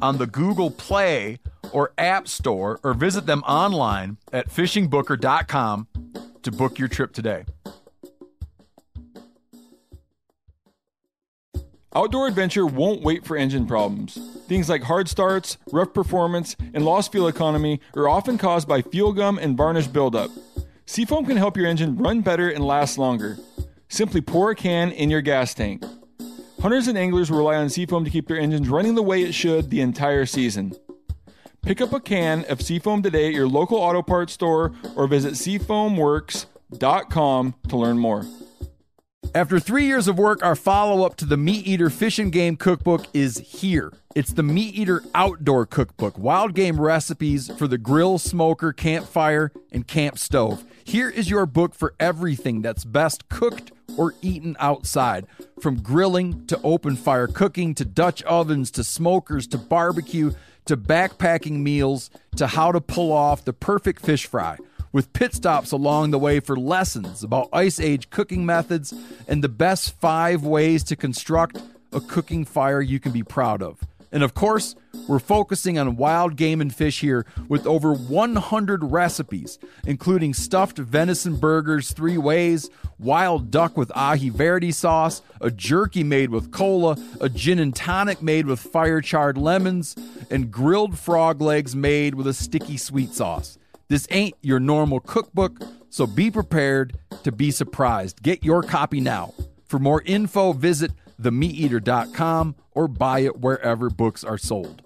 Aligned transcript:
on 0.00 0.18
the 0.18 0.26
Google 0.26 0.70
Play 0.70 1.38
or 1.72 1.92
App 1.98 2.28
Store 2.28 2.80
or 2.82 2.94
visit 2.94 3.26
them 3.26 3.42
online 3.42 4.18
at 4.32 4.48
fishingbooker.com 4.48 5.88
to 6.42 6.52
book 6.52 6.78
your 6.78 6.88
trip 6.88 7.12
today. 7.12 7.44
Outdoor 11.94 12.28
adventure 12.28 12.66
won't 12.66 13.02
wait 13.02 13.24
for 13.24 13.36
engine 13.36 13.66
problems. 13.66 14.18
Things 14.46 14.68
like 14.68 14.82
hard 14.82 15.08
starts, 15.08 15.56
rough 15.72 15.92
performance, 15.92 16.54
and 16.74 16.84
lost 16.84 17.10
fuel 17.10 17.28
economy 17.28 17.80
are 17.96 18.08
often 18.08 18.38
caused 18.38 18.68
by 18.68 18.82
fuel 18.82 19.12
gum 19.12 19.38
and 19.38 19.56
varnish 19.56 19.86
buildup. 19.86 20.30
Seafoam 20.86 21.24
can 21.24 21.36
help 21.36 21.56
your 21.56 21.66
engine 21.66 21.96
run 21.96 22.20
better 22.20 22.48
and 22.50 22.64
last 22.64 22.98
longer. 22.98 23.36
Simply 23.88 24.20
pour 24.20 24.50
a 24.50 24.54
can 24.54 24.92
in 24.92 25.10
your 25.10 25.22
gas 25.22 25.54
tank. 25.54 25.82
Hunters 26.60 26.88
and 26.88 26.98
anglers 26.98 27.30
rely 27.30 27.54
on 27.54 27.70
Seafoam 27.70 28.04
to 28.04 28.10
keep 28.10 28.26
their 28.26 28.38
engines 28.38 28.68
running 28.68 28.96
the 28.96 29.02
way 29.02 29.22
it 29.22 29.32
should 29.32 29.70
the 29.70 29.80
entire 29.80 30.26
season. 30.26 30.74
Pick 31.62 31.80
up 31.80 31.92
a 31.92 32.00
can 32.00 32.44
of 32.46 32.60
Seafoam 32.60 33.00
today 33.02 33.28
at 33.28 33.32
your 33.32 33.46
local 33.46 33.78
auto 33.78 34.02
parts 34.02 34.32
store 34.32 34.72
or 34.96 35.06
visit 35.06 35.34
seafoamworks.com 35.34 37.54
to 37.68 37.76
learn 37.76 37.98
more. 37.98 38.26
After 39.34 39.60
three 39.60 39.84
years 39.84 40.08
of 40.08 40.18
work, 40.18 40.42
our 40.42 40.56
follow 40.56 41.04
up 41.04 41.16
to 41.16 41.26
the 41.26 41.36
Meat 41.36 41.66
Eater 41.66 41.90
Fish 41.90 42.18
and 42.18 42.32
Game 42.32 42.56
Cookbook 42.56 43.06
is 43.12 43.36
here. 43.38 43.92
It's 44.16 44.32
the 44.32 44.42
Meat 44.42 44.74
Eater 44.74 45.04
Outdoor 45.14 45.66
Cookbook 45.66 46.18
wild 46.18 46.54
game 46.54 46.80
recipes 46.80 47.50
for 47.56 47.68
the 47.68 47.78
grill, 47.78 48.18
smoker, 48.18 48.72
campfire, 48.72 49.52
and 49.70 49.86
camp 49.86 50.18
stove. 50.18 50.64
Here 50.82 51.10
is 51.10 51.30
your 51.30 51.46
book 51.46 51.74
for 51.74 51.94
everything 52.00 52.62
that's 52.62 52.84
best 52.84 53.28
cooked 53.28 53.70
or 53.98 54.14
eaten 54.22 54.56
outside. 54.58 55.26
From 55.60 55.82
grilling 55.82 56.46
to 56.46 56.58
open 56.62 56.96
fire 56.96 57.26
cooking 57.26 57.74
to 57.74 57.84
Dutch 57.84 58.22
ovens 58.22 58.70
to 58.70 58.84
smokers 58.84 59.46
to 59.48 59.58
barbecue 59.58 60.32
to 60.64 60.76
backpacking 60.76 61.60
meals 61.60 62.10
to 62.36 62.46
how 62.46 62.72
to 62.72 62.80
pull 62.80 63.12
off 63.12 63.44
the 63.44 63.52
perfect 63.52 64.00
fish 64.00 64.26
fry 64.26 64.56
with 64.92 65.12
pit 65.12 65.34
stops 65.34 65.72
along 65.72 66.10
the 66.10 66.18
way 66.18 66.40
for 66.40 66.56
lessons 66.56 67.22
about 67.22 67.48
Ice 67.52 67.80
Age 67.80 68.10
cooking 68.10 68.46
methods 68.46 68.94
and 69.26 69.42
the 69.44 69.48
best 69.48 69.98
five 70.00 70.44
ways 70.44 70.82
to 70.84 70.96
construct 70.96 71.58
a 71.92 72.00
cooking 72.00 72.44
fire 72.44 72.80
you 72.80 73.00
can 73.00 73.12
be 73.12 73.22
proud 73.22 73.62
of. 73.62 73.80
And 74.10 74.22
of 74.22 74.34
course, 74.34 74.74
we're 75.06 75.18
focusing 75.18 75.78
on 75.78 75.96
wild 75.96 76.36
game 76.36 76.60
and 76.60 76.74
fish 76.74 77.00
here 77.00 77.26
with 77.48 77.66
over 77.66 77.92
100 77.92 78.84
recipes, 78.84 79.58
including 79.86 80.34
stuffed 80.34 80.78
venison 80.78 81.36
burgers 81.36 81.92
three 81.92 82.18
ways, 82.18 82.70
wild 82.98 83.50
duck 83.50 83.76
with 83.76 83.90
aji 83.90 84.30
verde 84.30 84.72
sauce, 84.72 85.22
a 85.40 85.50
jerky 85.50 86.02
made 86.02 86.30
with 86.30 86.50
cola, 86.50 86.96
a 87.20 87.28
gin 87.28 87.58
and 87.58 87.74
tonic 87.74 88.22
made 88.22 88.46
with 88.46 88.60
fire 88.60 89.00
charred 89.00 89.38
lemons, 89.38 89.94
and 90.30 90.50
grilled 90.50 90.98
frog 90.98 91.40
legs 91.40 91.74
made 91.74 92.14
with 92.14 92.26
a 92.26 92.34
sticky 92.34 92.76
sweet 92.76 93.12
sauce. 93.12 93.58
This 93.88 94.06
ain't 94.10 94.34
your 94.42 94.60
normal 94.60 95.00
cookbook, 95.00 95.58
so 95.88 96.06
be 96.06 96.30
prepared 96.30 96.98
to 97.24 97.32
be 97.32 97.50
surprised. 97.50 98.22
Get 98.22 98.44
your 98.44 98.62
copy 98.62 99.00
now. 99.00 99.32
For 99.64 99.78
more 99.78 100.02
info, 100.02 100.52
visit 100.52 100.92
themeateater.com 101.20 102.56
or 102.72 102.88
buy 102.88 103.20
it 103.20 103.40
wherever 103.40 103.90
books 103.90 104.24
are 104.24 104.38
sold. 104.38 104.82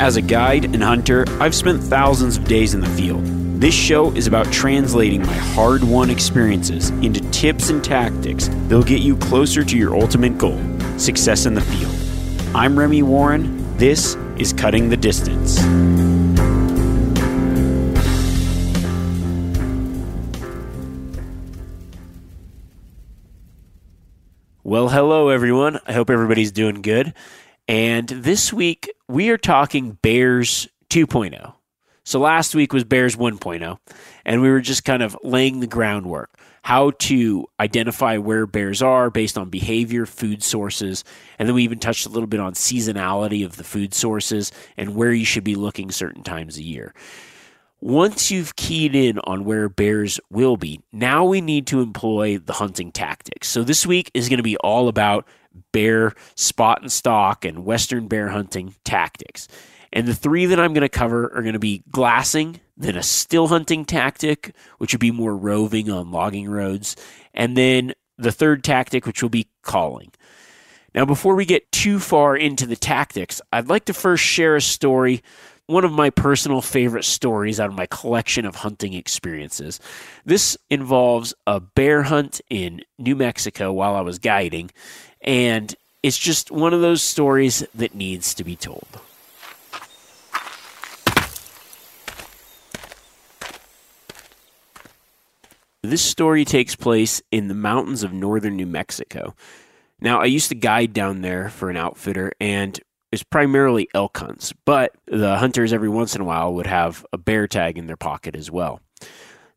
As 0.00 0.16
a 0.16 0.22
guide 0.22 0.64
and 0.64 0.82
hunter, 0.82 1.24
I've 1.40 1.56
spent 1.56 1.82
thousands 1.82 2.36
of 2.36 2.44
days 2.44 2.72
in 2.72 2.80
the 2.80 2.88
field. 2.90 3.24
This 3.60 3.74
show 3.74 4.12
is 4.12 4.28
about 4.28 4.46
translating 4.52 5.26
my 5.26 5.32
hard 5.32 5.82
won 5.82 6.08
experiences 6.08 6.90
into 6.90 7.20
tips 7.32 7.68
and 7.70 7.82
tactics 7.82 8.46
that'll 8.46 8.84
get 8.84 9.00
you 9.00 9.16
closer 9.16 9.64
to 9.64 9.76
your 9.76 9.96
ultimate 9.96 10.38
goal 10.38 10.60
success 10.98 11.46
in 11.46 11.54
the 11.54 11.60
field. 11.60 11.94
I'm 12.54 12.78
Remy 12.78 13.02
Warren. 13.02 13.76
This 13.76 14.14
is 14.36 14.52
Cutting 14.52 14.88
the 14.88 14.96
Distance. 14.96 15.58
Well, 24.68 24.90
hello, 24.90 25.30
everyone. 25.30 25.80
I 25.86 25.94
hope 25.94 26.10
everybody's 26.10 26.52
doing 26.52 26.82
good. 26.82 27.14
And 27.68 28.06
this 28.06 28.52
week, 28.52 28.92
we 29.08 29.30
are 29.30 29.38
talking 29.38 29.92
Bears 30.02 30.68
2.0. 30.90 31.54
So 32.04 32.20
last 32.20 32.54
week 32.54 32.74
was 32.74 32.84
Bears 32.84 33.16
1.0, 33.16 33.78
and 34.26 34.42
we 34.42 34.50
were 34.50 34.60
just 34.60 34.84
kind 34.84 35.02
of 35.02 35.16
laying 35.24 35.60
the 35.60 35.66
groundwork 35.66 36.38
how 36.68 36.90
to 36.98 37.46
identify 37.58 38.18
where 38.18 38.46
bears 38.46 38.82
are 38.82 39.08
based 39.08 39.38
on 39.38 39.48
behavior, 39.48 40.04
food 40.04 40.42
sources, 40.42 41.02
and 41.38 41.48
then 41.48 41.54
we 41.54 41.64
even 41.64 41.78
touched 41.78 42.04
a 42.04 42.10
little 42.10 42.26
bit 42.26 42.40
on 42.40 42.52
seasonality 42.52 43.42
of 43.42 43.56
the 43.56 43.64
food 43.64 43.94
sources 43.94 44.52
and 44.76 44.94
where 44.94 45.12
you 45.12 45.24
should 45.24 45.44
be 45.44 45.54
looking 45.54 45.90
certain 45.90 46.22
times 46.22 46.58
a 46.58 46.62
year. 46.62 46.92
Once 47.80 48.30
you've 48.30 48.56
keyed 48.56 48.94
in 48.94 49.20
on 49.20 49.44
where 49.44 49.68
bears 49.68 50.18
will 50.30 50.56
be, 50.56 50.80
now 50.92 51.24
we 51.24 51.40
need 51.40 51.66
to 51.66 51.80
employ 51.80 52.36
the 52.36 52.54
hunting 52.54 52.90
tactics. 52.90 53.46
So 53.46 53.62
this 53.62 53.86
week 53.86 54.10
is 54.14 54.28
going 54.28 54.38
to 54.38 54.42
be 54.42 54.56
all 54.58 54.88
about 54.88 55.26
bear 55.72 56.14
spot 56.34 56.82
and 56.82 56.90
stalk 56.90 57.44
and 57.44 57.64
western 57.64 58.08
bear 58.08 58.28
hunting 58.28 58.74
tactics. 58.84 59.46
And 59.92 60.08
the 60.08 60.14
three 60.14 60.46
that 60.46 60.58
I'm 60.58 60.74
going 60.74 60.82
to 60.82 60.88
cover 60.88 61.32
are 61.34 61.42
going 61.42 61.52
to 61.52 61.60
be 61.60 61.84
glassing, 61.90 62.60
then 62.76 62.96
a 62.96 63.02
still 63.02 63.46
hunting 63.46 63.84
tactic, 63.84 64.54
which 64.78 64.92
would 64.92 65.00
be 65.00 65.12
more 65.12 65.36
roving 65.36 65.88
on 65.88 66.10
logging 66.10 66.48
roads, 66.48 66.96
and 67.32 67.56
then 67.56 67.94
the 68.18 68.32
third 68.32 68.64
tactic, 68.64 69.06
which 69.06 69.22
will 69.22 69.30
be 69.30 69.48
calling. 69.62 70.10
Now, 70.94 71.04
before 71.04 71.36
we 71.36 71.44
get 71.44 71.70
too 71.70 72.00
far 72.00 72.36
into 72.36 72.66
the 72.66 72.74
tactics, 72.74 73.40
I'd 73.52 73.68
like 73.68 73.84
to 73.84 73.94
first 73.94 74.24
share 74.24 74.56
a 74.56 74.60
story 74.60 75.22
one 75.68 75.84
of 75.84 75.92
my 75.92 76.08
personal 76.08 76.62
favorite 76.62 77.04
stories 77.04 77.60
out 77.60 77.68
of 77.68 77.76
my 77.76 77.84
collection 77.86 78.46
of 78.46 78.56
hunting 78.56 78.94
experiences. 78.94 79.78
This 80.24 80.56
involves 80.70 81.34
a 81.46 81.60
bear 81.60 82.04
hunt 82.04 82.40
in 82.48 82.80
New 82.98 83.14
Mexico 83.14 83.70
while 83.70 83.94
I 83.94 84.00
was 84.00 84.18
guiding, 84.18 84.70
and 85.20 85.74
it's 86.02 86.16
just 86.16 86.50
one 86.50 86.72
of 86.72 86.80
those 86.80 87.02
stories 87.02 87.66
that 87.74 87.94
needs 87.94 88.32
to 88.34 88.44
be 88.44 88.56
told. 88.56 88.88
This 95.82 96.02
story 96.02 96.46
takes 96.46 96.74
place 96.76 97.20
in 97.30 97.48
the 97.48 97.54
mountains 97.54 98.02
of 98.02 98.12
northern 98.14 98.56
New 98.56 98.66
Mexico. 98.66 99.34
Now, 100.00 100.22
I 100.22 100.26
used 100.26 100.48
to 100.48 100.54
guide 100.54 100.94
down 100.94 101.20
there 101.20 101.50
for 101.50 101.68
an 101.68 101.76
outfitter, 101.76 102.32
and 102.40 102.80
is 103.12 103.22
primarily 103.22 103.88
elk 103.94 104.18
hunts, 104.18 104.52
but 104.64 104.94
the 105.06 105.36
hunters 105.38 105.72
every 105.72 105.88
once 105.88 106.14
in 106.14 106.20
a 106.20 106.24
while 106.24 106.52
would 106.54 106.66
have 106.66 107.04
a 107.12 107.18
bear 107.18 107.46
tag 107.46 107.78
in 107.78 107.86
their 107.86 107.96
pocket 107.96 108.36
as 108.36 108.50
well. 108.50 108.80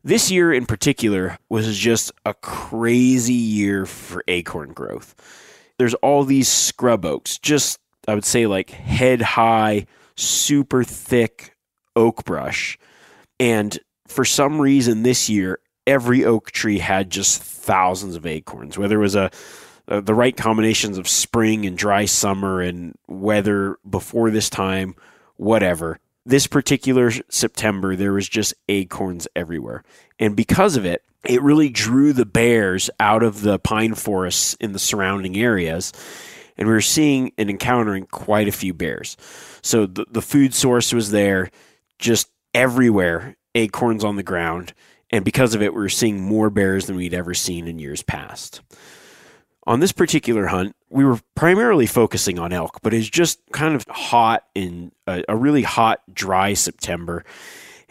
This 0.03 0.31
year 0.31 0.51
in 0.51 0.65
particular 0.65 1.37
was 1.49 1.77
just 1.77 2.11
a 2.25 2.33
crazy 2.33 3.33
year 3.33 3.85
for 3.85 4.23
acorn 4.27 4.73
growth. 4.73 5.15
There's 5.77 5.93
all 5.95 6.23
these 6.23 6.47
scrub 6.47 7.05
oaks, 7.05 7.37
just 7.37 7.79
I 8.07 8.15
would 8.15 8.25
say 8.25 8.47
like 8.47 8.71
head 8.71 9.21
high, 9.21 9.85
super 10.15 10.83
thick 10.83 11.55
oak 11.95 12.23
brush. 12.25 12.79
And 13.39 13.77
for 14.07 14.25
some 14.25 14.59
reason 14.59 15.03
this 15.03 15.29
year, 15.29 15.59
every 15.85 16.25
oak 16.25 16.51
tree 16.51 16.79
had 16.79 17.09
just 17.09 17.41
thousands 17.41 18.15
of 18.15 18.25
acorns, 18.25 18.77
whether 18.77 18.97
it 18.97 19.03
was 19.03 19.15
a 19.15 19.31
uh, 19.87 20.01
the 20.01 20.13
right 20.13 20.35
combinations 20.35 20.97
of 20.97 21.07
spring 21.07 21.65
and 21.65 21.77
dry 21.77 22.05
summer 22.05 22.61
and 22.61 22.97
weather 23.07 23.77
before 23.89 24.31
this 24.31 24.49
time, 24.49 24.95
whatever. 25.37 25.99
This 26.25 26.47
particular 26.47 27.11
September, 27.29 27.95
there 27.95 28.13
was 28.13 28.29
just 28.29 28.53
acorns 28.69 29.27
everywhere. 29.35 29.83
And 30.19 30.35
because 30.35 30.75
of 30.75 30.85
it, 30.85 31.03
it 31.25 31.41
really 31.41 31.69
drew 31.69 32.13
the 32.13 32.25
bears 32.25 32.89
out 32.99 33.23
of 33.23 33.41
the 33.41 33.59
pine 33.59 33.95
forests 33.95 34.55
in 34.59 34.71
the 34.71 34.79
surrounding 34.79 35.37
areas. 35.37 35.91
And 36.57 36.67
we 36.67 36.73
were 36.73 36.81
seeing 36.81 37.31
and 37.37 37.49
encountering 37.49 38.05
quite 38.05 38.47
a 38.47 38.51
few 38.51 38.73
bears. 38.73 39.17
So 39.61 39.85
the, 39.85 40.05
the 40.11 40.21
food 40.21 40.53
source 40.53 40.93
was 40.93 41.11
there, 41.11 41.49
just 41.97 42.29
everywhere, 42.53 43.35
acorns 43.55 44.03
on 44.03 44.15
the 44.15 44.23
ground. 44.23 44.73
And 45.09 45.25
because 45.25 45.53
of 45.55 45.61
it, 45.61 45.73
we 45.73 45.81
were 45.81 45.89
seeing 45.89 46.21
more 46.21 46.49
bears 46.49 46.85
than 46.85 46.95
we'd 46.95 47.13
ever 47.13 47.33
seen 47.33 47.67
in 47.67 47.79
years 47.79 48.03
past. 48.03 48.61
On 49.67 49.79
this 49.79 49.91
particular 49.91 50.47
hunt, 50.47 50.75
we 50.89 51.05
were 51.05 51.19
primarily 51.35 51.85
focusing 51.85 52.39
on 52.39 52.51
elk, 52.51 52.79
but 52.81 52.93
it's 52.93 53.09
just 53.09 53.39
kind 53.51 53.75
of 53.75 53.85
hot 53.89 54.45
in 54.55 54.91
a, 55.07 55.23
a 55.29 55.35
really 55.35 55.61
hot, 55.61 56.01
dry 56.13 56.53
September 56.53 57.23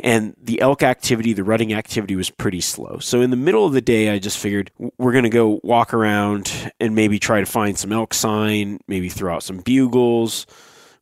and 0.02 0.34
the 0.42 0.60
elk 0.60 0.82
activity, 0.82 1.32
the 1.32 1.44
rutting 1.44 1.72
activity 1.72 2.16
was 2.16 2.30
pretty 2.30 2.60
slow. 2.60 2.98
So 2.98 3.20
in 3.20 3.30
the 3.30 3.36
middle 3.36 3.66
of 3.66 3.72
the 3.72 3.80
day, 3.80 4.10
I 4.10 4.18
just 4.18 4.38
figured 4.38 4.70
we're 4.98 5.12
going 5.12 5.24
to 5.24 5.30
go 5.30 5.60
walk 5.62 5.92
around 5.92 6.72
and 6.80 6.94
maybe 6.94 7.18
try 7.18 7.40
to 7.40 7.46
find 7.46 7.78
some 7.78 7.92
elk 7.92 8.14
sign, 8.14 8.80
maybe 8.88 9.08
throw 9.08 9.34
out 9.34 9.42
some 9.42 9.58
bugles, 9.58 10.46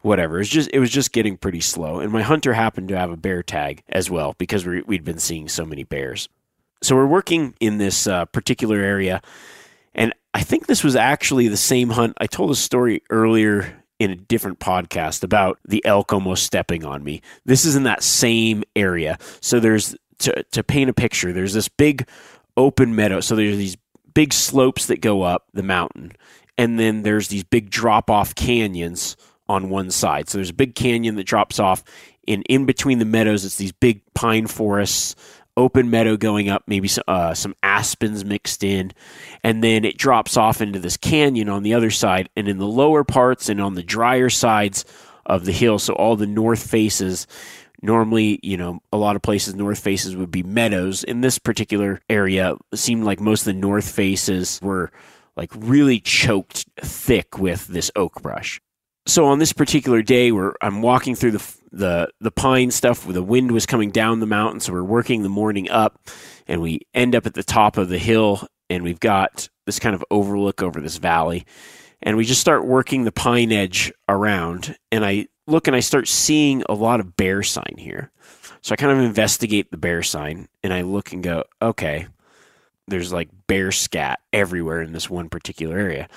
whatever. 0.01 0.41
It's 0.41 0.51
just 0.51 0.71
it 0.73 0.81
was 0.81 0.91
just 0.91 1.13
getting 1.13 1.37
pretty 1.37 1.61
slow. 1.61 2.01
And 2.01 2.13
my 2.13 2.23
hunter 2.23 2.55
happened 2.55 2.89
to 2.89 2.99
have 2.99 3.11
a 3.11 3.17
bear 3.17 3.43
tag 3.43 3.83
as 3.89 4.11
well 4.11 4.35
because 4.39 4.67
we, 4.67 4.83
we'd 4.83 5.05
been 5.05 5.19
seeing 5.19 5.49
so 5.49 5.65
many 5.65 5.85
bears. 5.85 6.29
So 6.83 6.95
we're 6.97 7.07
working 7.07 7.55
in 7.61 7.79
this 7.79 8.07
uh, 8.07 8.25
particular 8.27 8.79
area, 8.79 9.21
and 9.99 10.15
I 10.33 10.43
think 10.43 10.67
this 10.67 10.85
was 10.85 10.95
actually 10.97 11.49
the 11.49 11.57
same 11.57 11.91
hunt. 11.91 12.17
I 12.19 12.29
told 12.29 12.53
a 12.53 12.55
story 12.55 13.03
earlier 13.11 13.83
in 13.99 14.13
a 14.13 14.17
different 14.17 14.61
podcast 14.61 15.25
about 15.25 15.59
the 15.67 15.85
elk 15.85 16.13
almost 16.13 16.45
stepping 16.45 16.85
on 16.85 17.03
me. 17.03 17.21
This 17.45 17.65
is 17.65 17.75
in 17.75 17.83
that 17.83 18.05
same 18.05 18.63
area. 18.77 19.19
So 19.41 19.59
there's 19.59 19.97
to 20.21 20.45
to 20.45 20.63
paint 20.63 20.89
a 20.89 20.95
picture, 20.95 21.33
there's 21.33 21.53
this 21.53 21.69
big 21.69 22.09
open 22.57 22.95
meadow. 22.95 23.21
So 23.21 23.35
there's 23.35 23.57
these 23.57 23.77
big 24.15 24.33
slopes 24.33 24.87
that 24.87 25.01
go 25.01 25.23
up 25.23 25.47
the 25.53 25.65
mountain. 25.65 26.13
And 26.57 26.79
then 26.79 27.03
there's 27.03 27.29
these 27.29 27.45
big 27.45 27.69
drop 27.69 28.09
off 28.09 28.37
canyons 28.37 29.17
on 29.49 29.69
one 29.69 29.91
side. 29.91 30.29
So 30.29 30.39
there's 30.39 30.51
a 30.51 30.55
big 30.55 30.77
canyon 30.77 31.17
that 31.17 31.25
drops 31.25 31.59
off 31.59 31.83
and 32.29 32.45
in 32.49 32.67
between 32.67 33.01
the 33.01 33.05
meadows 33.05 33.45
it's 33.45 33.57
these 33.57 33.73
big 33.73 34.03
pine 34.15 34.47
forests 34.47 35.17
open 35.59 35.91
meadow 35.91 36.17
going 36.17 36.49
up, 36.49 36.63
maybe 36.67 36.89
uh, 37.09 37.35
some 37.35 37.55
aspens 37.63 38.25
mixed 38.25 38.63
in, 38.63 38.93
and 39.43 39.63
then 39.63 39.85
it 39.85 39.99
drops 39.99 40.37
off 40.37 40.63
into 40.63 40.79
this 40.79 40.97
canyon 40.97 41.49
on 41.49 41.65
the 41.65 41.75
other 41.75 41.91
side. 41.91 42.31
And 42.37 42.49
in 42.49 42.59
the 42.59 42.67
lower 42.67 43.05
parts 43.05 43.49
and 43.49 43.61
on 43.61 43.75
the 43.75 43.83
drier 43.83 44.31
sides 44.31 44.85
of 45.27 45.45
the 45.45 45.53
hill, 45.53 45.79
so 45.79 45.93
all 45.95 46.17
the 46.17 46.27
north 46.27 46.71
faces, 46.71 47.27
normally, 47.83 48.39
you 48.43 48.57
know, 48.57 48.81
a 48.93 48.97
lot 48.97 49.17
of 49.17 49.23
places 49.23 49.55
north 49.55 49.81
faces 49.81 50.17
would 50.17 50.31
be 50.31 50.45
meadows. 50.45 51.03
In 51.05 51.21
this 51.21 51.39
particular 51.39 52.01
area, 52.09 52.55
seemed 52.75 53.05
like 53.05 53.21
most 53.21 53.41
of 53.41 53.53
the 53.53 53.61
north 53.61 53.91
faces 53.91 54.61
were 54.63 54.93
like 55.37 55.51
really 55.55 56.01
choked 56.01 56.67
thick 56.81 57.39
with 57.39 57.67
this 57.67 57.91
oak 57.97 58.23
brush 58.23 58.61
so 59.09 59.27
on 59.27 59.39
this 59.39 59.53
particular 59.53 60.03
day 60.03 60.31
where 60.33 60.55
I'm 60.63 60.83
walking 60.83 61.15
through 61.15 61.33
the 61.33 61.57
the 61.73 62.11
the 62.21 62.31
pine 62.31 62.71
stuff 62.71 63.05
where 63.05 63.15
the 63.15 63.23
wind 63.23 63.53
was 63.53 63.67
coming 63.67 63.91
down 63.91 64.21
the 64.21 64.27
mountain 64.27 64.61
so 64.61 64.73
we're 64.73 64.83
working 64.83 65.23
the 65.23 65.29
morning 65.29 65.71
up 65.71 66.09
and 66.47 66.61
we 66.61 66.81
end 66.95 67.15
up 67.15 67.27
at 67.27 67.35
the 67.35 67.43
top 67.43 67.77
of 67.77 67.89
the 67.89 67.99
hill 67.99 68.47
and 68.71 68.85
we've 68.85 69.01
got 69.01 69.49
this 69.67 69.79
kind 69.79 69.95
of 69.95 70.05
overlook 70.11 70.63
over 70.63 70.81
this 70.81 70.99
valley 70.99 71.45
and 72.03 72.17
we 72.17 72.25
just 72.25 72.41
start 72.41 72.67
working 72.67 73.05
the 73.05 73.13
pine 73.13 73.53
edge 73.53 73.93
around 74.09 74.77
and 74.93 75.05
I 75.05 75.27
look 75.47 75.67
and 75.67 75.75
I 75.75 75.81
start 75.81 76.07
seeing 76.07 76.63
a 76.69 76.75
lot 76.75 77.01
of 77.01 77.17
bear 77.17 77.43
sign 77.43 77.75
here. 77.77 78.13
So 78.61 78.73
I 78.73 78.77
kind 78.77 78.93
of 78.93 79.05
investigate 79.05 79.71
the 79.71 79.77
bear 79.77 80.03
sign 80.03 80.49
and 80.63 80.73
I 80.73 80.83
look 80.83 81.13
and 81.13 81.23
go, 81.23 81.45
okay, 81.61 82.07
there's 82.91 83.13
like 83.13 83.29
bear 83.47 83.73
scat 83.73 84.21
everywhere 84.33 84.83
in 84.83 84.93
this 84.93 85.09
one 85.09 85.29
particular 85.29 85.79
area. 85.79 86.09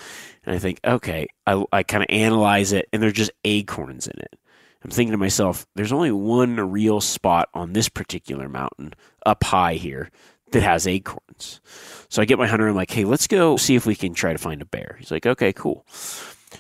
And 0.46 0.56
I 0.56 0.60
think, 0.60 0.80
okay, 0.84 1.28
I, 1.46 1.64
I 1.72 1.84
kind 1.84 2.04
of 2.04 2.08
analyze 2.10 2.72
it, 2.72 2.88
and 2.92 3.02
there's 3.02 3.14
just 3.14 3.32
acorns 3.44 4.08
in 4.08 4.20
it. 4.20 4.38
I'm 4.84 4.90
thinking 4.90 5.12
to 5.12 5.18
myself, 5.18 5.68
there's 5.76 5.92
only 5.92 6.12
one 6.12 6.56
real 6.72 7.02
spot 7.02 7.50
on 7.54 7.74
this 7.74 7.88
particular 7.88 8.50
mountain 8.50 8.94
up 9.26 9.44
high 9.44 9.76
here 9.76 10.10
that 10.52 10.64
has 10.64 10.88
acorns. 10.88 11.62
So 12.10 12.22
I 12.22 12.26
get 12.26 12.40
my 12.40 12.48
hunter. 12.48 12.68
I'm 12.68 12.76
like, 12.76 12.92
hey, 12.92 13.06
let's 13.06 13.28
go 13.28 13.58
see 13.58 13.76
if 13.76 13.86
we 13.86 13.96
can 13.96 14.14
try 14.14 14.34
to 14.34 14.40
find 14.40 14.62
a 14.62 14.66
bear. 14.66 14.96
He's 15.00 15.12
like, 15.12 15.26
okay, 15.26 15.54
cool. 15.54 15.86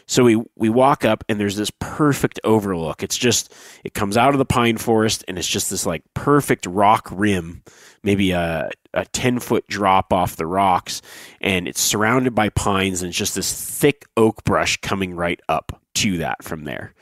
So 0.05 0.23
we 0.23 0.41
we 0.55 0.69
walk 0.69 1.05
up 1.05 1.23
and 1.29 1.39
there's 1.39 1.55
this 1.55 1.71
perfect 1.79 2.39
overlook. 2.43 3.03
It's 3.03 3.17
just 3.17 3.53
it 3.83 3.93
comes 3.93 4.17
out 4.17 4.33
of 4.33 4.39
the 4.39 4.45
pine 4.45 4.77
forest 4.77 5.23
and 5.27 5.37
it's 5.37 5.47
just 5.47 5.69
this 5.69 5.85
like 5.85 6.03
perfect 6.13 6.65
rock 6.65 7.07
rim, 7.11 7.63
maybe 8.03 8.31
a 8.31 8.71
a 8.93 9.05
10 9.05 9.39
foot 9.39 9.65
drop 9.67 10.11
off 10.11 10.35
the 10.35 10.45
rocks 10.45 11.01
and 11.39 11.67
it's 11.67 11.79
surrounded 11.79 12.35
by 12.35 12.49
pines 12.49 13.01
and 13.01 13.09
it's 13.09 13.17
just 13.17 13.35
this 13.35 13.79
thick 13.79 14.05
oak 14.17 14.43
brush 14.43 14.77
coming 14.77 15.15
right 15.15 15.39
up 15.47 15.81
to 15.93 16.17
that 16.17 16.43
from 16.43 16.65
there. 16.65 16.93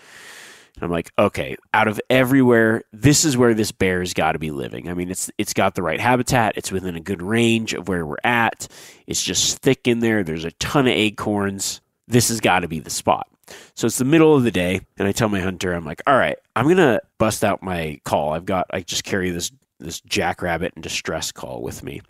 And 0.76 0.84
I'm 0.86 0.92
like, 0.92 1.12
okay, 1.20 1.58
out 1.74 1.88
of 1.90 2.00
everywhere, 2.10 2.84
this 2.94 3.26
is 3.26 3.36
where 3.36 3.54
this 3.54 3.72
bear's 3.72 4.14
got 4.14 4.34
to 4.34 4.40
be 4.40 4.52
living. 4.52 4.88
I 4.88 4.94
mean, 4.94 5.12
it's 5.12 5.30
it's 5.38 5.54
got 5.54 5.76
the 5.76 5.84
right 5.84 6.00
habitat. 6.00 6.54
It's 6.58 6.72
within 6.72 6.96
a 6.96 7.02
good 7.02 7.22
range 7.22 7.74
of 7.74 7.90
where 7.90 8.06
we're 8.06 8.18
at. 8.24 8.68
It's 9.06 9.22
just 9.24 9.58
thick 9.58 9.88
in 9.88 10.00
there. 10.00 10.24
There's 10.24 10.46
a 10.46 10.52
ton 10.52 10.88
of 10.88 10.94
acorns 10.94 11.82
this 12.10 12.30
has 12.30 12.42
got 12.42 12.60
to 12.60 12.68
be 12.68 12.80
the 12.80 12.90
spot. 12.90 13.28
So 13.76 13.88
it's 13.88 13.98
the 13.98 14.06
middle 14.06 14.36
of 14.36 14.44
the 14.44 14.52
day, 14.52 14.82
and 14.98 15.08
I 15.08 15.12
tell 15.12 15.30
my 15.30 15.40
hunter, 15.40 15.74
I'm 15.74 15.86
like, 15.86 16.02
all 16.06 16.18
right, 16.18 16.38
I'm 16.56 16.68
gonna 16.68 17.00
bust 17.18 17.44
out 17.44 17.64
my 17.64 18.00
call. 18.04 18.34
I've 18.34 18.46
got, 18.46 18.68
I 18.72 18.82
just 18.82 19.04
carry 19.04 19.32
this 19.32 19.52
this 19.80 20.02
jackrabbit 20.02 20.74
and 20.76 20.84
distress 20.84 21.32
call 21.32 21.62
with 21.62 21.84
me. 21.84 22.02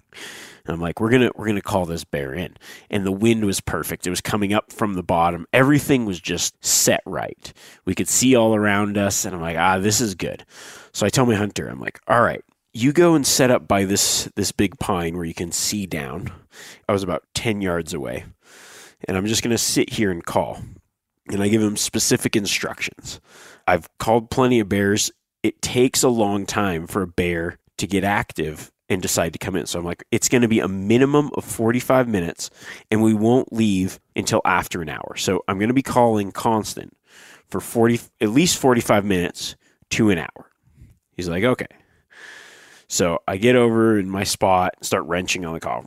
And 0.65 0.73
I'm 0.73 0.81
like, 0.81 0.99
we're 0.99 1.11
gonna 1.11 1.29
we're 1.35 1.47
gonna 1.47 1.61
call 1.61 1.85
this 1.85 2.03
bear 2.03 2.33
in. 2.33 2.57
And 2.89 3.05
the 3.05 3.11
wind 3.11 3.45
was 3.45 3.61
perfect. 3.61 4.07
It 4.07 4.09
was 4.09 4.21
coming 4.21 4.53
up 4.53 4.73
from 4.73 4.95
the 4.95 5.03
bottom. 5.03 5.45
Everything 5.53 6.05
was 6.05 6.19
just 6.19 6.63
set 6.65 7.01
right. 7.05 7.53
We 7.85 7.95
could 7.95 8.07
see 8.07 8.35
all 8.35 8.55
around 8.55 8.97
us, 8.97 9.23
and 9.23 9.35
I'm 9.35 9.41
like, 9.41 9.57
ah, 9.57 9.77
this 9.77 10.01
is 10.01 10.15
good. 10.15 10.45
So 10.91 11.05
I 11.05 11.09
tell 11.09 11.25
my 11.25 11.35
hunter, 11.35 11.67
I'm 11.67 11.79
like, 11.79 12.01
all 12.07 12.21
right, 12.21 12.43
you 12.73 12.91
go 12.91 13.15
and 13.15 13.25
set 13.25 13.51
up 13.51 13.67
by 13.67 13.85
this 13.85 14.29
this 14.35 14.51
big 14.51 14.77
pine 14.79 15.15
where 15.15 15.25
you 15.25 15.33
can 15.33 15.51
see 15.51 15.85
down. 15.85 16.31
I 16.87 16.91
was 16.91 17.03
about 17.03 17.23
ten 17.33 17.61
yards 17.61 17.93
away 17.93 18.25
and 19.07 19.17
I'm 19.17 19.25
just 19.25 19.43
going 19.43 19.51
to 19.51 19.57
sit 19.57 19.93
here 19.93 20.11
and 20.11 20.25
call. 20.25 20.61
And 21.31 21.43
I 21.43 21.47
give 21.47 21.61
him 21.61 21.77
specific 21.77 22.35
instructions. 22.35 23.21
I've 23.67 23.87
called 23.99 24.31
plenty 24.31 24.59
of 24.59 24.69
bears. 24.69 25.11
It 25.43 25.61
takes 25.61 26.01
a 26.01 26.09
long 26.09 26.45
time 26.45 26.87
for 26.87 27.03
a 27.03 27.07
bear 27.07 27.57
to 27.77 27.87
get 27.87 28.03
active 28.03 28.71
and 28.89 29.01
decide 29.01 29.33
to 29.33 29.39
come 29.39 29.55
in. 29.55 29.67
So 29.67 29.79
I'm 29.79 29.85
like, 29.85 30.03
it's 30.11 30.27
going 30.27 30.41
to 30.41 30.47
be 30.47 30.59
a 30.59 30.67
minimum 30.67 31.29
of 31.35 31.45
45 31.45 32.07
minutes, 32.07 32.49
and 32.89 33.03
we 33.03 33.13
won't 33.13 33.53
leave 33.53 33.99
until 34.15 34.41
after 34.43 34.81
an 34.81 34.89
hour. 34.89 35.15
So 35.15 35.43
I'm 35.47 35.59
going 35.59 35.69
to 35.69 35.73
be 35.75 35.83
calling 35.83 36.31
constant 36.31 36.97
for 37.47 37.61
40, 37.61 37.99
at 38.19 38.29
least 38.29 38.57
45 38.57 39.05
minutes 39.05 39.55
to 39.91 40.09
an 40.09 40.17
hour. 40.17 40.49
He's 41.15 41.29
like, 41.29 41.43
okay. 41.43 41.67
So 42.89 43.19
I 43.27 43.37
get 43.37 43.55
over 43.55 43.99
in 43.99 44.09
my 44.09 44.23
spot, 44.23 44.73
start 44.81 45.05
wrenching 45.05 45.45
on 45.45 45.53
the 45.53 45.59
call. 45.59 45.85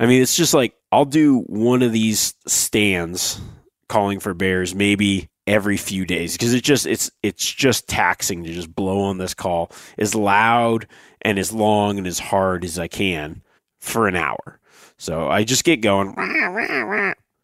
I 0.00 0.06
mean, 0.06 0.22
it's 0.22 0.36
just 0.36 0.54
like 0.54 0.74
I'll 0.92 1.04
do 1.04 1.40
one 1.48 1.82
of 1.82 1.92
these 1.92 2.34
stands 2.46 3.40
calling 3.88 4.20
for 4.20 4.34
bears 4.34 4.74
maybe 4.74 5.28
every 5.48 5.76
few 5.76 6.04
days 6.04 6.34
because 6.34 6.54
it 6.54 6.62
just 6.62 6.86
it's 6.86 7.10
it's 7.22 7.44
just 7.44 7.88
taxing 7.88 8.44
to 8.44 8.52
just 8.52 8.74
blow 8.74 9.00
on 9.00 9.18
this 9.18 9.34
call 9.34 9.72
as 9.96 10.14
loud 10.14 10.86
and 11.22 11.38
as 11.38 11.52
long 11.52 11.98
and 11.98 12.06
as 12.06 12.18
hard 12.18 12.64
as 12.64 12.78
I 12.78 12.86
can 12.86 13.42
for 13.80 14.06
an 14.06 14.14
hour. 14.14 14.60
So 14.96 15.28
I 15.28 15.42
just 15.42 15.64
get 15.64 15.80
going 15.80 16.14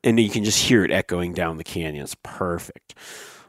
and 0.05 0.21
you 0.21 0.31
can 0.31 0.45
just 0.45 0.63
hear 0.63 0.85
it 0.85 0.91
echoing 0.93 1.33
down 1.33 1.57
the 1.57 1.65
canyon. 1.65 2.05
It's 2.05 2.17
perfect. 2.23 2.95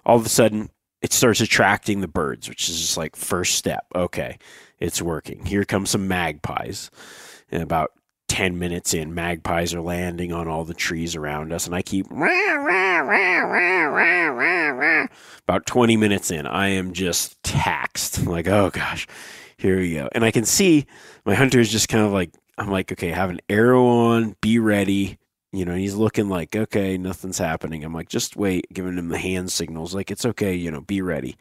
All 0.06 0.18
of 0.18 0.26
a 0.26 0.30
sudden, 0.30 0.70
it 1.06 1.14
starts 1.14 1.40
attracting 1.40 2.02
the 2.02 2.08
birds, 2.08 2.50
which 2.50 2.68
is 2.68 2.82
just 2.82 2.98
like 2.98 3.16
first 3.16 3.54
step. 3.54 3.86
Okay, 3.94 4.40
it's 4.80 5.04
working. 5.04 5.46
Here 5.46 5.64
come 5.64 5.86
some 5.86 6.08
magpies. 6.08 6.90
And 7.52 7.62
about 7.62 7.92
10 8.28 8.58
minutes 8.58 8.96
in, 8.96 9.14
magpies 9.14 9.76
are 9.76 9.82
landing 9.82 10.34
on 10.34 10.48
all 10.48 10.66
the 10.66 10.74
trees 10.74 11.16
around 11.16 11.54
us, 11.54 11.68
and 11.68 11.76
I 11.76 11.84
keep. 11.84 12.08
About 15.44 15.68
20 15.68 15.96
minutes 15.96 16.32
in, 16.32 16.48
I 16.48 16.70
am 16.70 16.92
just 16.92 17.44
taxed. 17.44 18.18
I'm 18.18 18.26
like, 18.26 18.48
oh 18.48 18.72
gosh, 18.72 19.06
here 19.58 19.78
we 19.78 19.94
go. 19.94 20.10
And 20.12 20.26
I 20.26 20.32
can 20.32 20.44
see 20.44 20.88
my 21.24 21.36
hunter 21.36 21.60
is 21.60 21.72
just 21.72 21.88
kind 21.88 22.04
of 22.04 22.12
like, 22.12 22.32
I'm 22.58 22.72
like, 22.72 22.92
okay, 22.92 23.10
have 23.10 23.30
an 23.30 23.42
arrow 23.48 23.86
on, 23.86 24.36
be 24.42 24.58
ready. 24.58 25.20
You 25.56 25.66
know, 25.66 25.76
he's 25.76 25.96
looking 25.96 26.30
like, 26.30 26.56
okay, 26.56 26.98
nothing's 26.98 27.38
happening. 27.38 27.84
I'm 27.84 27.94
like, 27.94 28.10
just 28.10 28.36
wait, 28.36 28.66
giving 28.74 28.98
him 28.98 29.10
the 29.10 29.18
hand 29.18 29.52
signals, 29.52 29.96
like, 29.96 30.12
it's 30.12 30.26
okay, 30.26 30.54
you 30.54 30.70
know, 30.72 30.82
be 30.82 31.02
ready. 31.02 31.38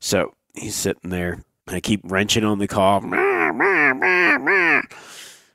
So 0.00 0.34
he's 0.54 0.76
sitting 0.76 1.10
there. 1.10 1.42
I 1.66 1.80
keep 1.80 2.00
wrenching 2.04 2.44
on 2.44 2.58
the 2.58 2.68
call. 2.68 3.02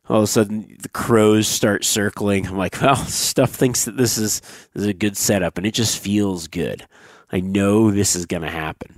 All 0.10 0.18
of 0.18 0.24
a 0.24 0.28
sudden, 0.28 0.76
the 0.82 0.90
crows 0.90 1.48
start 1.48 1.86
circling. 1.86 2.48
I'm 2.48 2.58
like, 2.58 2.82
well, 2.82 2.96
stuff 2.96 3.52
thinks 3.52 3.86
that 3.86 3.96
this 3.96 4.18
is, 4.18 4.42
this 4.74 4.84
is 4.84 4.88
a 4.88 4.94
good 4.94 5.16
setup, 5.16 5.58
and 5.58 5.68
it 5.68 5.74
just 5.74 6.00
feels 6.00 6.48
good. 6.48 6.86
I 7.32 7.40
know 7.42 7.92
this 7.92 8.16
is 8.16 8.26
going 8.26 8.42
to 8.42 8.50
happen. 8.50 8.96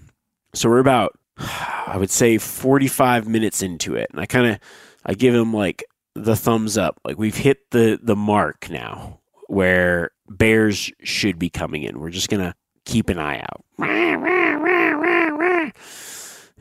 So 0.53 0.69
we're 0.69 0.79
about, 0.79 1.19
I 1.38 1.97
would 1.97 2.11
say, 2.11 2.38
45 2.38 3.27
minutes 3.27 3.61
into 3.61 3.95
it, 3.95 4.09
and 4.11 4.21
I 4.21 4.25
kind 4.25 4.47
of, 4.47 4.59
I 5.05 5.13
give 5.13 5.35
him 5.35 5.53
like 5.53 5.83
the 6.15 6.35
thumbs 6.35 6.77
up. 6.77 6.99
Like 7.05 7.17
we've 7.17 7.37
hit 7.37 7.71
the 7.71 7.99
the 8.01 8.15
mark 8.15 8.69
now 8.69 9.19
where 9.47 10.11
bears 10.29 10.91
should 11.03 11.37
be 11.37 11.49
coming 11.49 11.83
in. 11.83 11.99
We're 11.99 12.09
just 12.09 12.29
gonna 12.29 12.55
keep 12.85 13.09
an 13.09 13.19
eye 13.19 13.39
out. 13.39 13.63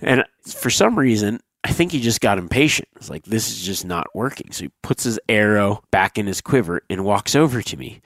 And 0.02 0.24
for 0.46 0.70
some 0.70 0.98
reason, 0.98 1.40
I 1.62 1.72
think 1.72 1.92
he 1.92 2.00
just 2.00 2.20
got 2.20 2.38
impatient. 2.38 2.88
It's 2.96 3.10
like, 3.10 3.24
this 3.24 3.50
is 3.50 3.62
just 3.62 3.84
not 3.84 4.06
working. 4.14 4.50
So 4.52 4.64
he 4.64 4.70
puts 4.82 5.04
his 5.04 5.20
arrow 5.28 5.82
back 5.90 6.16
in 6.16 6.26
his 6.26 6.40
quiver 6.40 6.82
and 6.88 7.04
walks 7.04 7.34
over 7.36 7.60
to 7.60 7.76
me. 7.76 8.00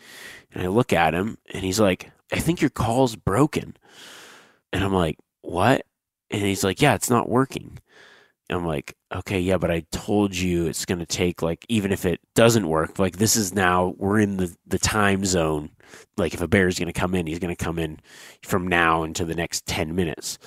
And 0.53 0.63
I 0.63 0.67
look 0.67 0.93
at 0.93 1.15
him 1.15 1.39
and 1.53 1.65
he's 1.65 1.81
like, 1.81 2.11
I 2.33 2.41
think 2.41 2.61
your 2.61 2.71
call's 2.71 3.15
broken. 3.17 3.77
And 4.73 4.83
I'm 4.83 4.93
like, 4.93 5.19
what? 5.43 5.87
And 6.31 6.43
he's 6.43 6.65
like, 6.65 6.83
yeah, 6.83 6.95
it's 6.95 7.11
not 7.11 7.29
working. 7.29 7.79
I'm 8.51 8.67
like, 8.67 8.95
okay, 9.15 9.41
yeah, 9.41 9.57
but 9.57 9.71
I 9.71 9.85
told 9.91 10.37
you 10.37 10.67
it's 10.67 10.85
going 10.85 10.99
to 10.99 11.07
take 11.07 11.41
like, 11.41 11.65
even 11.69 11.93
if 11.93 12.05
it 12.05 12.21
doesn't 12.35 12.69
work, 12.69 12.99
like 12.99 13.17
this 13.17 13.37
is 13.37 13.55
now, 13.55 13.95
we're 13.97 14.21
in 14.21 14.37
the, 14.37 14.55
the 14.67 14.79
time 14.79 15.25
zone. 15.25 15.71
Like 16.17 16.35
if 16.35 16.43
a 16.43 16.49
bear 16.49 16.69
is 16.69 16.79
going 16.79 16.93
to 16.93 16.99
come 16.99 17.15
in, 17.15 17.27
he's 17.27 17.39
going 17.39 17.55
to 17.55 17.65
come 17.65 17.79
in 17.79 18.01
from 18.43 18.69
now 18.69 19.03
into 19.03 19.25
the 19.25 19.35
next 19.35 19.65
10 19.67 19.95
minutes. 19.95 20.39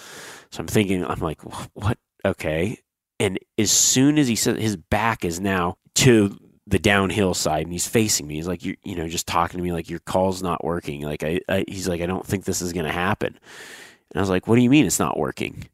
So 0.52 0.62
I'm 0.62 0.68
thinking, 0.68 1.04
I'm 1.06 1.20
like, 1.20 1.42
what? 1.74 1.98
Okay. 2.24 2.80
And 3.20 3.40
as 3.58 3.72
soon 3.72 4.20
as 4.20 4.28
he 4.28 4.36
said 4.36 4.58
his 4.58 4.76
back 4.76 5.26
is 5.26 5.40
now 5.40 5.78
to 5.96 6.38
the 6.68 6.80
downhill 6.80 7.34
side 7.34 7.64
and 7.64 7.72
he's 7.72 7.88
facing 7.88 8.28
me, 8.28 8.36
he's 8.36 8.48
like, 8.48 8.64
you 8.64 8.76
you 8.84 8.96
know, 8.96 9.08
just 9.08 9.26
talking 9.26 9.58
to 9.58 9.64
me 9.64 9.72
like 9.72 9.90
your 9.90 10.00
call's 10.00 10.44
not 10.44 10.64
working. 10.64 11.02
Like 11.02 11.24
I, 11.24 11.40
I 11.50 11.66
he's 11.68 11.88
like, 11.88 12.02
I 12.02 12.06
don't 12.06 12.26
think 12.26 12.46
this 12.46 12.62
is 12.62 12.74
going 12.74 12.86
to 12.86 12.92
happen. 12.92 13.30
And 13.30 14.18
I 14.18 14.20
was 14.20 14.30
like, 14.30 14.48
what 14.48 14.56
do 14.56 14.62
you 14.62 14.70
mean 14.70 14.86
it's 14.86 15.00
not 15.00 15.18
working? 15.18 15.68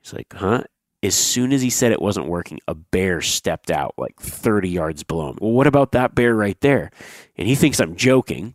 He's 0.00 0.14
like, 0.14 0.32
huh? 0.32 0.64
As 1.02 1.14
soon 1.14 1.52
as 1.52 1.62
he 1.62 1.70
said 1.70 1.92
it 1.92 2.02
wasn't 2.02 2.26
working, 2.26 2.58
a 2.66 2.74
bear 2.74 3.20
stepped 3.20 3.70
out 3.70 3.94
like 3.96 4.18
30 4.18 4.68
yards 4.68 5.04
below 5.04 5.30
him. 5.30 5.38
Well, 5.40 5.52
what 5.52 5.66
about 5.68 5.92
that 5.92 6.14
bear 6.14 6.34
right 6.34 6.60
there? 6.60 6.90
And 7.36 7.46
he 7.46 7.54
thinks 7.54 7.78
I'm 7.78 7.94
joking 7.94 8.54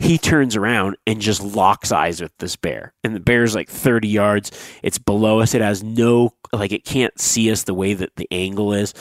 he 0.00 0.16
turns 0.16 0.56
around 0.56 0.96
and 1.06 1.20
just 1.20 1.42
locks 1.42 1.92
eyes 1.92 2.22
with 2.22 2.36
this 2.38 2.56
bear. 2.56 2.94
And 3.04 3.14
the 3.14 3.20
bear's 3.20 3.54
like 3.54 3.68
30 3.68 4.08
yards. 4.08 4.50
It's 4.82 4.98
below 4.98 5.40
us. 5.40 5.54
It 5.54 5.60
has 5.60 5.82
no, 5.82 6.32
like, 6.54 6.72
it 6.72 6.86
can't 6.86 7.18
see 7.20 7.52
us 7.52 7.64
the 7.64 7.74
way 7.74 7.92
that 7.92 8.16
the 8.16 8.26
angle 8.30 8.72
is. 8.72 8.94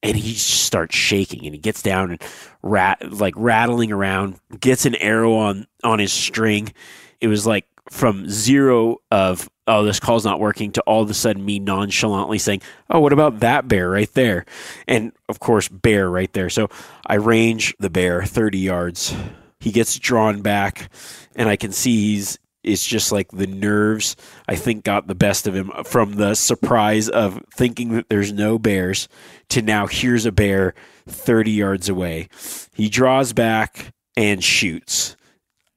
And 0.00 0.16
he 0.16 0.34
starts 0.34 0.94
shaking 0.94 1.44
and 1.44 1.56
he 1.56 1.60
gets 1.60 1.82
down 1.82 2.12
and 2.12 2.22
rat, 2.62 3.02
like 3.10 3.34
rattling 3.36 3.90
around, 3.90 4.38
gets 4.60 4.86
an 4.86 4.94
arrow 4.94 5.34
on, 5.34 5.66
on 5.82 5.98
his 5.98 6.12
string. 6.12 6.72
It 7.20 7.26
was 7.26 7.44
like 7.44 7.66
from 7.90 8.30
zero 8.30 8.98
of, 9.10 9.48
oh, 9.68 9.84
this 9.84 10.00
call's 10.00 10.24
not 10.24 10.40
working 10.40 10.72
to 10.72 10.80
all 10.82 11.02
of 11.02 11.10
a 11.10 11.14
sudden 11.14 11.44
me 11.44 11.58
nonchalantly 11.58 12.38
saying, 12.38 12.62
oh, 12.90 13.00
what 13.00 13.12
about 13.12 13.40
that 13.40 13.68
bear 13.68 13.90
right 13.90 14.12
there? 14.14 14.44
And 14.86 15.12
of 15.28 15.38
course, 15.38 15.68
bear 15.68 16.10
right 16.10 16.32
there. 16.32 16.50
So 16.50 16.68
I 17.06 17.14
range 17.14 17.74
the 17.78 17.90
bear 17.90 18.24
30 18.24 18.58
yards 18.58 19.14
he 19.60 19.72
gets 19.72 19.98
drawn 19.98 20.40
back, 20.40 20.90
and 21.34 21.48
I 21.48 21.56
can 21.56 21.72
see 21.72 22.14
he's 22.14 22.38
it's 22.64 22.84
just 22.84 23.12
like 23.12 23.30
the 23.30 23.46
nerves 23.46 24.16
I 24.48 24.56
think 24.56 24.84
got 24.84 25.06
the 25.06 25.14
best 25.14 25.46
of 25.46 25.54
him 25.54 25.70
from 25.84 26.14
the 26.14 26.34
surprise 26.34 27.08
of 27.08 27.40
thinking 27.54 27.92
that 27.92 28.08
there's 28.08 28.32
no 28.32 28.58
bears 28.58 29.08
to 29.50 29.62
now 29.62 29.86
here's 29.86 30.26
a 30.26 30.32
bear 30.32 30.74
30 31.06 31.52
yards 31.52 31.88
away. 31.88 32.28
He 32.74 32.88
draws 32.88 33.32
back 33.32 33.94
and 34.16 34.42
shoots. 34.42 35.16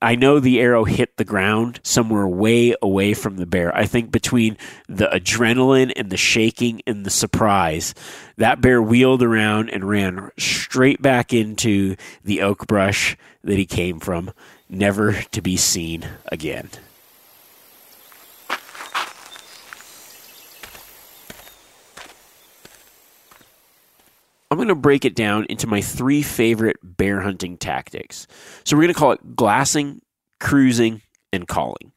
I 0.01 0.15
know 0.15 0.39
the 0.39 0.59
arrow 0.59 0.83
hit 0.83 1.17
the 1.17 1.23
ground 1.23 1.79
somewhere 1.83 2.27
way 2.27 2.73
away 2.81 3.13
from 3.13 3.37
the 3.37 3.45
bear. 3.45 3.75
I 3.75 3.85
think 3.85 4.11
between 4.11 4.57
the 4.89 5.07
adrenaline 5.07 5.93
and 5.95 6.09
the 6.09 6.17
shaking 6.17 6.81
and 6.87 7.05
the 7.05 7.11
surprise, 7.11 7.93
that 8.37 8.61
bear 8.61 8.81
wheeled 8.81 9.21
around 9.21 9.69
and 9.69 9.87
ran 9.87 10.31
straight 10.39 11.01
back 11.01 11.33
into 11.33 11.95
the 12.23 12.41
oak 12.41 12.65
brush 12.65 13.15
that 13.43 13.59
he 13.59 13.65
came 13.65 13.99
from, 13.99 14.31
never 14.67 15.21
to 15.31 15.41
be 15.41 15.55
seen 15.55 16.07
again. 16.31 16.69
I'm 24.51 24.57
going 24.57 24.67
to 24.67 24.75
break 24.75 25.05
it 25.05 25.15
down 25.15 25.45
into 25.45 25.65
my 25.65 25.79
three 25.79 26.21
favorite 26.21 26.75
bear 26.83 27.21
hunting 27.21 27.57
tactics. 27.57 28.27
So 28.65 28.75
we're 28.75 28.83
going 28.83 28.93
to 28.93 28.99
call 28.99 29.13
it 29.13 29.35
glassing, 29.35 30.01
cruising, 30.41 31.01
and 31.31 31.47
calling. 31.47 31.93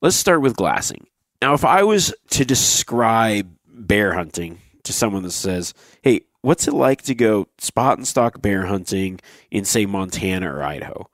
Let's 0.00 0.16
start 0.16 0.40
with 0.40 0.56
glassing. 0.56 1.06
Now, 1.42 1.52
if 1.52 1.66
I 1.66 1.82
was 1.82 2.14
to 2.30 2.46
describe 2.46 3.54
bear 3.66 4.14
hunting 4.14 4.60
to 4.84 4.92
someone 4.94 5.22
that 5.24 5.32
says, 5.32 5.74
hey, 6.00 6.22
what's 6.40 6.66
it 6.66 6.72
like 6.72 7.02
to 7.02 7.14
go 7.14 7.48
spot 7.58 7.98
and 7.98 8.08
stalk 8.08 8.40
bear 8.40 8.64
hunting 8.66 9.20
in, 9.50 9.66
say, 9.66 9.84
Montana 9.84 10.50
or 10.50 10.62
Idaho? 10.62 11.10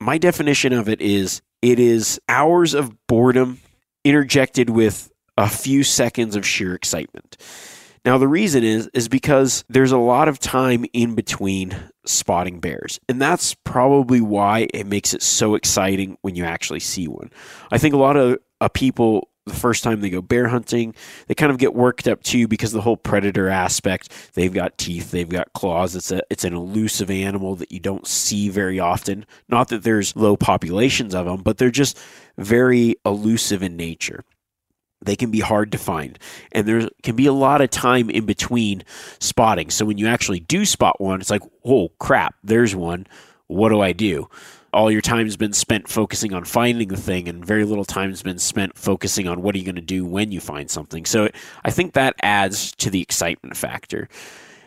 My 0.00 0.16
definition 0.16 0.72
of 0.72 0.88
it 0.88 1.02
is 1.02 1.42
it 1.60 1.78
is 1.78 2.18
hours 2.26 2.72
of 2.72 3.06
boredom 3.06 3.60
interjected 4.02 4.70
with 4.70 5.12
a 5.36 5.48
few 5.48 5.84
seconds 5.84 6.36
of 6.36 6.46
sheer 6.46 6.74
excitement. 6.74 7.36
Now 8.04 8.18
the 8.18 8.28
reason 8.28 8.64
is 8.64 8.88
is 8.94 9.08
because 9.08 9.64
there's 9.68 9.92
a 9.92 9.98
lot 9.98 10.28
of 10.28 10.38
time 10.38 10.84
in 10.92 11.14
between 11.14 11.76
spotting 12.06 12.60
bears. 12.60 12.98
And 13.08 13.20
that's 13.20 13.54
probably 13.54 14.20
why 14.20 14.68
it 14.72 14.86
makes 14.86 15.14
it 15.14 15.22
so 15.22 15.54
exciting 15.54 16.16
when 16.22 16.34
you 16.34 16.44
actually 16.44 16.80
see 16.80 17.08
one. 17.08 17.30
I 17.70 17.78
think 17.78 17.94
a 17.94 17.98
lot 17.98 18.16
of 18.16 18.38
uh, 18.60 18.68
people 18.68 19.28
the 19.46 19.54
first 19.54 19.82
time 19.82 20.00
they 20.00 20.10
go 20.10 20.22
bear 20.22 20.48
hunting, 20.48 20.94
they 21.26 21.34
kind 21.34 21.50
of 21.50 21.58
get 21.58 21.74
worked 21.74 22.06
up 22.06 22.22
too 22.22 22.46
because 22.46 22.72
the 22.72 22.80
whole 22.80 22.96
predator 22.96 23.48
aspect. 23.48 24.12
They've 24.34 24.52
got 24.52 24.78
teeth, 24.78 25.10
they've 25.10 25.28
got 25.28 25.52
claws. 25.52 25.96
It's 25.96 26.10
a 26.12 26.22
it's 26.30 26.44
an 26.44 26.54
elusive 26.54 27.10
animal 27.10 27.56
that 27.56 27.72
you 27.72 27.80
don't 27.80 28.06
see 28.06 28.48
very 28.48 28.78
often. 28.78 29.26
Not 29.48 29.68
that 29.68 29.82
there's 29.82 30.16
low 30.16 30.36
populations 30.36 31.14
of 31.14 31.26
them, 31.26 31.42
but 31.42 31.58
they're 31.58 31.70
just 31.70 31.98
very 32.38 32.96
elusive 33.04 33.62
in 33.62 33.76
nature 33.76 34.24
they 35.02 35.16
can 35.16 35.30
be 35.30 35.40
hard 35.40 35.72
to 35.72 35.78
find. 35.78 36.18
And 36.52 36.66
there 36.66 36.88
can 37.02 37.16
be 37.16 37.26
a 37.26 37.32
lot 37.32 37.60
of 37.60 37.70
time 37.70 38.10
in 38.10 38.26
between 38.26 38.82
spotting. 39.18 39.70
So 39.70 39.84
when 39.84 39.98
you 39.98 40.06
actually 40.06 40.40
do 40.40 40.64
spot 40.64 41.00
one 41.00 41.20
it's 41.20 41.30
like 41.30 41.42
oh 41.64 41.90
crap 41.98 42.34
there's 42.42 42.74
one. 42.74 43.06
What 43.46 43.70
do 43.70 43.80
i 43.80 43.92
do? 43.92 44.28
All 44.72 44.90
your 44.90 45.00
time's 45.00 45.36
been 45.36 45.52
spent 45.52 45.88
focusing 45.88 46.32
on 46.32 46.44
finding 46.44 46.88
the 46.88 46.96
thing 46.96 47.28
and 47.28 47.44
very 47.44 47.64
little 47.64 47.84
time's 47.84 48.22
been 48.22 48.38
spent 48.38 48.78
focusing 48.78 49.26
on 49.26 49.42
what 49.42 49.56
are 49.56 49.58
you 49.58 49.64
going 49.64 49.74
to 49.74 49.80
do 49.80 50.04
when 50.04 50.30
you 50.30 50.40
find 50.40 50.70
something. 50.70 51.04
So 51.04 51.28
i 51.64 51.70
think 51.70 51.94
that 51.94 52.14
adds 52.22 52.72
to 52.76 52.90
the 52.90 53.02
excitement 53.02 53.56
factor. 53.56 54.08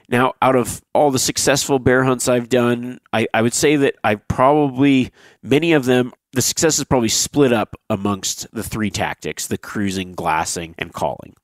Now 0.09 0.33
out 0.41 0.55
of 0.55 0.81
all 0.93 1.11
the 1.11 1.19
successful 1.19 1.79
bear 1.79 2.03
hunts 2.03 2.27
i've 2.27 2.49
done 2.49 2.99
i, 3.13 3.27
I 3.33 3.41
would 3.41 3.53
say 3.53 3.77
that 3.77 3.95
i 4.03 4.15
probably 4.15 5.11
many 5.41 5.73
of 5.73 5.85
them 5.85 6.11
the 6.33 6.41
success 6.41 6.79
is 6.79 6.85
probably 6.85 7.09
split 7.09 7.53
up 7.53 7.75
amongst 7.89 8.47
the 8.51 8.63
three 8.63 8.89
tactics 8.89 9.47
the 9.47 9.57
cruising, 9.57 10.13
glassing, 10.13 10.75
and 10.77 10.91
calling. 10.91 11.35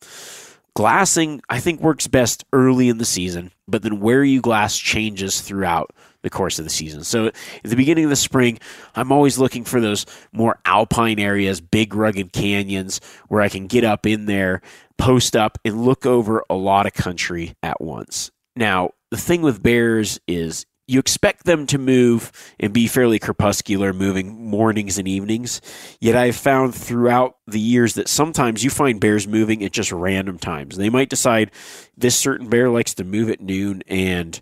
Glassing, 0.76 1.42
I 1.50 1.60
think, 1.60 1.82
works 1.82 2.08
best 2.08 2.46
early 2.54 2.90
in 2.90 3.00
the 3.00 3.06
season, 3.06 3.52
but 3.68 3.84
then 3.84 4.00
where 4.00 4.24
you 4.24 4.42
glass 4.42 4.78
changes 4.78 5.42
throughout 5.42 5.92
the 6.22 6.30
course 6.30 6.60
of 6.60 6.66
the 6.66 6.72
season. 6.72 7.04
So 7.04 7.28
at 7.28 7.36
the 7.64 7.76
beginning 7.76 8.04
of 8.04 8.10
the 8.10 8.16
spring, 8.16 8.60
I'm 8.96 9.12
always 9.12 9.38
looking 9.38 9.64
for 9.64 9.80
those 9.80 10.06
more 10.32 10.60
alpine 10.66 11.20
areas, 11.20 11.62
big 11.62 11.96
rugged 11.96 12.34
canyons 12.34 13.00
where 13.28 13.42
I 13.42 13.50
can 13.50 13.68
get 13.68 13.84
up 13.84 14.06
in 14.06 14.26
there, 14.26 14.62
post 14.98 15.36
up, 15.36 15.58
and 15.64 15.86
look 15.86 16.06
over 16.06 16.44
a 16.50 16.56
lot 16.56 16.86
of 16.86 16.94
country 16.94 17.56
at 17.64 17.82
once. 17.82 18.32
Now, 18.56 18.92
the 19.12 19.18
thing 19.18 19.42
with 19.42 19.64
bears 19.64 20.20
is 20.28 20.66
you 20.90 20.98
expect 20.98 21.46
them 21.46 21.68
to 21.68 21.78
move 21.78 22.32
and 22.60 22.74
be 22.74 22.88
fairly 22.88 23.20
crepuscular, 23.20 23.94
moving 23.94 24.50
mornings 24.50 24.98
and 24.98 25.08
evenings. 25.08 25.62
Yet 26.02 26.16
I've 26.16 26.36
found 26.36 26.74
throughout 26.74 27.38
the 27.46 27.60
years 27.60 27.94
that 27.94 28.08
sometimes 28.10 28.64
you 28.64 28.72
find 28.72 29.00
bears 29.00 29.28
moving 29.28 29.64
at 29.64 29.72
just 29.72 29.92
random 29.92 30.40
times. 30.40 30.78
They 30.78 30.90
might 30.90 31.10
decide 31.10 31.52
this 31.96 32.18
certain 32.18 32.50
bear 32.50 32.70
likes 32.70 32.96
to 32.96 33.04
move 33.04 33.30
at 33.30 33.40
noon 33.40 33.84
and 33.88 34.42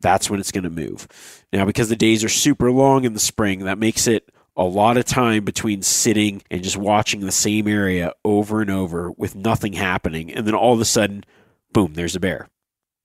that's 0.00 0.30
when 0.30 0.38
it's 0.38 0.52
going 0.52 0.64
to 0.64 0.70
move. 0.70 1.08
Now, 1.52 1.64
because 1.64 1.88
the 1.88 1.96
days 1.96 2.22
are 2.22 2.28
super 2.28 2.70
long 2.70 3.04
in 3.04 3.12
the 3.12 3.18
spring, 3.18 3.64
that 3.64 3.76
makes 3.76 4.06
it 4.06 4.30
a 4.56 4.64
lot 4.64 4.96
of 4.96 5.04
time 5.04 5.44
between 5.44 5.82
sitting 5.82 6.40
and 6.52 6.62
just 6.62 6.76
watching 6.76 7.20
the 7.20 7.32
same 7.32 7.66
area 7.66 8.12
over 8.24 8.60
and 8.60 8.70
over 8.70 9.10
with 9.10 9.34
nothing 9.34 9.72
happening. 9.72 10.32
And 10.32 10.46
then 10.46 10.54
all 10.54 10.72
of 10.72 10.80
a 10.80 10.84
sudden, 10.84 11.24
boom, 11.72 11.94
there's 11.94 12.14
a 12.14 12.20
bear 12.20 12.48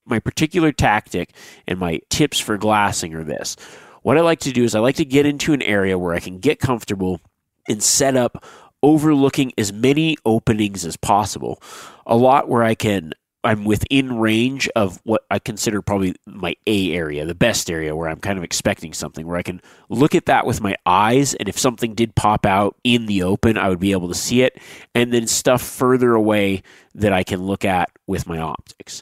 my 0.06 0.18
particular 0.18 0.72
tactic 0.72 1.32
and 1.66 1.78
my 1.78 2.00
tips 2.08 2.40
for 2.40 2.56
glassing 2.56 3.14
are 3.14 3.24
this. 3.24 3.56
What 4.02 4.16
I 4.16 4.20
like 4.20 4.40
to 4.40 4.52
do 4.52 4.64
is 4.64 4.74
I 4.74 4.80
like 4.80 4.96
to 4.96 5.04
get 5.04 5.26
into 5.26 5.52
an 5.52 5.62
area 5.62 5.98
where 5.98 6.14
I 6.14 6.20
can 6.20 6.38
get 6.38 6.60
comfortable 6.60 7.20
and 7.68 7.82
set 7.82 8.16
up 8.16 8.44
overlooking 8.82 9.52
as 9.58 9.72
many 9.72 10.16
openings 10.24 10.84
as 10.84 10.96
possible. 10.96 11.60
A 12.06 12.16
lot 12.16 12.48
where 12.48 12.62
I 12.62 12.74
can 12.74 13.12
I'm 13.46 13.64
within 13.64 14.18
range 14.18 14.68
of 14.74 14.98
what 15.04 15.24
I 15.30 15.38
consider 15.38 15.80
probably 15.80 16.16
my 16.26 16.56
A 16.66 16.92
area, 16.92 17.24
the 17.24 17.34
best 17.34 17.70
area 17.70 17.94
where 17.94 18.08
I'm 18.08 18.18
kind 18.18 18.38
of 18.38 18.44
expecting 18.44 18.92
something, 18.92 19.24
where 19.24 19.36
I 19.36 19.42
can 19.42 19.60
look 19.88 20.16
at 20.16 20.26
that 20.26 20.46
with 20.46 20.60
my 20.60 20.74
eyes. 20.84 21.32
And 21.34 21.48
if 21.48 21.56
something 21.56 21.94
did 21.94 22.16
pop 22.16 22.44
out 22.44 22.76
in 22.82 23.06
the 23.06 23.22
open, 23.22 23.56
I 23.56 23.68
would 23.68 23.78
be 23.78 23.92
able 23.92 24.08
to 24.08 24.16
see 24.16 24.42
it. 24.42 24.58
And 24.96 25.12
then 25.12 25.28
stuff 25.28 25.62
further 25.62 26.14
away 26.14 26.64
that 26.96 27.12
I 27.12 27.22
can 27.22 27.40
look 27.44 27.64
at 27.64 27.88
with 28.08 28.26
my 28.26 28.40
optics. 28.40 29.00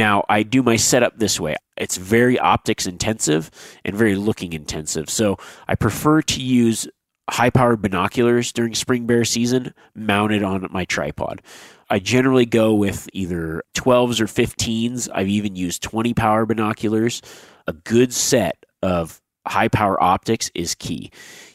Now, 0.00 0.24
I 0.30 0.44
do 0.44 0.62
my 0.62 0.76
setup 0.76 1.18
this 1.18 1.38
way. 1.38 1.56
It's 1.76 1.98
very 1.98 2.38
optics 2.38 2.86
intensive 2.86 3.50
and 3.84 3.94
very 3.94 4.14
looking 4.14 4.54
intensive. 4.54 5.10
So 5.10 5.36
I 5.68 5.74
prefer 5.74 6.22
to 6.22 6.40
use 6.40 6.88
high 7.28 7.50
powered 7.50 7.82
binoculars 7.82 8.50
during 8.50 8.74
spring 8.74 9.06
bear 9.06 9.26
season 9.26 9.74
mounted 9.94 10.42
on 10.42 10.66
my 10.70 10.86
tripod. 10.86 11.42
I 11.90 11.98
generally 11.98 12.46
go 12.46 12.72
with 12.72 13.10
either 13.12 13.62
12s 13.76 14.20
or 14.20 14.24
15s. 14.24 15.10
I've 15.14 15.28
even 15.28 15.54
used 15.54 15.82
20 15.82 16.14
power 16.14 16.46
binoculars. 16.46 17.20
A 17.66 17.74
good 17.74 18.14
set 18.14 18.64
of 18.82 19.20
high 19.46 19.68
power 19.68 20.02
optics 20.02 20.50
is 20.54 20.74
key. 20.74 21.10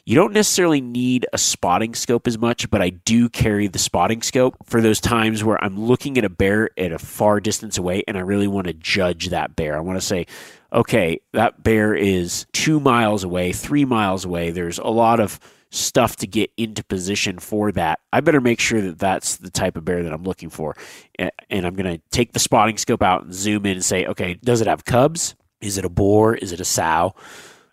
You 0.07 0.13
don't 0.13 0.33
necessarily 0.33 0.81
need 0.81 1.25
a 1.33 1.39
spotting 1.39 1.95
scope 1.95 2.27
as 2.27 2.37
much, 2.37 2.69
but 2.69 2.79
I 2.79 2.91
do 2.91 3.27
carry 3.27 3.65
the 3.65 3.79
spotting 3.79 4.21
scope 4.21 4.55
for 4.63 4.79
those 4.79 5.01
times 5.01 5.43
where 5.43 5.61
I'm 5.63 5.79
looking 5.79 6.19
at 6.19 6.23
a 6.23 6.29
bear 6.29 6.69
at 6.77 6.91
a 6.91 6.99
far 6.99 7.39
distance 7.39 7.79
away 7.79 8.03
and 8.07 8.15
I 8.15 8.19
really 8.19 8.47
want 8.47 8.67
to 8.67 8.73
judge 8.73 9.29
that 9.29 9.55
bear. 9.55 9.75
I 9.75 9.79
want 9.79 9.99
to 9.99 10.05
say, 10.05 10.27
okay, 10.71 11.21
that 11.33 11.63
bear 11.63 11.95
is 11.95 12.45
two 12.53 12.79
miles 12.79 13.23
away, 13.23 13.51
three 13.51 13.83
miles 13.83 14.25
away. 14.25 14.51
There's 14.51 14.77
a 14.77 14.89
lot 14.89 15.19
of 15.19 15.39
stuff 15.71 16.17
to 16.17 16.27
get 16.27 16.51
into 16.55 16.83
position 16.83 17.39
for 17.39 17.71
that. 17.71 17.99
I 18.13 18.21
better 18.21 18.41
make 18.41 18.59
sure 18.59 18.81
that 18.81 18.99
that's 18.99 19.37
the 19.37 19.49
type 19.49 19.75
of 19.75 19.85
bear 19.85 20.03
that 20.03 20.13
I'm 20.13 20.23
looking 20.23 20.51
for. 20.51 20.77
And 21.17 21.65
I'm 21.65 21.73
going 21.73 21.97
to 21.97 22.01
take 22.11 22.33
the 22.33 22.39
spotting 22.39 22.77
scope 22.77 23.01
out 23.01 23.23
and 23.23 23.33
zoom 23.33 23.65
in 23.65 23.71
and 23.71 23.83
say, 23.83 24.05
okay, 24.05 24.35
does 24.35 24.61
it 24.61 24.67
have 24.67 24.85
cubs? 24.85 25.33
Is 25.61 25.79
it 25.79 25.83
a 25.83 25.89
boar? 25.89 26.35
Is 26.35 26.51
it 26.51 26.59
a 26.59 26.65
sow? 26.65 27.15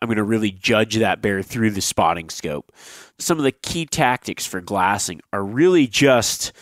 I'm 0.02 0.09
going 0.09 0.16
to 0.16 0.25
really 0.25 0.50
judge 0.50 0.97
that 0.97 1.23
bear 1.23 1.42
through 1.42 1.71
the 1.71 1.80
spotting 1.80 2.28
scope. 2.28 2.73
Some 3.21 3.38
of 3.38 3.44
the 3.44 3.52
key 3.52 3.87
tactics 3.87 4.44
for 4.44 4.61
glassing 4.61 5.21
are 5.32 5.44
really 5.44 5.87
just 5.87 6.52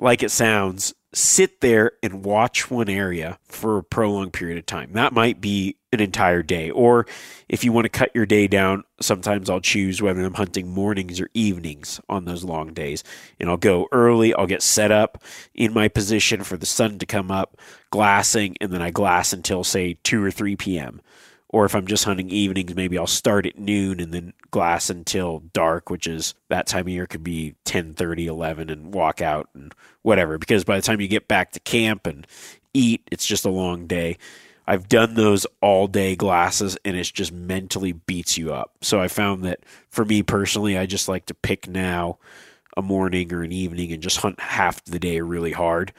like 0.00 0.24
it 0.24 0.32
sounds 0.32 0.92
sit 1.12 1.60
there 1.60 1.92
and 2.02 2.24
watch 2.24 2.68
one 2.68 2.88
area 2.88 3.38
for 3.44 3.78
a 3.78 3.84
prolonged 3.84 4.32
period 4.32 4.58
of 4.58 4.66
time. 4.66 4.92
That 4.94 5.12
might 5.12 5.40
be 5.40 5.76
an 5.92 6.00
entire 6.00 6.42
day. 6.42 6.70
Or 6.70 7.06
if 7.48 7.62
you 7.62 7.70
want 7.70 7.84
to 7.84 7.88
cut 7.90 8.10
your 8.12 8.26
day 8.26 8.48
down, 8.48 8.82
sometimes 9.00 9.48
I'll 9.48 9.60
choose 9.60 10.02
whether 10.02 10.24
I'm 10.24 10.34
hunting 10.34 10.68
mornings 10.68 11.20
or 11.20 11.30
evenings 11.32 12.00
on 12.08 12.24
those 12.24 12.42
long 12.42 12.72
days. 12.72 13.04
And 13.38 13.48
I'll 13.48 13.56
go 13.56 13.86
early, 13.92 14.34
I'll 14.34 14.48
get 14.48 14.62
set 14.62 14.90
up 14.90 15.22
in 15.54 15.72
my 15.72 15.86
position 15.86 16.42
for 16.42 16.56
the 16.56 16.66
sun 16.66 16.98
to 16.98 17.06
come 17.06 17.30
up, 17.30 17.56
glassing, 17.90 18.56
and 18.60 18.72
then 18.72 18.82
I 18.82 18.90
glass 18.90 19.32
until, 19.32 19.62
say, 19.62 19.94
2 20.02 20.24
or 20.24 20.32
3 20.32 20.56
p.m 20.56 21.00
or 21.52 21.64
if 21.64 21.74
I'm 21.74 21.86
just 21.86 22.04
hunting 22.04 22.30
evenings, 22.30 22.76
maybe 22.76 22.96
I'll 22.96 23.08
start 23.08 23.44
at 23.44 23.58
noon 23.58 23.98
and 23.98 24.14
then 24.14 24.32
glass 24.52 24.88
until 24.88 25.40
dark, 25.52 25.90
which 25.90 26.06
is 26.06 26.34
that 26.48 26.68
time 26.68 26.82
of 26.82 26.88
year 26.88 27.06
could 27.06 27.24
be 27.24 27.56
10, 27.64 27.94
30, 27.94 28.28
11 28.28 28.70
and 28.70 28.94
walk 28.94 29.20
out 29.20 29.48
and 29.52 29.74
whatever. 30.02 30.38
Because 30.38 30.62
by 30.62 30.76
the 30.76 30.82
time 30.82 31.00
you 31.00 31.08
get 31.08 31.26
back 31.26 31.50
to 31.52 31.60
camp 31.60 32.06
and 32.06 32.24
eat, 32.72 33.02
it's 33.10 33.26
just 33.26 33.44
a 33.44 33.50
long 33.50 33.88
day. 33.88 34.16
I've 34.64 34.88
done 34.88 35.14
those 35.14 35.44
all 35.60 35.88
day 35.88 36.14
glasses 36.14 36.78
and 36.84 36.96
it's 36.96 37.10
just 37.10 37.32
mentally 37.32 37.92
beats 37.92 38.38
you 38.38 38.52
up. 38.54 38.76
So 38.80 39.00
I 39.00 39.08
found 39.08 39.42
that 39.44 39.60
for 39.88 40.04
me 40.04 40.22
personally, 40.22 40.78
I 40.78 40.86
just 40.86 41.08
like 41.08 41.26
to 41.26 41.34
pick 41.34 41.66
now 41.66 42.18
a 42.76 42.82
morning 42.82 43.32
or 43.32 43.42
an 43.42 43.50
evening 43.50 43.92
and 43.92 44.00
just 44.00 44.18
hunt 44.18 44.38
half 44.38 44.84
the 44.84 45.00
day 45.00 45.20
really 45.20 45.50
hard 45.50 45.92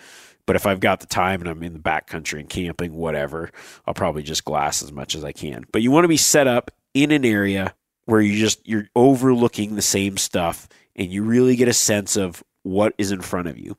but 0.52 0.58
if 0.58 0.66
I've 0.66 0.82
got 0.82 1.00
the 1.00 1.08
time 1.08 1.40
and 1.40 1.50
I'm 1.50 1.64
in 1.64 1.72
the 1.72 1.80
backcountry 1.80 2.42
and 2.42 2.50
camping, 2.50 2.94
whatever, 2.94 3.52
I'll 3.88 3.94
probably 3.94 4.22
just 4.22 4.44
glass 4.44 4.84
as 4.84 4.92
much 4.92 5.16
as 5.16 5.24
I 5.24 5.32
can. 5.32 5.64
But 5.72 5.82
you 5.82 5.92
want 5.92 6.04
to 6.04 6.10
be 6.10 6.18
set 6.18 6.46
up 6.46 6.72
in 6.94 7.12
an 7.12 7.24
area 7.24 7.74
where 8.04 8.20
you 8.20 8.38
just 8.38 8.68
you're 8.68 8.90
overlooking 8.94 9.76
the 9.76 9.82
same 9.82 10.18
stuff 10.18 10.68
and 10.94 11.10
you 11.10 11.24
really 11.24 11.56
get 11.56 11.70
a 11.70 11.74
sense 11.74 12.18
of 12.18 12.44
what 12.64 12.94
is 12.98 13.14
in 13.14 13.22
front 13.22 13.48
of 13.48 13.58
you. 13.58 13.78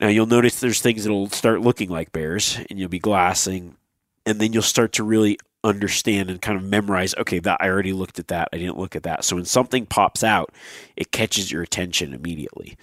Now 0.00 0.08
you'll 0.08 0.24
notice 0.24 0.60
there's 0.60 0.80
things 0.80 1.04
that'll 1.04 1.28
start 1.28 1.60
looking 1.60 1.90
like 1.90 2.10
bears 2.10 2.58
and 2.70 2.78
you'll 2.78 2.88
be 2.88 2.98
glassing 2.98 3.76
and 4.24 4.40
then 4.40 4.54
you'll 4.54 4.62
start 4.62 4.94
to 4.94 5.04
really 5.04 5.38
understand 5.62 6.30
and 6.30 6.40
kind 6.40 6.56
of 6.56 6.64
memorize 6.64 7.14
okay 7.18 7.38
that 7.40 7.58
I 7.60 7.68
already 7.68 7.92
looked 7.92 8.18
at 8.18 8.28
that 8.28 8.48
I 8.50 8.56
didn't 8.56 8.78
look 8.78 8.96
at 8.96 9.02
that 9.02 9.24
so 9.24 9.36
when 9.36 9.44
something 9.44 9.84
pops 9.84 10.24
out 10.24 10.54
it 10.96 11.12
catches 11.12 11.52
your 11.52 11.62
attention 11.62 12.14
immediately 12.14 12.78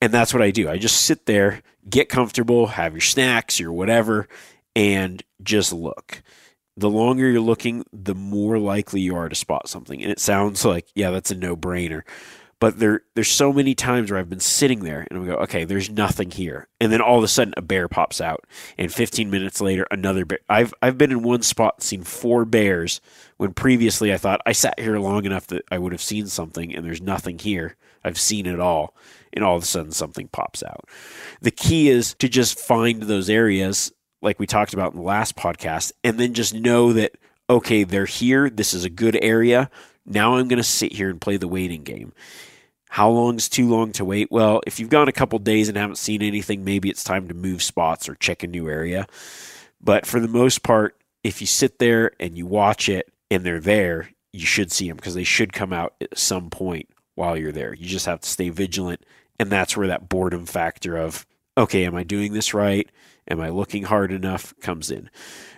and 0.00 0.12
that's 0.12 0.32
what 0.32 0.42
I 0.42 0.50
do. 0.50 0.68
I 0.68 0.78
just 0.78 1.02
sit 1.02 1.26
there, 1.26 1.62
get 1.88 2.08
comfortable, 2.08 2.68
have 2.68 2.94
your 2.94 3.00
snacks, 3.00 3.58
your 3.58 3.72
whatever, 3.72 4.28
and 4.74 5.22
just 5.42 5.72
look. 5.72 6.22
The 6.76 6.90
longer 6.90 7.28
you're 7.28 7.40
looking, 7.40 7.84
the 7.92 8.14
more 8.14 8.58
likely 8.58 9.00
you 9.00 9.16
are 9.16 9.28
to 9.28 9.34
spot 9.34 9.68
something. 9.68 10.00
And 10.00 10.12
it 10.12 10.20
sounds 10.20 10.64
like, 10.64 10.86
yeah, 10.94 11.10
that's 11.10 11.30
a 11.30 11.34
no 11.34 11.56
brainer. 11.56 12.02
But 12.60 12.80
there, 12.80 13.02
there's 13.14 13.30
so 13.30 13.52
many 13.52 13.74
times 13.74 14.10
where 14.10 14.18
I've 14.18 14.28
been 14.28 14.40
sitting 14.40 14.80
there 14.80 15.06
and 15.08 15.22
I 15.22 15.26
go, 15.26 15.34
okay, 15.42 15.64
there's 15.64 15.90
nothing 15.90 16.32
here, 16.32 16.66
and 16.80 16.90
then 16.90 17.00
all 17.00 17.18
of 17.18 17.24
a 17.24 17.28
sudden 17.28 17.54
a 17.56 17.62
bear 17.62 17.86
pops 17.86 18.20
out, 18.20 18.44
and 18.76 18.92
15 18.92 19.30
minutes 19.30 19.60
later 19.60 19.86
another 19.92 20.24
bear. 20.24 20.40
I've 20.48 20.74
I've 20.82 20.98
been 20.98 21.12
in 21.12 21.22
one 21.22 21.42
spot 21.42 21.84
seen 21.84 22.02
four 22.02 22.44
bears 22.44 23.00
when 23.36 23.54
previously 23.54 24.12
I 24.12 24.16
thought 24.16 24.40
I 24.44 24.52
sat 24.52 24.80
here 24.80 24.98
long 24.98 25.24
enough 25.24 25.46
that 25.48 25.66
I 25.70 25.78
would 25.78 25.92
have 25.92 26.02
seen 26.02 26.26
something, 26.26 26.74
and 26.74 26.84
there's 26.84 27.00
nothing 27.00 27.38
here. 27.38 27.76
I've 28.04 28.18
seen 28.18 28.46
it 28.46 28.60
all, 28.60 28.94
and 29.32 29.44
all 29.44 29.56
of 29.56 29.62
a 29.62 29.66
sudden 29.66 29.92
something 29.92 30.28
pops 30.28 30.62
out. 30.62 30.84
The 31.40 31.50
key 31.50 31.88
is 31.88 32.14
to 32.14 32.28
just 32.28 32.58
find 32.58 33.02
those 33.02 33.30
areas, 33.30 33.92
like 34.22 34.38
we 34.38 34.46
talked 34.46 34.74
about 34.74 34.92
in 34.92 34.98
the 34.98 35.04
last 35.04 35.36
podcast, 35.36 35.92
and 36.04 36.18
then 36.18 36.34
just 36.34 36.54
know 36.54 36.92
that, 36.92 37.16
okay, 37.48 37.84
they're 37.84 38.06
here. 38.06 38.50
This 38.50 38.74
is 38.74 38.84
a 38.84 38.90
good 38.90 39.18
area. 39.22 39.70
Now 40.06 40.36
I'm 40.36 40.48
going 40.48 40.58
to 40.58 40.64
sit 40.64 40.92
here 40.92 41.10
and 41.10 41.20
play 41.20 41.36
the 41.36 41.48
waiting 41.48 41.82
game. 41.82 42.12
How 42.90 43.10
long 43.10 43.36
is 43.36 43.48
too 43.48 43.68
long 43.68 43.92
to 43.92 44.04
wait? 44.04 44.28
Well, 44.30 44.62
if 44.66 44.80
you've 44.80 44.88
gone 44.88 45.08
a 45.08 45.12
couple 45.12 45.38
days 45.38 45.68
and 45.68 45.76
haven't 45.76 45.96
seen 45.96 46.22
anything, 46.22 46.64
maybe 46.64 46.88
it's 46.88 47.04
time 47.04 47.28
to 47.28 47.34
move 47.34 47.62
spots 47.62 48.08
or 48.08 48.14
check 48.14 48.42
a 48.42 48.46
new 48.46 48.68
area. 48.68 49.06
But 49.80 50.06
for 50.06 50.20
the 50.20 50.28
most 50.28 50.62
part, 50.62 50.96
if 51.22 51.40
you 51.40 51.46
sit 51.46 51.78
there 51.78 52.12
and 52.18 52.36
you 52.36 52.46
watch 52.46 52.88
it 52.88 53.12
and 53.30 53.44
they're 53.44 53.60
there, 53.60 54.10
you 54.32 54.46
should 54.46 54.72
see 54.72 54.88
them 54.88 54.96
because 54.96 55.14
they 55.14 55.24
should 55.24 55.52
come 55.52 55.72
out 55.72 55.94
at 56.00 56.16
some 56.16 56.48
point 56.48 56.88
while 57.18 57.36
you're 57.36 57.52
there. 57.52 57.74
You 57.74 57.86
just 57.86 58.06
have 58.06 58.20
to 58.20 58.28
stay 58.28 58.48
vigilant. 58.48 59.04
And 59.38 59.50
that's 59.50 59.76
where 59.76 59.88
that 59.88 60.08
boredom 60.08 60.46
factor 60.46 60.96
of, 60.96 61.26
okay, 61.56 61.84
am 61.84 61.94
I 61.94 62.04
doing 62.04 62.32
this 62.32 62.54
right? 62.54 62.88
Am 63.28 63.40
I 63.40 63.50
looking 63.50 63.82
hard 63.82 64.10
enough 64.10 64.54
comes 64.60 64.90
in. 64.90 65.10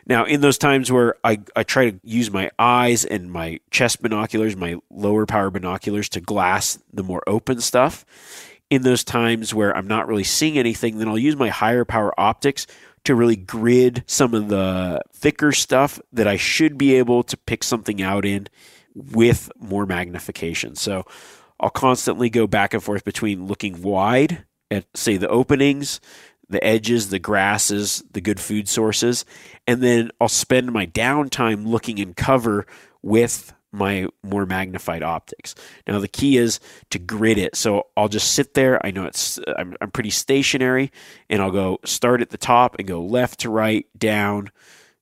Now, 0.06 0.24
in 0.24 0.40
those 0.40 0.58
times 0.58 0.90
where 0.90 1.14
I, 1.22 1.40
I 1.54 1.62
try 1.62 1.90
to 1.90 2.00
use 2.02 2.30
my 2.30 2.50
eyes 2.58 3.04
and 3.04 3.30
my 3.30 3.60
chest 3.70 4.02
binoculars, 4.02 4.56
my 4.56 4.76
lower 4.90 5.24
power 5.24 5.50
binoculars 5.50 6.08
to 6.10 6.20
glass 6.20 6.78
the 6.92 7.04
more 7.04 7.22
open 7.28 7.60
stuff, 7.60 8.04
in 8.70 8.82
those 8.82 9.04
times 9.04 9.52
where 9.54 9.76
I'm 9.76 9.86
not 9.86 10.08
really 10.08 10.24
seeing 10.24 10.58
anything, 10.58 10.98
then 10.98 11.08
I'll 11.08 11.18
use 11.18 11.36
my 11.36 11.48
higher 11.48 11.84
power 11.84 12.18
optics 12.18 12.66
to 13.04 13.14
really 13.14 13.36
grid 13.36 14.04
some 14.06 14.34
of 14.34 14.48
the 14.48 15.02
thicker 15.12 15.52
stuff 15.52 16.00
that 16.12 16.26
I 16.26 16.36
should 16.36 16.78
be 16.78 16.94
able 16.94 17.22
to 17.24 17.36
pick 17.36 17.64
something 17.64 18.00
out 18.00 18.24
in 18.24 18.48
with 18.94 19.50
more 19.58 19.86
magnification. 19.86 20.74
So 20.76 21.04
I'll 21.60 21.70
constantly 21.70 22.30
go 22.30 22.46
back 22.46 22.74
and 22.74 22.82
forth 22.82 23.04
between 23.04 23.46
looking 23.46 23.82
wide 23.82 24.44
at, 24.70 24.86
say, 24.94 25.16
the 25.16 25.28
openings, 25.28 26.00
the 26.48 26.62
edges, 26.64 27.10
the 27.10 27.18
grasses, 27.18 28.02
the 28.10 28.20
good 28.20 28.40
food 28.40 28.68
sources, 28.68 29.24
and 29.66 29.82
then 29.82 30.10
I'll 30.20 30.28
spend 30.28 30.72
my 30.72 30.86
downtime 30.86 31.66
looking 31.66 31.98
in 31.98 32.14
cover 32.14 32.66
with 33.02 33.52
my 33.72 34.08
more 34.22 34.46
magnified 34.46 35.02
optics. 35.02 35.54
Now 35.86 36.00
the 36.00 36.08
key 36.08 36.36
is 36.36 36.58
to 36.90 36.98
grid 36.98 37.38
it. 37.38 37.54
So 37.54 37.86
I'll 37.96 38.08
just 38.08 38.32
sit 38.32 38.54
there. 38.54 38.84
I 38.84 38.90
know 38.90 39.04
it's 39.04 39.38
I'm, 39.56 39.76
I'm 39.80 39.92
pretty 39.92 40.10
stationary, 40.10 40.90
and 41.28 41.40
I'll 41.40 41.52
go 41.52 41.78
start 41.84 42.20
at 42.20 42.30
the 42.30 42.38
top 42.38 42.76
and 42.78 42.88
go 42.88 43.00
left 43.00 43.40
to 43.40 43.50
right, 43.50 43.86
down, 43.96 44.50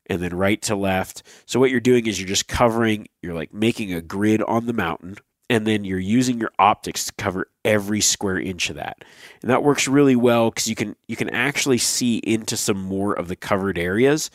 and 0.06 0.20
then 0.20 0.34
right 0.34 0.60
to 0.62 0.76
left. 0.76 1.22
So 1.46 1.58
what 1.58 1.70
you're 1.70 1.80
doing 1.80 2.06
is 2.06 2.20
you're 2.20 2.28
just 2.28 2.48
covering. 2.48 3.08
You're 3.22 3.34
like 3.34 3.54
making 3.54 3.94
a 3.94 4.02
grid 4.02 4.42
on 4.42 4.66
the 4.66 4.74
mountain 4.74 5.16
and 5.50 5.66
then 5.66 5.84
you're 5.84 5.98
using 5.98 6.38
your 6.38 6.52
optics 6.58 7.06
to 7.06 7.12
cover 7.14 7.48
every 7.64 8.00
square 8.00 8.38
inch 8.38 8.70
of 8.70 8.76
that. 8.76 9.04
And 9.42 9.50
that 9.50 9.62
works 9.62 9.88
really 9.88 10.16
well 10.16 10.50
because 10.50 10.68
you 10.68 10.74
can 10.74 10.96
you 11.06 11.16
can 11.16 11.30
actually 11.30 11.78
see 11.78 12.18
into 12.18 12.56
some 12.56 12.80
more 12.80 13.14
of 13.14 13.28
the 13.28 13.36
covered 13.36 13.78
areas 13.78 14.30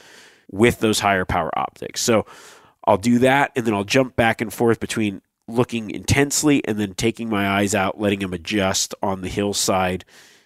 with 0.52 0.80
those 0.80 1.00
higher 1.00 1.26
power 1.26 1.52
optics. 1.58 2.02
So 2.02 2.26
I'll 2.86 2.98
do 2.98 3.20
that 3.20 3.52
and 3.56 3.66
then 3.66 3.74
I'll 3.74 3.84
jump 3.84 4.16
back 4.16 4.42
and 4.42 4.54
forth 4.54 4.80
between 4.80 5.22
looking 5.48 5.92
intensely 5.92 6.66
and 6.66 6.80
then 6.80 6.94
taking 6.94 7.30
my 7.30 7.48
eyes 7.48 7.76
out, 7.76 8.00
letting 8.00 8.20
them 8.20 8.34
adjust 8.34 8.96
on 9.02 9.22
the 9.22 9.30
hillside 9.30 10.06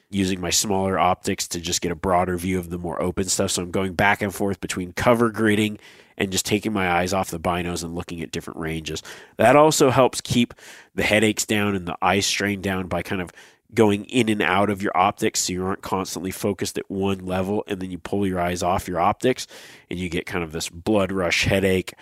using 0.10 0.40
my 0.40 0.50
smaller 0.50 0.98
optics 0.98 1.48
to 1.50 1.60
just 1.60 1.82
get 1.82 1.92
a 1.92 1.96
broader 1.96 2.38
view 2.38 2.58
of 2.58 2.70
the 2.70 2.78
more 2.78 3.02
open 3.02 3.26
stuff. 3.26 3.52
So 3.52 3.62
I'm 3.62 3.72
going 3.72 3.94
back 3.94 4.22
and 4.22 4.34
forth 4.34 4.62
between 4.62 4.94
cover 4.94 5.32
gridding 5.32 5.80
and 6.18 6.32
just 6.32 6.46
taking 6.46 6.74
my 6.74 6.90
eyes 6.90 7.14
off 7.14 7.30
the 7.30 7.40
binos 7.40 7.84
and 7.84 7.96
looking 7.96 8.22
at 8.22 8.32
different 8.32 8.60
ranges. 8.60 9.04
That 9.38 9.56
also 9.56 9.90
helps 9.90 10.22
keep 10.22 10.54
the 10.96 11.04
headaches 11.04 11.46
down 11.46 11.76
and 11.76 11.88
the 11.88 11.98
eye 12.02 12.22
strain 12.22 12.62
down 12.62 12.88
by 12.88 13.02
kind 13.04 13.22
of 13.22 13.32
going 13.74 14.06
in 14.06 14.30
and 14.30 14.42
out 14.42 14.70
of 14.70 14.82
your 14.82 14.96
optics 14.96 15.42
so 15.42 15.54
you 15.54 15.66
aren't 15.66 15.82
constantly 15.82 16.32
focused 16.32 16.78
at 16.78 16.90
one 16.90 17.20
level 17.26 17.64
and 17.68 17.82
then 17.82 17.92
you 17.92 17.98
pull 17.98 18.26
your 18.26 18.40
eyes 18.40 18.64
off 18.64 18.88
your 18.88 19.00
optics 19.00 19.46
and 19.90 20.00
you 20.00 20.08
get 20.08 20.26
kind 20.26 20.44
of 20.44 20.54
this 20.54 20.70
blood 20.70 21.12
rush 21.12 21.44
headache 21.44 21.94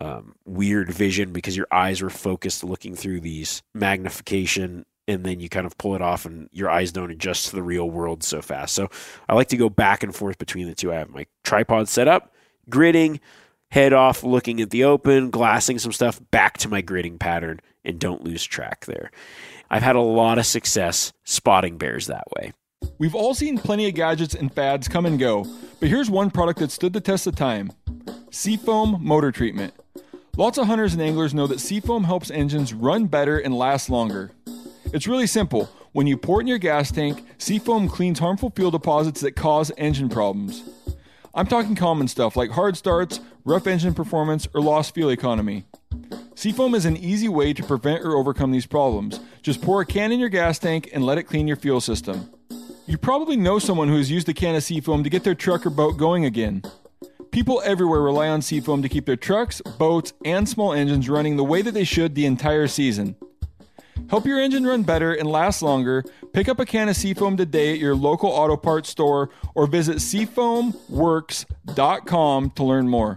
um, 0.00 0.34
weird 0.46 0.90
vision 0.90 1.30
because 1.30 1.56
your 1.56 1.66
eyes 1.70 2.00
were 2.00 2.10
focused 2.10 2.64
looking 2.64 2.94
through 2.94 3.20
these 3.20 3.62
magnification 3.74 4.86
and 5.06 5.24
then 5.24 5.40
you 5.40 5.48
kind 5.48 5.66
of 5.66 5.76
pull 5.76 5.94
it 5.94 6.00
off 6.00 6.24
and 6.24 6.48
your 6.52 6.70
eyes 6.70 6.92
don't 6.92 7.10
adjust 7.10 7.48
to 7.48 7.56
the 7.56 7.62
real 7.62 7.90
world 7.90 8.22
so 8.22 8.40
fast. 8.40 8.74
So 8.74 8.88
I 9.28 9.34
like 9.34 9.48
to 9.48 9.56
go 9.56 9.68
back 9.68 10.02
and 10.02 10.14
forth 10.14 10.38
between 10.38 10.68
the 10.68 10.74
two. 10.74 10.92
I 10.92 10.96
have 10.96 11.10
my 11.10 11.26
tripod 11.42 11.88
set 11.88 12.06
up, 12.06 12.32
gridding, 12.70 13.18
head 13.70 13.92
off 13.92 14.22
looking 14.22 14.60
at 14.60 14.70
the 14.70 14.84
open, 14.84 15.30
glassing 15.30 15.78
some 15.78 15.92
stuff, 15.92 16.20
back 16.30 16.58
to 16.58 16.68
my 16.68 16.82
gridding 16.82 17.18
pattern, 17.18 17.60
and 17.84 17.98
don't 17.98 18.24
lose 18.24 18.44
track 18.44 18.86
there. 18.86 19.10
I've 19.70 19.82
had 19.82 19.96
a 19.96 20.00
lot 20.00 20.38
of 20.38 20.46
success 20.46 21.12
spotting 21.24 21.78
bears 21.78 22.06
that 22.06 22.24
way. 22.36 22.52
We've 22.98 23.14
all 23.14 23.34
seen 23.34 23.58
plenty 23.58 23.88
of 23.88 23.94
gadgets 23.94 24.34
and 24.34 24.52
fads 24.52 24.88
come 24.88 25.06
and 25.06 25.18
go, 25.18 25.46
but 25.78 25.88
here's 25.88 26.10
one 26.10 26.30
product 26.30 26.58
that 26.60 26.70
stood 26.70 26.92
the 26.92 27.00
test 27.00 27.26
of 27.26 27.36
time 27.36 27.72
Seafoam 28.30 28.98
Motor 29.00 29.32
Treatment. 29.32 29.74
Lots 30.36 30.58
of 30.58 30.66
hunters 30.66 30.94
and 30.94 31.02
anglers 31.02 31.34
know 31.34 31.46
that 31.46 31.60
Seafoam 31.60 32.04
helps 32.04 32.30
engines 32.30 32.72
run 32.72 33.06
better 33.06 33.38
and 33.38 33.54
last 33.54 33.90
longer. 33.90 34.30
It's 34.92 35.06
really 35.06 35.26
simple. 35.26 35.68
When 35.92 36.06
you 36.06 36.16
pour 36.16 36.40
it 36.40 36.44
in 36.44 36.46
your 36.46 36.58
gas 36.58 36.90
tank, 36.90 37.24
Seafoam 37.38 37.88
cleans 37.88 38.20
harmful 38.20 38.50
fuel 38.50 38.70
deposits 38.70 39.20
that 39.20 39.32
cause 39.32 39.72
engine 39.76 40.08
problems. 40.08 40.62
I'm 41.34 41.46
talking 41.46 41.74
common 41.74 42.08
stuff 42.08 42.36
like 42.36 42.50
hard 42.50 42.76
starts, 42.76 43.20
rough 43.50 43.66
engine 43.66 43.92
performance, 43.92 44.46
or 44.54 44.60
lost 44.60 44.94
fuel 44.94 45.10
economy. 45.10 45.64
Seafoam 46.34 46.74
is 46.74 46.86
an 46.86 46.96
easy 46.96 47.28
way 47.28 47.52
to 47.52 47.62
prevent 47.62 48.02
or 48.02 48.16
overcome 48.16 48.52
these 48.52 48.64
problems. 48.64 49.20
Just 49.42 49.60
pour 49.60 49.82
a 49.82 49.86
can 49.86 50.12
in 50.12 50.20
your 50.20 50.30
gas 50.30 50.58
tank 50.58 50.88
and 50.94 51.04
let 51.04 51.18
it 51.18 51.24
clean 51.24 51.46
your 51.46 51.56
fuel 51.56 51.80
system. 51.80 52.30
You 52.86 52.96
probably 52.96 53.36
know 53.36 53.58
someone 53.58 53.88
who 53.88 53.98
has 53.98 54.10
used 54.10 54.28
a 54.28 54.34
can 54.34 54.54
of 54.54 54.62
Seafoam 54.62 55.04
to 55.04 55.10
get 55.10 55.24
their 55.24 55.34
truck 55.34 55.66
or 55.66 55.70
boat 55.70 55.98
going 55.98 56.24
again. 56.24 56.62
People 57.30 57.60
everywhere 57.64 58.00
rely 58.00 58.28
on 58.28 58.40
Seafoam 58.40 58.80
to 58.82 58.88
keep 58.88 59.04
their 59.04 59.16
trucks, 59.16 59.60
boats, 59.60 60.14
and 60.24 60.48
small 60.48 60.72
engines 60.72 61.08
running 61.08 61.36
the 61.36 61.44
way 61.44 61.60
that 61.62 61.74
they 61.74 61.84
should 61.84 62.14
the 62.14 62.26
entire 62.26 62.68
season. 62.68 63.16
Help 64.08 64.26
your 64.26 64.40
engine 64.40 64.66
run 64.66 64.82
better 64.82 65.12
and 65.12 65.28
last 65.28 65.62
longer. 65.62 66.02
Pick 66.32 66.48
up 66.48 66.58
a 66.58 66.64
can 66.64 66.88
of 66.88 66.96
Seafoam 66.96 67.36
today 67.36 67.72
at 67.72 67.78
your 67.78 67.94
local 67.94 68.30
auto 68.30 68.56
parts 68.56 68.88
store 68.88 69.28
or 69.54 69.66
visit 69.66 69.98
seafoamworks.com 69.98 72.50
to 72.50 72.64
learn 72.64 72.88
more. 72.88 73.16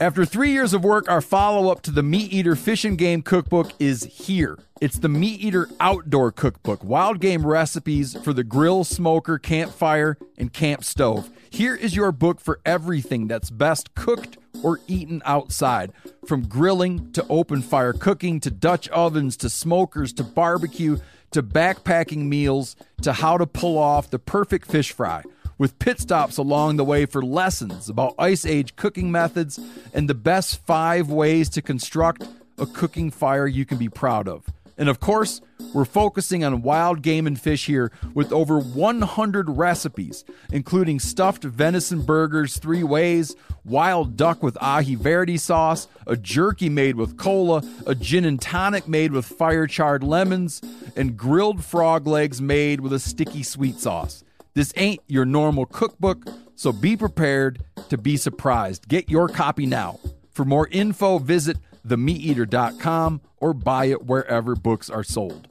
After 0.00 0.24
three 0.24 0.50
years 0.50 0.74
of 0.74 0.84
work, 0.84 1.08
our 1.08 1.20
follow 1.20 1.70
up 1.70 1.82
to 1.82 1.90
the 1.90 2.02
Meat 2.02 2.32
Eater 2.32 2.56
Fish 2.56 2.84
and 2.84 2.98
Game 2.98 3.22
Cookbook 3.22 3.72
is 3.78 4.02
here. 4.04 4.58
It's 4.80 4.98
the 4.98 5.08
Meat 5.08 5.40
Eater 5.40 5.68
Outdoor 5.78 6.32
Cookbook, 6.32 6.82
wild 6.82 7.20
game 7.20 7.46
recipes 7.46 8.16
for 8.24 8.32
the 8.32 8.42
grill, 8.42 8.82
smoker, 8.82 9.38
campfire, 9.38 10.18
and 10.36 10.52
camp 10.52 10.82
stove. 10.82 11.30
Here 11.50 11.76
is 11.76 11.94
your 11.94 12.10
book 12.10 12.40
for 12.40 12.60
everything 12.66 13.28
that's 13.28 13.50
best 13.50 13.94
cooked 13.94 14.38
or 14.62 14.80
eaten 14.88 15.22
outside. 15.24 15.92
From 16.26 16.48
grilling 16.48 17.12
to 17.12 17.24
open 17.28 17.62
fire 17.62 17.92
cooking 17.92 18.40
to 18.40 18.50
Dutch 18.50 18.88
ovens 18.88 19.36
to 19.38 19.50
smokers 19.50 20.12
to 20.14 20.24
barbecue 20.24 20.98
to 21.30 21.42
backpacking 21.42 22.26
meals 22.26 22.76
to 23.02 23.12
how 23.12 23.38
to 23.38 23.46
pull 23.46 23.78
off 23.78 24.10
the 24.10 24.18
perfect 24.18 24.70
fish 24.70 24.92
fry 24.92 25.22
with 25.58 25.78
pit 25.78 26.00
stops 26.00 26.36
along 26.36 26.76
the 26.76 26.84
way 26.84 27.06
for 27.06 27.22
lessons 27.22 27.88
about 27.88 28.14
Ice 28.18 28.44
Age 28.44 28.76
cooking 28.76 29.10
methods 29.10 29.58
and 29.92 30.08
the 30.08 30.14
best 30.14 30.64
five 30.64 31.10
ways 31.10 31.48
to 31.50 31.62
construct 31.62 32.26
a 32.58 32.66
cooking 32.66 33.10
fire 33.10 33.46
you 33.46 33.64
can 33.64 33.78
be 33.78 33.88
proud 33.88 34.28
of. 34.28 34.46
And 34.78 34.88
of 34.88 35.00
course, 35.00 35.40
we're 35.74 35.84
focusing 35.84 36.44
on 36.44 36.62
wild 36.62 37.02
game 37.02 37.26
and 37.26 37.40
fish 37.40 37.66
here 37.66 37.92
with 38.14 38.32
over 38.32 38.58
100 38.58 39.48
recipes, 39.50 40.24
including 40.50 40.98
stuffed 40.98 41.44
venison 41.44 42.02
burgers 42.02 42.58
three 42.58 42.82
ways, 42.82 43.36
wild 43.64 44.16
duck 44.16 44.42
with 44.42 44.54
aji 44.56 44.96
verde 44.96 45.36
sauce, 45.36 45.88
a 46.06 46.16
jerky 46.16 46.68
made 46.68 46.96
with 46.96 47.16
cola, 47.16 47.62
a 47.86 47.94
gin 47.94 48.24
and 48.24 48.40
tonic 48.40 48.88
made 48.88 49.12
with 49.12 49.24
fire 49.24 49.66
charred 49.66 50.02
lemons, 50.02 50.60
and 50.96 51.16
grilled 51.16 51.64
frog 51.64 52.06
legs 52.06 52.40
made 52.40 52.80
with 52.80 52.92
a 52.92 52.98
sticky 52.98 53.42
sweet 53.42 53.78
sauce. 53.78 54.24
This 54.54 54.72
ain't 54.76 55.00
your 55.06 55.24
normal 55.24 55.66
cookbook, 55.66 56.26
so 56.54 56.72
be 56.72 56.96
prepared 56.96 57.62
to 57.88 57.96
be 57.96 58.16
surprised. 58.16 58.88
Get 58.88 59.08
your 59.08 59.28
copy 59.28 59.66
now. 59.66 59.98
For 60.30 60.44
more 60.44 60.68
info, 60.68 61.18
visit 61.18 61.58
themeateater.com 61.86 63.20
or 63.38 63.54
buy 63.54 63.86
it 63.86 64.04
wherever 64.06 64.54
books 64.54 64.88
are 64.90 65.02
sold. 65.02 65.48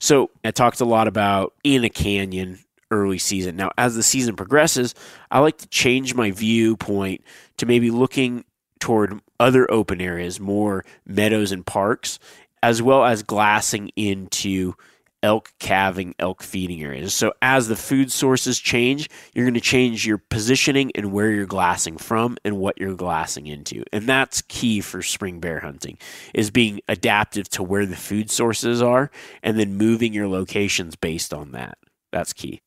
So 0.00 0.30
I 0.44 0.50
talked 0.50 0.80
a 0.80 0.84
lot 0.84 1.06
about 1.06 1.54
in 1.62 1.84
a 1.84 1.88
canyon 1.88 2.58
early 2.90 3.18
season. 3.18 3.56
Now, 3.56 3.70
as 3.78 3.94
the 3.94 4.02
season 4.02 4.36
progresses, 4.36 4.94
I 5.30 5.38
like 5.38 5.58
to 5.58 5.68
change 5.68 6.14
my 6.14 6.30
viewpoint 6.30 7.22
to 7.58 7.66
maybe 7.66 7.90
looking 7.90 8.44
toward 8.80 9.20
other 9.38 9.70
open 9.70 10.00
areas, 10.00 10.40
more 10.40 10.84
meadows 11.06 11.52
and 11.52 11.64
parks, 11.64 12.18
as 12.62 12.82
well 12.82 13.04
as 13.04 13.22
glassing 13.22 13.90
into 13.96 14.74
elk 15.22 15.52
calving, 15.58 16.14
elk 16.18 16.42
feeding 16.42 16.82
areas. 16.82 17.14
So 17.14 17.32
as 17.40 17.68
the 17.68 17.76
food 17.76 18.10
sources 18.10 18.58
change, 18.58 19.08
you're 19.32 19.44
going 19.44 19.54
to 19.54 19.60
change 19.60 20.06
your 20.06 20.18
positioning 20.18 20.90
and 20.94 21.12
where 21.12 21.30
you're 21.30 21.46
glassing 21.46 21.96
from 21.96 22.36
and 22.44 22.58
what 22.58 22.78
you're 22.78 22.94
glassing 22.94 23.46
into. 23.46 23.84
And 23.92 24.08
that's 24.08 24.42
key 24.42 24.80
for 24.80 25.02
spring 25.02 25.40
bear 25.40 25.60
hunting 25.60 25.98
is 26.34 26.50
being 26.50 26.80
adaptive 26.88 27.48
to 27.50 27.62
where 27.62 27.86
the 27.86 27.96
food 27.96 28.30
sources 28.30 28.82
are 28.82 29.10
and 29.42 29.58
then 29.58 29.76
moving 29.76 30.12
your 30.12 30.28
locations 30.28 30.96
based 30.96 31.32
on 31.32 31.52
that. 31.52 31.78
That's 32.10 32.32
key. 32.32 32.60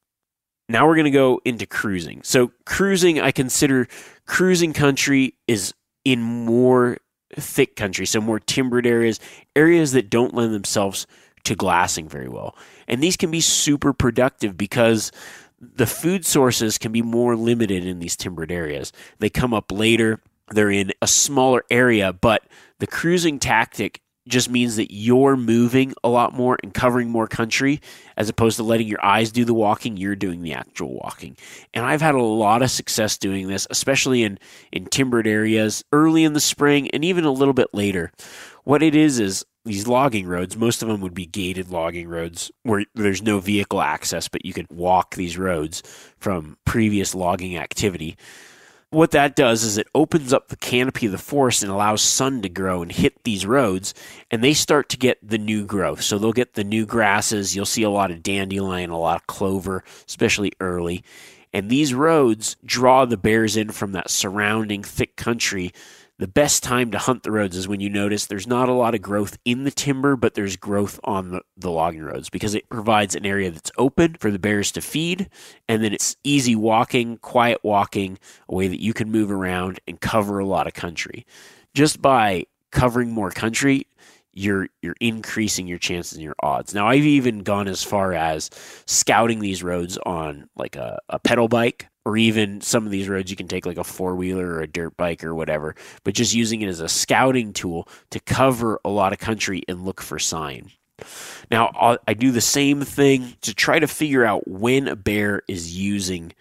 Now 0.67 0.87
we're 0.87 0.95
going 0.95 1.05
to 1.05 1.11
go 1.11 1.41
into 1.45 1.65
cruising. 1.65 2.21
So 2.23 2.51
cruising 2.65 3.19
I 3.19 3.31
consider 3.31 3.87
cruising 4.25 4.73
country 4.73 5.35
is 5.47 5.73
in 6.03 6.21
more 6.21 6.97
thick 7.35 7.75
country, 7.75 8.05
so 8.05 8.21
more 8.21 8.39
timbered 8.39 8.87
areas, 8.87 9.19
areas 9.55 9.91
that 9.91 10.09
don't 10.09 10.33
lend 10.33 10.53
themselves 10.53 11.05
to 11.45 11.55
glassing 11.55 12.08
very 12.08 12.27
well. 12.27 12.55
And 12.88 13.01
these 13.01 13.17
can 13.17 13.31
be 13.31 13.41
super 13.41 13.93
productive 13.93 14.58
because 14.58 15.12
the 15.60 15.88
food 15.88 16.25
sources 16.25 16.77
can 16.77 16.91
be 16.91 17.01
more 17.01 17.36
limited 17.36 17.86
in 17.86 17.99
these 17.99 18.15
timbered 18.15 18.51
areas. 18.51 18.91
They 19.19 19.29
come 19.29 19.53
up 19.53 19.71
later, 19.71 20.21
they're 20.51 20.71
in 20.71 20.91
a 21.01 21.08
smaller 21.08 21.63
area, 21.71 22.13
but 22.13 22.43
the 22.79 22.88
cruising 22.88 23.39
tactic 23.39 24.01
just 24.27 24.49
means 24.49 24.75
that 24.75 24.93
you're 24.93 25.35
moving 25.35 25.93
a 26.03 26.09
lot 26.09 26.33
more 26.33 26.57
and 26.63 26.73
covering 26.73 27.09
more 27.09 27.27
country 27.27 27.81
as 28.17 28.29
opposed 28.29 28.57
to 28.57 28.63
letting 28.63 28.88
your 28.88 29.03
eyes 29.03 29.31
do 29.31 29.45
the 29.45 29.53
walking 29.53 29.97
you're 29.97 30.15
doing 30.15 30.41
the 30.41 30.53
actual 30.53 30.93
walking 30.93 31.35
and 31.73 31.85
i've 31.85 32.01
had 32.01 32.15
a 32.15 32.21
lot 32.21 32.61
of 32.61 32.71
success 32.71 33.17
doing 33.17 33.47
this 33.47 33.67
especially 33.69 34.23
in 34.23 34.39
in 34.71 34.85
timbered 34.85 35.27
areas 35.27 35.83
early 35.91 36.23
in 36.23 36.33
the 36.33 36.39
spring 36.39 36.89
and 36.91 37.05
even 37.05 37.23
a 37.25 37.31
little 37.31 37.53
bit 37.53 37.73
later 37.73 38.11
what 38.63 38.81
it 38.81 38.95
is 38.95 39.19
is 39.19 39.45
these 39.65 39.88
logging 39.88 40.27
roads, 40.27 40.55
most 40.55 40.83
of 40.83 40.88
them 40.88 41.01
would 41.01 41.15
be 41.15 41.25
gated 41.25 41.71
logging 41.71 42.07
roads 42.07 42.51
where 42.63 42.85
there's 42.93 43.23
no 43.23 43.39
vehicle 43.39 43.81
access, 43.81 44.27
but 44.27 44.45
you 44.45 44.53
could 44.53 44.69
walk 44.69 45.15
these 45.15 45.38
roads 45.38 45.81
from 46.19 46.57
previous 46.65 47.15
logging 47.15 47.57
activity. 47.57 48.15
What 48.95 49.12
that 49.12 49.36
does 49.36 49.65
is 49.65 49.77
it 49.77 49.89
opens 49.93 50.31
up 50.31 50.47
the 50.47 50.55
canopy 50.55 51.08
of 51.08 51.12
the 51.12 51.17
forest 51.17 51.62
and 51.62 51.69
allows 51.69 52.01
sun 52.01 52.41
to 52.43 52.47
grow 52.47 52.81
and 52.81 52.89
hit 52.89 53.25
these 53.25 53.45
roads, 53.45 53.93
and 54.31 54.41
they 54.41 54.53
start 54.53 54.88
to 54.88 54.97
get 54.97 55.17
the 55.21 55.38
new 55.38 55.65
growth. 55.65 56.01
So 56.01 56.17
they'll 56.17 56.31
get 56.31 56.53
the 56.53 56.63
new 56.63 56.86
grasses. 56.86 57.58
You'll 57.58 57.65
see 57.65 57.84
a 57.84 57.89
lot 57.89 58.10
of 58.10 58.23
dandelion, 58.23 58.91
a 58.91 58.97
lot 58.97 59.17
of 59.17 59.27
clover, 59.27 59.84
especially 60.08 60.53
early. 60.62 61.03
And 61.51 61.69
these 61.69 61.93
roads 61.93 62.55
draw 62.63 63.03
the 63.03 63.17
bears 63.17 63.58
in 63.58 63.71
from 63.71 63.91
that 63.91 64.10
surrounding 64.10 64.81
thick 64.81 65.17
country 65.17 65.73
the 66.17 66.28
best 66.28 66.63
time 66.63 66.91
to 66.91 66.97
hunt 66.97 67.23
the 67.23 67.32
roads 67.32 67.58
is 67.58 67.67
when 67.67 67.82
you 67.82 67.89
notice 67.89 68.25
there's 68.25 68.47
not 68.47 68.69
a 68.69 68.73
lot 68.73 68.95
of 68.95 69.01
growth 69.01 69.38
in 69.43 69.65
the 69.65 69.71
timber, 69.71 70.15
but 70.15 70.34
there's 70.34 70.56
growth 70.56 70.97
on 71.04 71.32
the, 71.32 71.41
the 71.58 71.69
logging 71.69 72.04
roads 72.04 72.30
because 72.30 72.56
it 72.56 72.69
provides 72.69 73.15
an 73.15 73.25
area 73.25 73.51
that's 73.51 73.71
open 73.78 74.15
for 74.15 74.32
the 74.32 74.39
bears 74.39 74.71
to 74.71 74.82
feed. 74.82 75.30
And 75.67 75.84
then 75.84 75.93
it's 75.93 76.15
easy 76.23 76.56
walking, 76.56 77.17
quiet 77.17 77.60
walking, 77.63 78.17
a 78.47 78.56
way 78.56 78.67
that 78.69 78.82
you 78.82 78.93
can 78.93 79.12
move 79.12 79.30
around 79.30 79.80
and 79.88 79.99
cover 79.99 80.39
a 80.39 80.45
lot 80.45 80.67
of 80.67 80.73
country. 80.73 81.25
Just 81.73 82.01
by 82.01 82.45
covering 82.71 83.12
more 83.12 83.32
country, 83.32 83.88
you're 84.32 84.67
you're 84.82 84.95
increasing 85.01 85.67
your 85.67 85.80
chances 85.80 86.13
and 86.13 86.23
your 86.23 86.36
odds. 86.41 86.73
Now 86.73 86.88
I've 86.88 87.04
even 87.04 87.39
gone 87.39 87.67
as 87.67 87.84
far 87.84 88.13
as 88.13 88.49
scouting 88.86 89.39
these 89.39 89.63
roads 89.63 89.97
on 90.06 90.49
like 90.56 90.75
a, 90.75 90.99
a 91.10 91.19
pedal 91.19 91.47
bike 91.47 91.88
or 92.05 92.15
even 92.15 92.61
some 92.61 92.85
of 92.85 92.91
these 92.91 93.09
roads 93.09 93.31
you 93.31 93.35
can 93.35 93.47
take 93.47 93.65
like 93.65 93.77
a 93.77 93.83
four 93.83 94.15
wheeler 94.15 94.47
or 94.47 94.61
a 94.61 94.67
dirt 94.67 94.95
bike 94.95 95.23
or 95.23 95.33
whatever, 95.33 95.75
but 96.03 96.13
just 96.13 96.33
using 96.33 96.61
it 96.61 96.67
as 96.67 96.79
a 96.79 96.87
scouting 96.87 97.51
tool 97.51 97.87
to 98.11 98.19
cover 98.19 98.79
a 98.85 98.89
lot 98.89 99.11
of 99.11 99.19
country 99.19 99.63
and 99.67 99.83
look 99.83 100.01
for 100.01 100.19
sign. 100.19 100.71
Now, 101.51 101.97
i 102.07 102.13
do 102.13 102.31
the 102.31 102.41
same 102.41 102.81
thing 102.81 103.35
to 103.41 103.53
try 103.53 103.79
to 103.79 103.87
figure 103.87 104.23
out 104.23 104.47
when 104.47 104.87
a 104.87 104.95
bear 104.95 105.41
is 105.47 105.77
using 105.77 106.31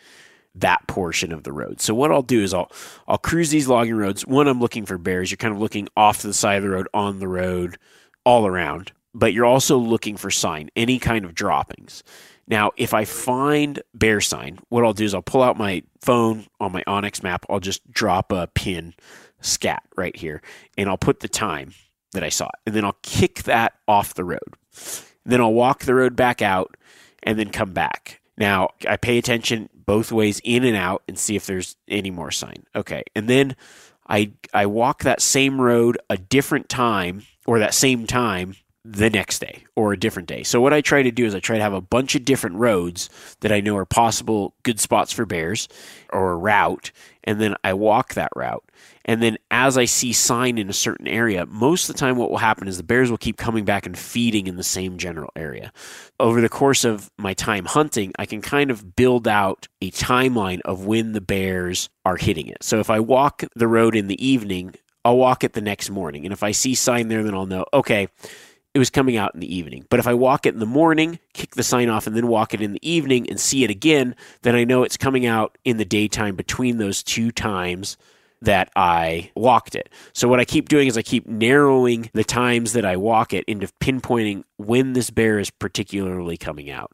that 0.54 0.86
portion 0.86 1.32
of 1.32 1.42
the 1.42 1.52
road. 1.52 1.80
So 1.80 1.94
what 1.94 2.12
I'll 2.12 2.22
do 2.22 2.42
is 2.42 2.54
I'll 2.54 2.70
I'll 3.08 3.18
cruise 3.18 3.50
these 3.50 3.66
logging 3.66 3.96
roads. 3.96 4.24
When 4.24 4.46
I'm 4.46 4.60
looking 4.60 4.86
for 4.86 4.98
bears, 4.98 5.30
you're 5.30 5.36
kind 5.36 5.52
of 5.52 5.60
looking 5.60 5.88
off 5.96 6.22
the 6.22 6.32
side 6.32 6.58
of 6.58 6.62
the 6.62 6.70
road, 6.70 6.88
on 6.94 7.18
the 7.18 7.28
road, 7.28 7.76
all 8.24 8.46
around. 8.46 8.92
But 9.12 9.32
you're 9.32 9.44
also 9.44 9.76
looking 9.76 10.16
for 10.16 10.30
sign, 10.30 10.70
any 10.76 10.98
kind 10.98 11.24
of 11.24 11.34
droppings. 11.34 12.02
Now, 12.46 12.72
if 12.76 12.92
I 12.92 13.04
find 13.04 13.82
bear 13.94 14.20
sign, 14.20 14.58
what 14.68 14.84
I'll 14.84 14.92
do 14.92 15.04
is 15.04 15.14
I'll 15.14 15.22
pull 15.22 15.42
out 15.42 15.56
my 15.56 15.82
phone 16.00 16.46
on 16.60 16.72
my 16.72 16.82
onX 16.86 17.22
map. 17.22 17.46
I'll 17.48 17.60
just 17.60 17.90
drop 17.90 18.32
a 18.32 18.48
pin 18.48 18.94
scat 19.40 19.82
right 19.96 20.14
here, 20.14 20.42
and 20.76 20.88
I'll 20.88 20.98
put 20.98 21.20
the 21.20 21.28
time 21.28 21.72
that 22.12 22.22
I 22.22 22.28
saw, 22.28 22.46
it. 22.46 22.60
and 22.66 22.74
then 22.74 22.84
I'll 22.84 22.98
kick 23.02 23.44
that 23.44 23.74
off 23.88 24.14
the 24.14 24.24
road. 24.24 24.54
Then 25.24 25.40
I'll 25.40 25.54
walk 25.54 25.84
the 25.84 25.94
road 25.94 26.16
back 26.16 26.42
out, 26.42 26.76
and 27.22 27.38
then 27.38 27.50
come 27.50 27.72
back. 27.72 28.20
Now 28.36 28.70
I 28.88 28.96
pay 28.96 29.18
attention 29.18 29.68
both 29.74 30.12
ways 30.12 30.40
in 30.44 30.64
and 30.64 30.76
out 30.76 31.02
and 31.08 31.18
see 31.18 31.36
if 31.36 31.46
there's 31.46 31.76
any 31.88 32.10
more 32.10 32.30
sign. 32.30 32.64
Okay, 32.74 33.02
and 33.14 33.28
then 33.28 33.56
I 34.06 34.32
I 34.52 34.66
walk 34.66 35.02
that 35.02 35.22
same 35.22 35.60
road 35.60 35.98
a 36.10 36.16
different 36.16 36.68
time 36.68 37.22
or 37.46 37.58
that 37.58 37.74
same 37.74 38.06
time 38.06 38.56
the 38.84 39.08
next 39.08 39.38
day 39.38 39.64
or 39.76 39.92
a 39.92 39.98
different 39.98 40.28
day. 40.28 40.42
So 40.42 40.60
what 40.60 40.74
I 40.74 40.82
try 40.82 41.02
to 41.02 41.10
do 41.10 41.24
is 41.24 41.34
I 41.34 41.40
try 41.40 41.56
to 41.56 41.62
have 41.62 41.72
a 41.72 41.80
bunch 41.80 42.14
of 42.14 42.24
different 42.24 42.56
roads 42.56 43.08
that 43.40 43.50
I 43.50 43.60
know 43.60 43.76
are 43.76 43.86
possible 43.86 44.54
good 44.62 44.78
spots 44.78 45.12
for 45.12 45.24
bears 45.24 45.68
or 46.12 46.32
a 46.32 46.36
route 46.36 46.92
and 47.24 47.40
then 47.40 47.56
I 47.64 47.72
walk 47.72 48.14
that 48.14 48.30
route. 48.36 48.62
And 49.06 49.22
then 49.22 49.38
as 49.50 49.76
I 49.76 49.86
see 49.86 50.12
sign 50.12 50.58
in 50.58 50.68
a 50.68 50.74
certain 50.74 51.08
area, 51.08 51.46
most 51.46 51.88
of 51.88 51.94
the 51.94 51.98
time 51.98 52.16
what 52.16 52.30
will 52.30 52.38
happen 52.38 52.68
is 52.68 52.76
the 52.76 52.82
bears 52.82 53.10
will 53.10 53.18
keep 53.18 53.36
coming 53.36 53.64
back 53.64 53.86
and 53.86 53.98
feeding 53.98 54.46
in 54.46 54.56
the 54.56 54.62
same 54.62 54.98
general 54.98 55.30
area. 55.34 55.72
Over 56.20 56.40
the 56.40 56.48
course 56.48 56.84
of 56.84 57.10
my 57.18 57.34
time 57.34 57.64
hunting, 57.64 58.12
I 58.18 58.26
can 58.26 58.42
kind 58.42 58.70
of 58.70 58.94
build 58.94 59.26
out 59.26 59.68
a 59.80 59.90
timeline 59.90 60.60
of 60.62 60.86
when 60.86 61.12
the 61.12 61.20
bears 61.20 61.88
are 62.04 62.16
hitting 62.16 62.46
it. 62.46 62.62
So 62.62 62.80
if 62.80 62.90
I 62.90 63.00
walk 63.00 63.44
the 63.56 63.68
road 63.68 63.96
in 63.96 64.06
the 64.06 64.26
evening, 64.26 64.74
I'll 65.04 65.18
walk 65.18 65.44
it 65.44 65.52
the 65.52 65.60
next 65.60 65.90
morning. 65.90 66.24
And 66.24 66.32
if 66.32 66.42
I 66.42 66.52
see 66.52 66.74
sign 66.74 67.08
there, 67.08 67.22
then 67.22 67.34
I'll 67.34 67.46
know, 67.46 67.66
okay, 67.72 68.08
it 68.74 68.78
was 68.78 68.90
coming 68.90 69.16
out 69.16 69.34
in 69.34 69.40
the 69.40 69.54
evening. 69.54 69.86
But 69.88 70.00
if 70.00 70.06
I 70.06 70.14
walk 70.14 70.46
it 70.46 70.54
in 70.54 70.60
the 70.60 70.66
morning, 70.66 71.20
kick 71.32 71.54
the 71.54 71.62
sign 71.62 71.88
off, 71.88 72.06
and 72.06 72.16
then 72.16 72.26
walk 72.26 72.52
it 72.52 72.60
in 72.60 72.72
the 72.72 72.88
evening 72.88 73.30
and 73.30 73.38
see 73.38 73.64
it 73.64 73.70
again, 73.70 74.16
then 74.42 74.56
I 74.56 74.64
know 74.64 74.82
it's 74.82 74.96
coming 74.96 75.26
out 75.26 75.56
in 75.64 75.76
the 75.76 75.84
daytime 75.84 76.34
between 76.34 76.78
those 76.78 77.02
two 77.02 77.30
times 77.30 77.96
that 78.42 78.70
I 78.76 79.30
walked 79.34 79.74
it. 79.74 79.88
So 80.12 80.28
what 80.28 80.40
I 80.40 80.44
keep 80.44 80.68
doing 80.68 80.88
is 80.88 80.98
I 80.98 81.02
keep 81.02 81.26
narrowing 81.26 82.10
the 82.12 82.24
times 82.24 82.72
that 82.74 82.84
I 82.84 82.96
walk 82.96 83.32
it 83.32 83.44
into 83.46 83.68
pinpointing 83.80 84.44
when 84.58 84.92
this 84.92 85.08
bear 85.08 85.38
is 85.38 85.50
particularly 85.50 86.36
coming 86.36 86.70
out. 86.70 86.92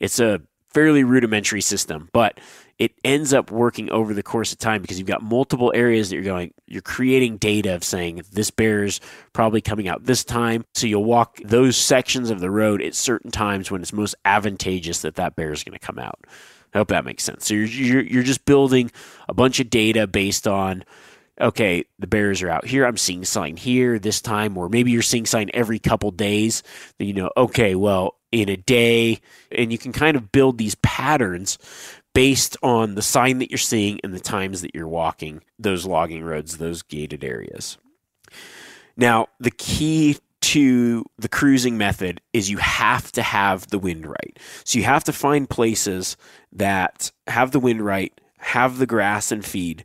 It's 0.00 0.20
a 0.20 0.40
fairly 0.72 1.04
rudimentary 1.04 1.60
system, 1.60 2.08
but 2.12 2.38
it 2.78 2.92
ends 3.04 3.32
up 3.32 3.50
working 3.50 3.90
over 3.90 4.12
the 4.12 4.22
course 4.22 4.52
of 4.52 4.58
time 4.58 4.82
because 4.82 4.98
you've 4.98 5.08
got 5.08 5.22
multiple 5.22 5.72
areas 5.74 6.10
that 6.10 6.16
you're 6.16 6.24
going, 6.24 6.52
you're 6.66 6.82
creating 6.82 7.38
data 7.38 7.74
of 7.74 7.82
saying 7.82 8.22
this 8.32 8.50
bear 8.50 8.84
is 8.84 9.00
probably 9.32 9.62
coming 9.62 9.88
out 9.88 10.04
this 10.04 10.24
time. 10.24 10.64
So 10.74 10.86
you'll 10.86 11.04
walk 11.04 11.38
those 11.42 11.76
sections 11.76 12.28
of 12.28 12.40
the 12.40 12.50
road 12.50 12.82
at 12.82 12.94
certain 12.94 13.30
times 13.30 13.70
when 13.70 13.80
it's 13.80 13.94
most 13.94 14.14
advantageous 14.26 15.00
that 15.02 15.14
that 15.14 15.36
bear 15.36 15.52
is 15.52 15.64
going 15.64 15.78
to 15.78 15.84
come 15.84 15.98
out. 15.98 16.26
I 16.74 16.78
hope 16.78 16.88
that 16.88 17.06
makes 17.06 17.24
sense. 17.24 17.46
So 17.46 17.54
you're, 17.54 17.64
you're, 17.66 18.02
you're 18.02 18.22
just 18.22 18.44
building 18.44 18.90
a 19.26 19.32
bunch 19.32 19.60
of 19.60 19.70
data 19.70 20.06
based 20.06 20.46
on, 20.46 20.84
okay, 21.40 21.84
the 21.98 22.06
bears 22.06 22.42
are 22.42 22.50
out 22.50 22.66
here. 22.66 22.84
I'm 22.84 22.98
seeing 22.98 23.24
sign 23.24 23.56
here 23.56 23.98
this 23.98 24.20
time, 24.20 24.58
or 24.58 24.68
maybe 24.68 24.90
you're 24.90 25.00
seeing 25.00 25.24
sign 25.24 25.48
every 25.54 25.78
couple 25.78 26.10
days. 26.10 26.62
Then 26.98 27.08
you 27.08 27.14
know, 27.14 27.30
okay, 27.34 27.74
well, 27.74 28.16
in 28.42 28.48
a 28.48 28.56
day, 28.56 29.20
and 29.50 29.72
you 29.72 29.78
can 29.78 29.92
kind 29.92 30.16
of 30.16 30.30
build 30.32 30.58
these 30.58 30.74
patterns 30.76 31.58
based 32.14 32.56
on 32.62 32.94
the 32.94 33.02
sign 33.02 33.38
that 33.38 33.50
you're 33.50 33.58
seeing 33.58 34.00
and 34.02 34.14
the 34.14 34.20
times 34.20 34.62
that 34.62 34.74
you're 34.74 34.88
walking 34.88 35.42
those 35.58 35.84
logging 35.84 36.24
roads, 36.24 36.58
those 36.58 36.82
gated 36.82 37.24
areas. 37.24 37.78
Now, 38.96 39.28
the 39.38 39.50
key 39.50 40.16
to 40.42 41.04
the 41.18 41.28
cruising 41.28 41.76
method 41.76 42.20
is 42.32 42.50
you 42.50 42.58
have 42.58 43.10
to 43.12 43.22
have 43.22 43.66
the 43.68 43.78
wind 43.78 44.06
right. 44.06 44.38
So 44.64 44.78
you 44.78 44.84
have 44.84 45.04
to 45.04 45.12
find 45.12 45.48
places 45.48 46.16
that 46.52 47.10
have 47.26 47.50
the 47.50 47.60
wind 47.60 47.84
right, 47.84 48.18
have 48.38 48.78
the 48.78 48.86
grass 48.86 49.32
and 49.32 49.44
feed, 49.44 49.84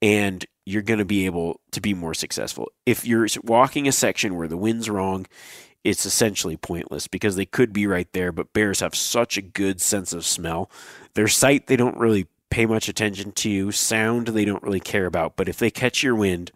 and 0.00 0.44
you're 0.66 0.82
going 0.82 0.98
to 0.98 1.04
be 1.04 1.26
able 1.26 1.60
to 1.72 1.80
be 1.80 1.94
more 1.94 2.14
successful. 2.14 2.70
If 2.84 3.06
you're 3.06 3.28
walking 3.42 3.88
a 3.88 3.92
section 3.92 4.36
where 4.36 4.48
the 4.48 4.56
wind's 4.56 4.90
wrong, 4.90 5.26
it's 5.84 6.06
essentially 6.06 6.56
pointless 6.56 7.08
because 7.08 7.36
they 7.36 7.46
could 7.46 7.72
be 7.72 7.86
right 7.86 8.10
there, 8.12 8.32
but 8.32 8.52
bears 8.52 8.80
have 8.80 8.94
such 8.94 9.36
a 9.36 9.42
good 9.42 9.80
sense 9.80 10.12
of 10.12 10.24
smell. 10.24 10.70
Their 11.14 11.28
sight, 11.28 11.66
they 11.66 11.76
don't 11.76 11.96
really 11.96 12.26
pay 12.50 12.66
much 12.66 12.88
attention 12.88 13.32
to. 13.32 13.72
Sound, 13.72 14.28
they 14.28 14.44
don't 14.44 14.62
really 14.62 14.80
care 14.80 15.06
about. 15.06 15.36
But 15.36 15.48
if 15.48 15.58
they 15.58 15.70
catch 15.70 16.02
your 16.02 16.14
wind, 16.14 16.52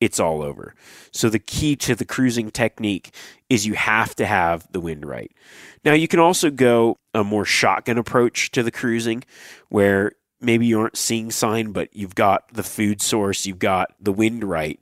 it's 0.00 0.20
all 0.20 0.42
over. 0.42 0.74
So 1.10 1.28
the 1.28 1.38
key 1.38 1.76
to 1.76 1.94
the 1.94 2.04
cruising 2.04 2.50
technique 2.50 3.14
is 3.48 3.66
you 3.66 3.74
have 3.74 4.14
to 4.16 4.26
have 4.26 4.70
the 4.72 4.80
wind 4.80 5.04
right. 5.04 5.32
Now 5.84 5.92
you 5.92 6.08
can 6.08 6.20
also 6.20 6.50
go 6.50 6.98
a 7.14 7.24
more 7.24 7.44
shotgun 7.44 7.98
approach 7.98 8.50
to 8.52 8.62
the 8.62 8.70
cruising 8.70 9.24
where 9.68 10.12
maybe 10.40 10.66
you 10.66 10.80
aren't 10.80 10.98
seeing 10.98 11.30
sign 11.30 11.72
but 11.72 11.94
you've 11.94 12.14
got 12.14 12.52
the 12.52 12.62
food 12.62 13.00
source, 13.00 13.46
you've 13.46 13.58
got 13.58 13.94
the 14.00 14.12
wind 14.12 14.44
right 14.44 14.80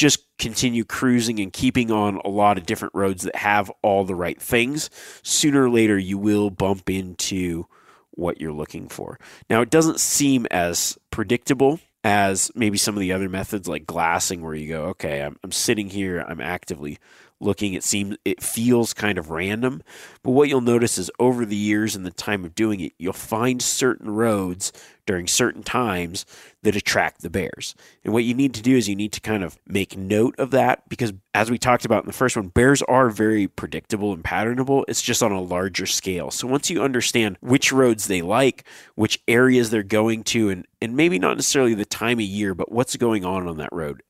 just 0.00 0.24
continue 0.38 0.82
cruising 0.82 1.38
and 1.38 1.52
keeping 1.52 1.90
on 1.90 2.16
a 2.24 2.28
lot 2.30 2.56
of 2.56 2.64
different 2.64 2.94
roads 2.94 3.24
that 3.24 3.36
have 3.36 3.70
all 3.82 4.04
the 4.04 4.14
right 4.14 4.40
things, 4.40 4.88
sooner 5.22 5.64
or 5.64 5.70
later 5.70 5.98
you 5.98 6.16
will 6.16 6.48
bump 6.48 6.88
into 6.88 7.66
what 8.12 8.40
you're 8.40 8.50
looking 8.50 8.88
for. 8.88 9.20
Now, 9.50 9.60
it 9.60 9.68
doesn't 9.68 10.00
seem 10.00 10.46
as 10.50 10.98
predictable 11.10 11.80
as 12.02 12.50
maybe 12.54 12.78
some 12.78 12.94
of 12.96 13.00
the 13.00 13.12
other 13.12 13.28
methods 13.28 13.68
like 13.68 13.86
glassing, 13.86 14.40
where 14.40 14.54
you 14.54 14.68
go, 14.68 14.84
okay, 14.84 15.20
I'm, 15.20 15.36
I'm 15.44 15.52
sitting 15.52 15.90
here, 15.90 16.24
I'm 16.26 16.40
actively 16.40 16.98
looking 17.40 17.74
it 17.74 17.84
seems 17.84 18.16
it 18.24 18.42
feels 18.42 18.92
kind 18.94 19.18
of 19.18 19.30
random. 19.30 19.82
But 20.22 20.32
what 20.32 20.48
you'll 20.48 20.60
notice 20.60 20.98
is 20.98 21.10
over 21.18 21.44
the 21.44 21.56
years 21.56 21.96
and 21.96 22.04
the 22.04 22.10
time 22.10 22.44
of 22.44 22.54
doing 22.54 22.80
it 22.80 22.92
you'll 22.98 23.12
find 23.12 23.60
certain 23.62 24.10
roads 24.10 24.72
during 25.10 25.26
certain 25.26 25.64
times 25.64 26.24
that 26.62 26.76
attract 26.76 27.20
the 27.20 27.28
bears. 27.28 27.74
And 28.04 28.12
what 28.12 28.22
you 28.22 28.32
need 28.32 28.54
to 28.54 28.62
do 28.62 28.76
is 28.76 28.88
you 28.88 28.94
need 28.94 29.10
to 29.12 29.20
kind 29.20 29.42
of 29.42 29.58
make 29.66 29.96
note 29.96 30.38
of 30.38 30.52
that 30.52 30.88
because 30.88 31.12
as 31.34 31.50
we 31.50 31.58
talked 31.58 31.84
about 31.84 32.04
in 32.04 32.06
the 32.06 32.12
first 32.12 32.36
one 32.36 32.46
bears 32.46 32.80
are 32.82 33.10
very 33.10 33.48
predictable 33.48 34.12
and 34.12 34.22
patternable. 34.22 34.84
It's 34.86 35.02
just 35.02 35.20
on 35.20 35.32
a 35.32 35.40
larger 35.40 35.86
scale. 35.86 36.30
So 36.30 36.46
once 36.46 36.70
you 36.70 36.80
understand 36.82 37.38
which 37.40 37.72
roads 37.72 38.06
they 38.06 38.22
like 38.22 38.64
which 38.94 39.20
areas 39.26 39.70
they're 39.70 39.82
going 39.82 40.22
to 40.24 40.48
and 40.48 40.64
and 40.80 40.96
maybe 40.96 41.18
not 41.18 41.36
necessarily 41.36 41.74
the 41.74 41.84
time 41.84 42.18
of 42.18 42.24
year 42.24 42.54
but 42.54 42.70
what's 42.70 42.94
going 42.94 43.24
on 43.24 43.48
on 43.48 43.56
that 43.56 43.72
road. 43.72 44.04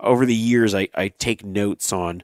Over 0.00 0.26
the 0.26 0.34
years 0.34 0.74
I, 0.74 0.88
I 0.94 1.08
take 1.08 1.46
notes 1.46 1.94
on 1.94 2.22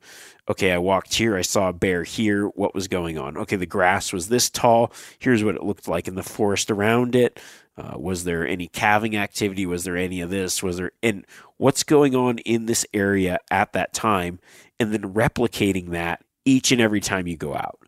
okay, 0.49 0.73
I 0.73 0.79
walked 0.79 1.15
here, 1.15 1.37
I 1.37 1.43
saw 1.43 1.69
a 1.69 1.73
bear 1.73 2.05
here, 2.05 2.47
what 2.47 2.75
was 2.75 2.89
going 2.89 3.19
on? 3.19 3.37
Okay, 3.37 3.57
the 3.57 3.67
grass 3.67 4.13
was 4.13 4.29
this 4.29 4.49
tall, 4.49 4.93
here's 5.19 5.45
what 5.45 5.55
it 5.55 5.63
looked 5.63 5.89
like 5.89 6.09
in 6.09 6.15
the 6.15 6.23
forest 6.23 6.71
around 6.71 7.15
it. 7.15 7.39
Uh, 7.77 7.97
was 7.97 8.25
there 8.25 8.47
any 8.47 8.67
calving 8.67 9.17
activity? 9.17 9.65
Was 9.65 9.85
there 9.85 9.97
any 9.97 10.21
of 10.21 10.31
this? 10.31 10.65
Was 10.65 10.79
there, 10.79 10.91
and 11.01 11.25
what's 11.59 11.85
going 11.85 12.17
on 12.17 12.39
in 12.39 12.67
this 12.67 12.85
area 12.93 13.39
at 13.53 13.73
that 13.73 13.93
time? 13.93 14.41
And 14.81 14.93
then 14.93 15.15
replicating 15.15 15.91
that 15.91 16.25
each 16.45 16.73
and 16.73 16.81
every 16.81 17.01
time 17.01 17.29
you 17.29 17.37
go 17.37 17.55
out. 17.55 17.79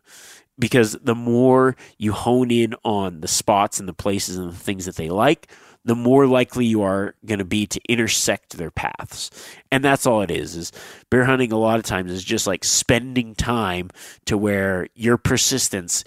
Because 0.57 0.93
the 1.01 1.15
more 1.15 1.75
you 1.97 2.13
hone 2.13 2.51
in 2.51 2.75
on 2.85 3.19
the 3.19 3.27
spots 3.27 3.79
and 3.79 3.89
the 3.89 3.93
places 3.93 4.37
and 4.37 4.51
the 4.51 4.55
things 4.55 4.85
that 4.85 4.95
they 4.95 5.09
like, 5.09 5.51
the 5.83 5.95
more 5.95 6.27
likely 6.27 6.65
you 6.65 6.83
are 6.83 7.15
going 7.25 7.39
to 7.39 7.45
be 7.45 7.65
to 7.67 7.81
intersect 7.89 8.57
their 8.57 8.71
paths. 8.71 9.31
And 9.71 9.83
that's 9.83 10.05
all 10.05 10.21
it 10.21 10.31
is. 10.31 10.55
Is 10.55 10.71
bear 11.09 11.25
hunting 11.25 11.51
a 11.51 11.57
lot 11.57 11.79
of 11.79 11.85
times 11.85 12.11
is 12.11 12.23
just 12.23 12.47
like 12.47 12.63
spending 12.63 13.35
time 13.35 13.89
to 14.25 14.37
where 14.37 14.87
your 14.93 15.17
persistence 15.17 16.03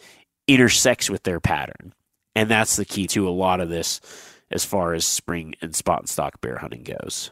intersects 0.47 1.11
with 1.11 1.25
their 1.25 1.41
pattern. 1.41 1.93
And 2.35 2.51
that's 2.51 2.77
the 2.77 2.85
key 2.85 3.07
to 3.09 3.29
a 3.29 3.31
lot 3.31 3.61
of 3.61 3.69
this 3.69 4.01
as 4.51 4.65
far 4.65 4.95
as 4.95 5.07
spring 5.07 5.55
and 5.61 5.75
spot 5.75 6.01
and 6.01 6.09
stalk 6.09 6.41
bear 6.41 6.59
hunting 6.59 6.85
goes. 6.85 7.31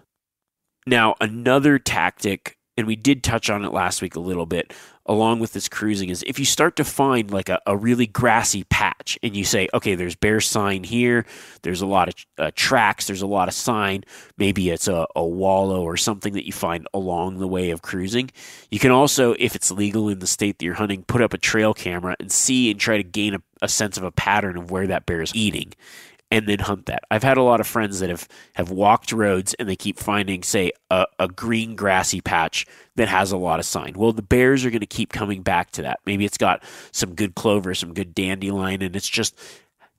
Now, 0.87 1.14
another 1.20 1.78
tactic 1.78 2.57
and 2.76 2.87
we 2.87 2.96
did 2.96 3.22
touch 3.22 3.50
on 3.50 3.64
it 3.64 3.72
last 3.72 4.02
week 4.02 4.16
a 4.16 4.20
little 4.20 4.46
bit 4.46 4.72
along 5.06 5.40
with 5.40 5.52
this 5.52 5.68
cruising 5.68 6.11
is 6.11 6.22
if 6.26 6.38
you 6.38 6.44
start 6.44 6.76
to 6.76 6.85
find 6.85 7.32
like 7.32 7.48
a, 7.48 7.61
a 7.66 7.76
really 7.76 8.06
grassy 8.06 8.64
patch 8.64 9.18
and 9.22 9.37
you 9.37 9.44
say 9.44 9.68
okay 9.74 9.94
there's 9.94 10.14
bear 10.14 10.40
sign 10.40 10.85
here 10.85 11.26
there's 11.62 11.82
a 11.82 11.87
lot 11.87 12.08
of 12.08 12.14
uh, 12.38 12.50
tracks 12.54 13.06
there's 13.06 13.22
a 13.22 13.26
lot 13.26 13.48
of 13.48 13.54
sign 13.54 14.04
maybe 14.38 14.70
it's 14.70 14.88
a, 14.88 15.06
a 15.16 15.24
wallow 15.24 15.82
or 15.82 15.96
something 15.96 16.32
that 16.35 16.46
you 16.46 16.52
find 16.52 16.87
along 16.94 17.38
the 17.38 17.48
way 17.48 17.70
of 17.70 17.82
cruising 17.82 18.30
you 18.70 18.78
can 18.78 18.90
also 18.90 19.35
if 19.38 19.56
it's 19.56 19.70
legal 19.70 20.08
in 20.08 20.20
the 20.20 20.26
state 20.26 20.58
that 20.58 20.64
you're 20.64 20.74
hunting 20.74 21.02
put 21.04 21.20
up 21.20 21.35
a 21.35 21.38
trail 21.38 21.74
camera 21.74 22.16
and 22.20 22.30
see 22.30 22.70
and 22.70 22.78
try 22.78 22.96
to 22.96 23.04
gain 23.04 23.35
a, 23.35 23.42
a 23.61 23.68
sense 23.68 23.96
of 23.96 24.04
a 24.04 24.12
pattern 24.12 24.56
of 24.56 24.70
where 24.70 24.87
that 24.87 25.04
bear 25.04 25.20
is 25.20 25.35
eating 25.35 25.72
and 26.32 26.48
then 26.48 26.60
hunt 26.60 26.86
that. 26.86 27.04
I've 27.10 27.22
had 27.22 27.36
a 27.36 27.42
lot 27.42 27.60
of 27.60 27.66
friends 27.66 28.00
that 28.00 28.08
have, 28.08 28.26
have 28.54 28.70
walked 28.70 29.12
roads 29.12 29.52
and 29.54 29.68
they 29.68 29.76
keep 29.76 29.98
finding, 29.98 30.42
say, 30.42 30.72
a, 30.90 31.04
a 31.18 31.28
green 31.28 31.76
grassy 31.76 32.22
patch 32.22 32.66
that 32.96 33.08
has 33.08 33.32
a 33.32 33.36
lot 33.36 33.60
of 33.60 33.66
sign. 33.66 33.92
Well, 33.98 34.14
the 34.14 34.22
bears 34.22 34.64
are 34.64 34.70
going 34.70 34.80
to 34.80 34.86
keep 34.86 35.12
coming 35.12 35.42
back 35.42 35.72
to 35.72 35.82
that. 35.82 36.00
Maybe 36.06 36.24
it's 36.24 36.38
got 36.38 36.64
some 36.90 37.14
good 37.14 37.34
clover, 37.34 37.74
some 37.74 37.92
good 37.92 38.14
dandelion, 38.14 38.80
and 38.80 38.96
it's 38.96 39.10
just 39.10 39.38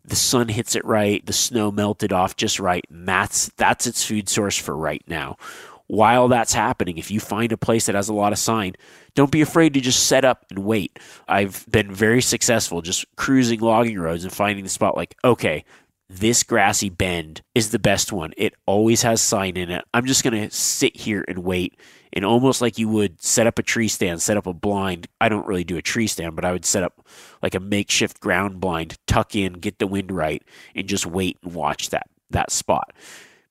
the 0.03 0.15
sun 0.15 0.49
hits 0.49 0.75
it 0.75 0.83
right, 0.83 1.23
the 1.23 1.33
snow 1.33 1.71
melted 1.71 2.11
off 2.11 2.35
just 2.35 2.59
right, 2.59 2.83
and 2.89 3.07
that's 3.07 3.49
that's 3.55 3.85
its 3.85 4.03
food 4.03 4.27
source 4.27 4.57
for 4.57 4.75
right 4.75 5.03
now. 5.07 5.37
While 5.85 6.29
that's 6.29 6.53
happening, 6.53 6.97
if 6.97 7.11
you 7.11 7.19
find 7.19 7.51
a 7.51 7.57
place 7.57 7.85
that 7.85 7.95
has 7.95 8.09
a 8.09 8.13
lot 8.13 8.33
of 8.33 8.39
sign, 8.39 8.73
don't 9.13 9.31
be 9.31 9.41
afraid 9.41 9.75
to 9.75 9.81
just 9.81 10.07
set 10.07 10.25
up 10.25 10.45
and 10.49 10.59
wait. 10.65 10.97
I've 11.27 11.65
been 11.69 11.93
very 11.93 12.21
successful 12.21 12.81
just 12.81 13.05
cruising 13.17 13.59
logging 13.59 13.99
roads 13.99 14.23
and 14.23 14.33
finding 14.33 14.63
the 14.63 14.69
spot 14.69 14.97
like, 14.97 15.15
okay, 15.23 15.65
this 16.09 16.43
grassy 16.43 16.89
bend 16.89 17.41
is 17.55 17.71
the 17.71 17.79
best 17.79 18.11
one. 18.11 18.33
It 18.37 18.53
always 18.65 19.01
has 19.01 19.21
sign 19.21 19.57
in 19.57 19.71
it. 19.71 19.83
I'm 19.93 20.05
just 20.05 20.23
going 20.23 20.41
to 20.41 20.55
sit 20.55 20.95
here 20.95 21.23
and 21.27 21.39
wait. 21.39 21.79
And 22.11 22.23
almost 22.23 22.61
like 22.61 22.77
you 22.77 22.87
would 22.89 23.23
set 23.23 23.47
up 23.47 23.57
a 23.57 23.63
tree 23.63 23.87
stand, 23.87 24.21
set 24.21 24.37
up 24.37 24.45
a 24.45 24.53
blind. 24.53 25.07
I 25.19 25.29
don't 25.29 25.47
really 25.47 25.63
do 25.63 25.77
a 25.77 25.81
tree 25.81 26.07
stand, 26.07 26.35
but 26.35 26.45
I 26.45 26.51
would 26.51 26.65
set 26.65 26.83
up 26.83 27.07
like 27.41 27.55
a 27.55 27.59
makeshift 27.59 28.19
ground 28.19 28.59
blind, 28.59 28.97
tuck 29.07 29.35
in, 29.35 29.53
get 29.53 29.79
the 29.79 29.87
wind 29.87 30.11
right, 30.11 30.43
and 30.75 30.87
just 30.87 31.05
wait 31.05 31.37
and 31.43 31.55
watch 31.55 31.89
that 31.89 32.07
that 32.29 32.51
spot. 32.51 32.93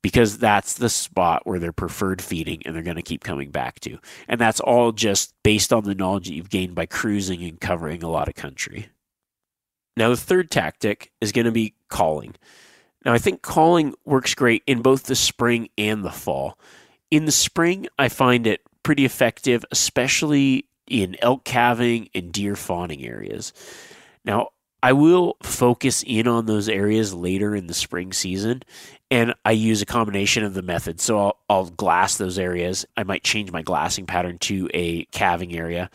Because 0.03 0.39
that's 0.39 0.75
the 0.75 0.89
spot 0.89 1.43
where 1.45 1.61
they're 1.61 1.73
preferred 1.73 2.21
feeding 2.21 2.63
and 2.65 2.75
they're 2.75 2.83
going 2.83 2.97
to 2.97 3.03
keep 3.03 3.23
coming 3.23 3.51
back 3.51 3.79
to. 3.81 3.99
And 4.29 4.41
that's 4.41 4.59
all 4.59 4.91
just 4.91 5.33
based 5.45 5.73
on 5.73 5.85
the 5.85 5.95
knowledge 5.95 6.27
that 6.27 6.35
you've 6.35 6.51
gained 6.51 6.75
by 6.75 6.87
cruising 6.87 7.43
and 7.45 7.61
covering 7.61 8.03
a 8.03 8.11
lot 8.11 8.29
of 8.29 8.35
country. 8.35 8.89
Now, 9.97 10.09
the 10.11 10.17
third 10.17 10.51
tactic 10.51 11.13
is 11.21 11.33
going 11.33 11.45
to 11.45 11.53
be 11.53 11.75
calling. 11.89 12.35
Now, 13.05 13.13
I 13.13 13.19
think 13.19 13.43
calling 13.43 13.95
works 14.05 14.35
great 14.35 14.63
in 14.67 14.81
both 14.81 15.05
the 15.05 15.17
spring 15.17 15.69
and 15.77 16.05
the 16.05 16.11
fall. 16.11 16.59
In 17.11 17.25
the 17.27 17.33
spring, 17.33 17.89
I 17.99 18.09
find 18.09 18.47
it 18.47 18.63
pretty 18.83 19.05
effective, 19.05 19.65
especially 19.71 20.67
in 20.87 21.17
elk 21.21 21.45
calving 21.45 22.09
and 22.15 22.33
deer 22.33 22.57
fawning 22.57 23.05
areas. 23.05 23.53
Now, 24.25 24.49
I 24.83 24.93
will 24.95 25.37
focus 25.43 26.03
in 26.05 26.27
on 26.27 26.47
those 26.47 26.69
areas 26.69 27.15
later 27.15 27.55
in 27.55 27.69
the 27.69 27.75
spring 27.75 28.13
season, 28.13 28.63
and 29.11 29.35
I 29.45 29.53
use 29.53 29.81
a 29.81 29.87
combination 29.87 30.43
of 30.43 30.55
the 30.55 30.63
methods. 30.63 31.05
So 31.05 31.19
I'll, 31.19 31.37
I'll 31.49 31.67
glass 31.67 32.17
those 32.17 32.39
areas. 32.39 32.85
I 32.97 33.05
might 33.05 33.23
change 33.23 33.53
my 33.53 33.63
glassing 33.63 34.07
pattern 34.07 34.39
to 34.39 34.69
a 34.75 35.05
calving 35.07 35.55
area. 35.55 35.89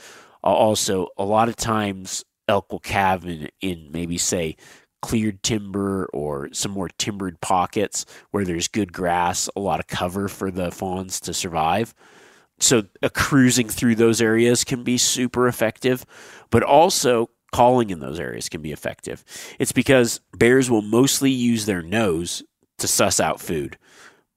I'll 0.43 0.53
also, 0.53 1.07
a 1.17 1.25
lot 1.25 1.49
of 1.49 1.57
times, 1.57 2.23
elk 2.47 2.71
will 2.71 2.79
calve 2.79 3.25
in, 3.25 3.49
in 3.61 3.89
maybe 3.91 4.17
say 4.17 4.55
cleared 5.01 5.43
timber 5.43 6.09
or 6.13 6.49
some 6.53 6.71
more 6.71 6.89
timbered 6.97 7.39
pockets 7.39 8.05
where 8.31 8.45
there's 8.45 8.67
good 8.67 8.91
grass, 8.91 9.49
a 9.55 9.59
lot 9.59 9.79
of 9.79 9.87
cover 9.87 10.27
for 10.27 10.49
the 10.49 10.71
fawns 10.71 11.19
to 11.19 11.33
survive. 11.33 11.93
So 12.59 12.83
cruising 13.13 13.69
through 13.69 13.95
those 13.95 14.21
areas 14.21 14.63
can 14.63 14.83
be 14.83 14.97
super 14.97 15.47
effective, 15.47 16.05
but 16.49 16.63
also 16.63 17.29
calling 17.51 17.91
in 17.91 17.99
those 17.99 18.19
areas 18.19 18.49
can 18.49 18.61
be 18.61 18.71
effective. 18.71 19.23
It's 19.59 19.71
because 19.71 20.19
bears 20.35 20.69
will 20.69 20.81
mostly 20.81 21.31
use 21.31 21.65
their 21.65 21.83
nose 21.83 22.43
to 22.79 22.87
suss 22.87 23.19
out 23.19 23.39
food, 23.39 23.77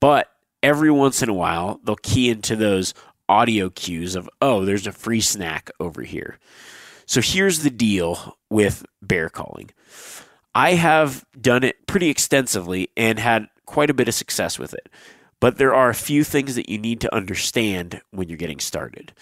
but 0.00 0.28
every 0.62 0.90
once 0.90 1.22
in 1.22 1.28
a 1.28 1.34
while 1.34 1.80
they'll 1.82 1.96
key 1.96 2.28
into 2.28 2.56
those 2.56 2.92
audio 3.28 3.70
cues 3.70 4.14
of, 4.14 4.28
oh, 4.42 4.64
there's 4.64 4.86
a 4.86 4.92
free 4.92 5.20
snack 5.20 5.70
over 5.80 6.02
here. 6.02 6.38
So 7.10 7.20
here's 7.20 7.64
the 7.64 7.70
deal 7.70 8.36
with 8.50 8.86
bear 9.02 9.28
calling. 9.28 9.70
I 10.54 10.74
have 10.74 11.24
done 11.40 11.64
it 11.64 11.84
pretty 11.88 12.08
extensively 12.08 12.88
and 12.96 13.18
had 13.18 13.48
quite 13.66 13.90
a 13.90 13.94
bit 13.94 14.06
of 14.06 14.14
success 14.14 14.60
with 14.60 14.72
it. 14.74 14.88
But 15.40 15.58
there 15.58 15.74
are 15.74 15.90
a 15.90 15.94
few 15.94 16.22
things 16.22 16.54
that 16.54 16.68
you 16.68 16.78
need 16.78 17.00
to 17.00 17.12
understand 17.12 18.00
when 18.12 18.28
you're 18.28 18.38
getting 18.38 18.60
started. 18.60 19.12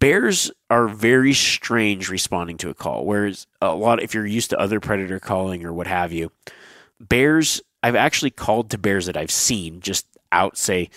Bears 0.00 0.50
are 0.68 0.88
very 0.88 1.32
strange 1.32 2.08
responding 2.08 2.56
to 2.56 2.70
a 2.70 2.74
call, 2.74 3.06
whereas 3.06 3.46
a 3.60 3.72
lot, 3.72 4.02
if 4.02 4.14
you're 4.14 4.26
used 4.26 4.50
to 4.50 4.58
other 4.58 4.80
predator 4.80 5.20
calling 5.20 5.64
or 5.64 5.72
what 5.72 5.86
have 5.86 6.12
you, 6.12 6.32
bears, 6.98 7.62
I've 7.84 7.94
actually 7.94 8.30
called 8.30 8.68
to 8.70 8.78
bears 8.78 9.06
that 9.06 9.16
I've 9.16 9.30
seen 9.30 9.78
just 9.78 10.08
out, 10.32 10.58
say, 10.58 10.90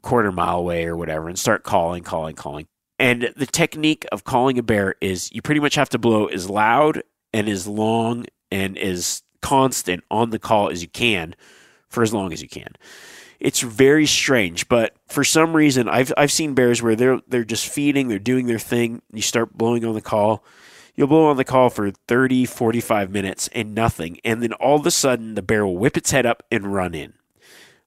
quarter 0.00 0.32
mile 0.32 0.60
away 0.60 0.86
or 0.86 0.96
whatever, 0.96 1.28
and 1.28 1.38
start 1.38 1.64
calling, 1.64 2.02
calling, 2.02 2.34
calling. 2.34 2.66
And 2.98 3.32
the 3.36 3.46
technique 3.46 4.06
of 4.10 4.24
calling 4.24 4.58
a 4.58 4.62
bear 4.62 4.94
is 5.00 5.30
you 5.32 5.42
pretty 5.42 5.60
much 5.60 5.74
have 5.74 5.90
to 5.90 5.98
blow 5.98 6.26
as 6.26 6.48
loud 6.48 7.02
and 7.32 7.48
as 7.48 7.66
long 7.66 8.26
and 8.50 8.78
as 8.78 9.22
constant 9.42 10.02
on 10.10 10.30
the 10.30 10.38
call 10.38 10.70
as 10.70 10.82
you 10.82 10.88
can 10.88 11.34
for 11.88 12.02
as 12.02 12.14
long 12.14 12.32
as 12.32 12.42
you 12.42 12.48
can. 12.48 12.74
It's 13.38 13.60
very 13.60 14.06
strange, 14.06 14.68
but 14.68 14.96
for 15.06 15.22
some 15.22 15.54
reason 15.54 15.88
I've 15.88 16.12
I've 16.16 16.32
seen 16.32 16.54
bears 16.54 16.82
where 16.82 16.96
they're 16.96 17.20
they're 17.28 17.44
just 17.44 17.68
feeding, 17.68 18.08
they're 18.08 18.18
doing 18.18 18.46
their 18.46 18.58
thing, 18.58 19.02
you 19.12 19.20
start 19.20 19.56
blowing 19.56 19.84
on 19.84 19.94
the 19.94 20.00
call. 20.00 20.42
You'll 20.94 21.08
blow 21.08 21.26
on 21.26 21.36
the 21.36 21.44
call 21.44 21.68
for 21.68 21.90
30, 21.90 22.46
45 22.46 23.10
minutes 23.10 23.50
and 23.52 23.74
nothing, 23.74 24.18
and 24.24 24.42
then 24.42 24.54
all 24.54 24.80
of 24.80 24.86
a 24.86 24.90
sudden 24.90 25.34
the 25.34 25.42
bear 25.42 25.66
will 25.66 25.76
whip 25.76 25.98
its 25.98 26.10
head 26.10 26.24
up 26.24 26.42
and 26.50 26.72
run 26.72 26.94
in. 26.94 27.12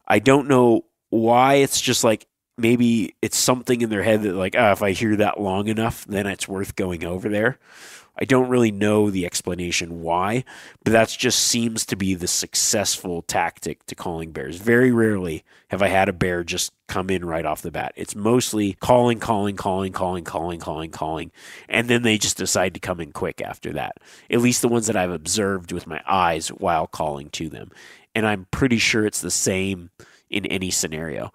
I 0.08 0.19
don't 0.19 0.48
know 0.48 0.86
why 1.10 1.56
it's 1.56 1.82
just 1.82 2.04
like 2.04 2.28
maybe 2.60 3.15
it's 3.22 3.38
something 3.38 3.82
in 3.82 3.89
their 3.89 4.04
head 4.04 4.24
that 4.24 4.36
like 4.36 4.56
oh, 4.58 4.72
if 4.72 4.82
i 4.82 4.91
hear 4.91 5.15
that 5.15 5.39
long 5.39 5.67
enough 5.67 6.06
then 6.06 6.28
it's 6.28 6.48
worth 6.48 6.76
going 6.76 7.04
over 7.04 7.30
there. 7.30 7.58
I 8.22 8.26
don't 8.26 8.50
really 8.50 8.72
know 8.72 9.10
the 9.10 9.26
explanation 9.26 10.02
why 10.02 10.43
but 10.84 10.91
that 10.91 11.08
just 11.08 11.39
seems 11.39 11.86
to 11.86 11.95
be 11.95 12.15
the 12.15 12.28
successful 12.28 13.22
tactic 13.22 13.86
to 13.86 13.95
calling 13.95 14.32
bears. 14.32 14.58
Very 14.58 14.91
rarely 14.91 15.45
have 15.69 15.82
i 15.82 15.88
had 15.88 16.10
a 16.10 16.13
bear 16.13 16.43
just 16.43 16.74
come 16.88 17.10
in 17.10 17.24
right 17.24 17.45
off 17.45 17.62
the 17.62 17.72
bat. 17.72 17.93
It's 17.95 18.15
mostly 18.15 18.74
calling 18.74 19.19
calling 19.19 19.56
calling 19.56 19.93
calling 19.93 20.24
calling 20.24 20.60
calling 20.60 20.91
calling 20.91 21.32
and 21.69 21.88
then 21.88 22.02
they 22.02 22.17
just 22.17 22.38
decide 22.38 22.74
to 22.74 22.80
come 22.80 23.00
in 23.00 23.13
quick 23.13 23.41
after 23.41 23.72
that. 23.74 23.98
At 24.30 24.41
least 24.41 24.62
the 24.62 24.67
ones 24.67 24.88
that 24.88 24.98
i've 24.98 25.12
observed 25.12 25.72
with 25.72 25.88
my 25.88 26.02
eyes 26.06 26.50
while 26.50 26.88
calling 26.88 27.30
to 27.32 27.48
them. 27.48 27.72
And 28.13 28.28
i'm 28.28 28.48
pretty 28.52 28.80
sure 28.80 29.06
it's 29.06 29.22
the 29.22 29.32
same 29.32 29.91
in 30.30 30.45
any 30.45 30.69
scenario 30.69 31.32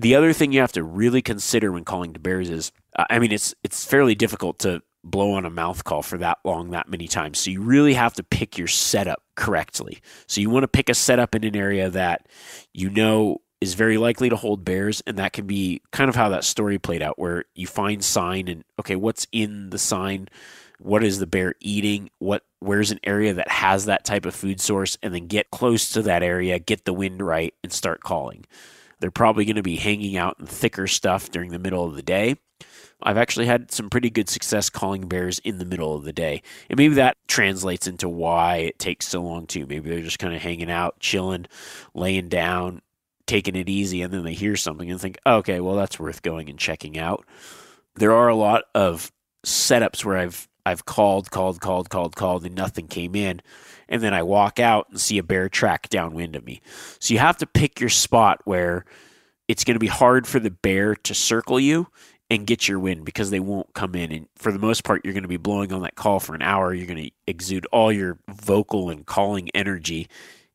the 0.00 0.14
other 0.14 0.32
thing 0.32 0.52
you 0.52 0.60
have 0.60 0.72
to 0.72 0.84
really 0.84 1.20
consider 1.20 1.72
when 1.72 1.84
calling 1.84 2.12
to 2.12 2.20
bears 2.20 2.50
is, 2.50 2.70
uh, 2.96 3.04
I 3.10 3.18
mean, 3.18 3.32
it's 3.32 3.52
it's 3.64 3.84
fairly 3.84 4.14
difficult 4.14 4.60
to 4.60 4.82
blow 5.02 5.32
on 5.32 5.44
a 5.44 5.50
mouth 5.50 5.82
call 5.82 6.02
for 6.02 6.18
that 6.18 6.38
long, 6.44 6.70
that 6.70 6.88
many 6.88 7.08
times. 7.08 7.40
So 7.40 7.50
you 7.50 7.62
really 7.62 7.94
have 7.94 8.14
to 8.14 8.22
pick 8.22 8.56
your 8.56 8.68
setup 8.68 9.22
correctly. 9.34 10.00
So 10.28 10.40
you 10.40 10.50
want 10.50 10.62
to 10.62 10.68
pick 10.68 10.88
a 10.88 10.94
setup 10.94 11.34
in 11.34 11.42
an 11.42 11.56
area 11.56 11.90
that 11.90 12.28
you 12.72 12.90
know 12.90 13.38
is 13.60 13.74
very 13.74 13.98
likely 13.98 14.28
to 14.28 14.36
hold 14.36 14.64
bears, 14.64 15.02
and 15.04 15.18
that 15.18 15.32
can 15.32 15.48
be 15.48 15.82
kind 15.90 16.08
of 16.08 16.14
how 16.14 16.28
that 16.28 16.44
story 16.44 16.78
played 16.78 17.02
out, 17.02 17.18
where 17.18 17.44
you 17.56 17.66
find 17.66 18.04
sign 18.04 18.46
and 18.46 18.62
okay, 18.78 18.94
what's 18.94 19.26
in 19.32 19.70
the 19.70 19.78
sign? 19.78 20.28
What 20.78 21.02
is 21.02 21.18
the 21.18 21.26
bear 21.26 21.56
eating? 21.58 22.10
What 22.20 22.44
where's 22.60 22.92
an 22.92 23.00
area 23.02 23.34
that 23.34 23.50
has 23.50 23.86
that 23.86 24.04
type 24.04 24.26
of 24.26 24.34
food 24.36 24.60
source, 24.60 24.96
and 25.02 25.12
then 25.12 25.26
get 25.26 25.50
close 25.50 25.90
to 25.90 26.02
that 26.02 26.22
area, 26.22 26.60
get 26.60 26.84
the 26.84 26.92
wind 26.92 27.20
right, 27.20 27.52
and 27.64 27.72
start 27.72 28.00
calling. 28.04 28.44
They're 29.00 29.10
probably 29.10 29.44
going 29.44 29.56
to 29.56 29.62
be 29.62 29.76
hanging 29.76 30.16
out 30.16 30.36
in 30.38 30.46
thicker 30.46 30.86
stuff 30.86 31.30
during 31.30 31.50
the 31.50 31.58
middle 31.58 31.84
of 31.84 31.94
the 31.94 32.02
day. 32.02 32.36
I've 33.00 33.16
actually 33.16 33.46
had 33.46 33.70
some 33.70 33.90
pretty 33.90 34.10
good 34.10 34.28
success 34.28 34.70
calling 34.70 35.06
bears 35.06 35.38
in 35.40 35.58
the 35.58 35.64
middle 35.64 35.94
of 35.94 36.04
the 36.04 36.12
day. 36.12 36.42
And 36.68 36.76
maybe 36.76 36.94
that 36.94 37.16
translates 37.28 37.86
into 37.86 38.08
why 38.08 38.56
it 38.56 38.78
takes 38.78 39.06
so 39.06 39.22
long 39.22 39.46
too. 39.46 39.66
Maybe 39.66 39.88
they're 39.88 40.00
just 40.00 40.18
kind 40.18 40.34
of 40.34 40.42
hanging 40.42 40.70
out, 40.70 40.98
chilling, 40.98 41.46
laying 41.94 42.28
down, 42.28 42.82
taking 43.26 43.54
it 43.54 43.68
easy, 43.68 44.02
and 44.02 44.12
then 44.12 44.24
they 44.24 44.34
hear 44.34 44.56
something 44.56 44.90
and 44.90 45.00
think, 45.00 45.18
okay, 45.24 45.60
well, 45.60 45.76
that's 45.76 46.00
worth 46.00 46.22
going 46.22 46.50
and 46.50 46.58
checking 46.58 46.98
out. 46.98 47.24
There 47.94 48.12
are 48.12 48.28
a 48.28 48.34
lot 48.34 48.64
of 48.74 49.12
setups 49.46 50.04
where 50.04 50.16
I've 50.16 50.48
I've 50.66 50.84
called, 50.84 51.30
called, 51.30 51.60
called, 51.60 51.88
called, 51.88 52.14
called, 52.14 52.44
and 52.44 52.54
nothing 52.54 52.88
came 52.88 53.14
in 53.14 53.40
and 53.88 54.02
then 54.02 54.14
I 54.14 54.22
walk 54.22 54.60
out 54.60 54.88
and 54.90 55.00
see 55.00 55.18
a 55.18 55.22
bear 55.22 55.48
track 55.48 55.88
downwind 55.88 56.36
of 56.36 56.44
me. 56.44 56.60
So 56.98 57.14
you 57.14 57.20
have 57.20 57.38
to 57.38 57.46
pick 57.46 57.80
your 57.80 57.90
spot 57.90 58.40
where 58.44 58.84
it's 59.48 59.64
going 59.64 59.76
to 59.76 59.80
be 59.80 59.86
hard 59.86 60.26
for 60.26 60.38
the 60.38 60.50
bear 60.50 60.94
to 60.94 61.14
circle 61.14 61.58
you 61.58 61.88
and 62.30 62.46
get 62.46 62.68
your 62.68 62.78
wind 62.78 63.04
because 63.04 63.30
they 63.30 63.40
won't 63.40 63.72
come 63.74 63.94
in. 63.94 64.12
And 64.12 64.28
for 64.36 64.52
the 64.52 64.58
most 64.58 64.84
part, 64.84 65.04
you're 65.04 65.14
going 65.14 65.22
to 65.22 65.28
be 65.28 65.38
blowing 65.38 65.72
on 65.72 65.82
that 65.82 65.96
call 65.96 66.20
for 66.20 66.34
an 66.34 66.42
hour. 66.42 66.74
You're 66.74 66.86
going 66.86 67.04
to 67.04 67.10
exude 67.26 67.66
all 67.72 67.90
your 67.90 68.18
vocal 68.28 68.90
and 68.90 69.06
calling 69.06 69.48
energy 69.54 70.08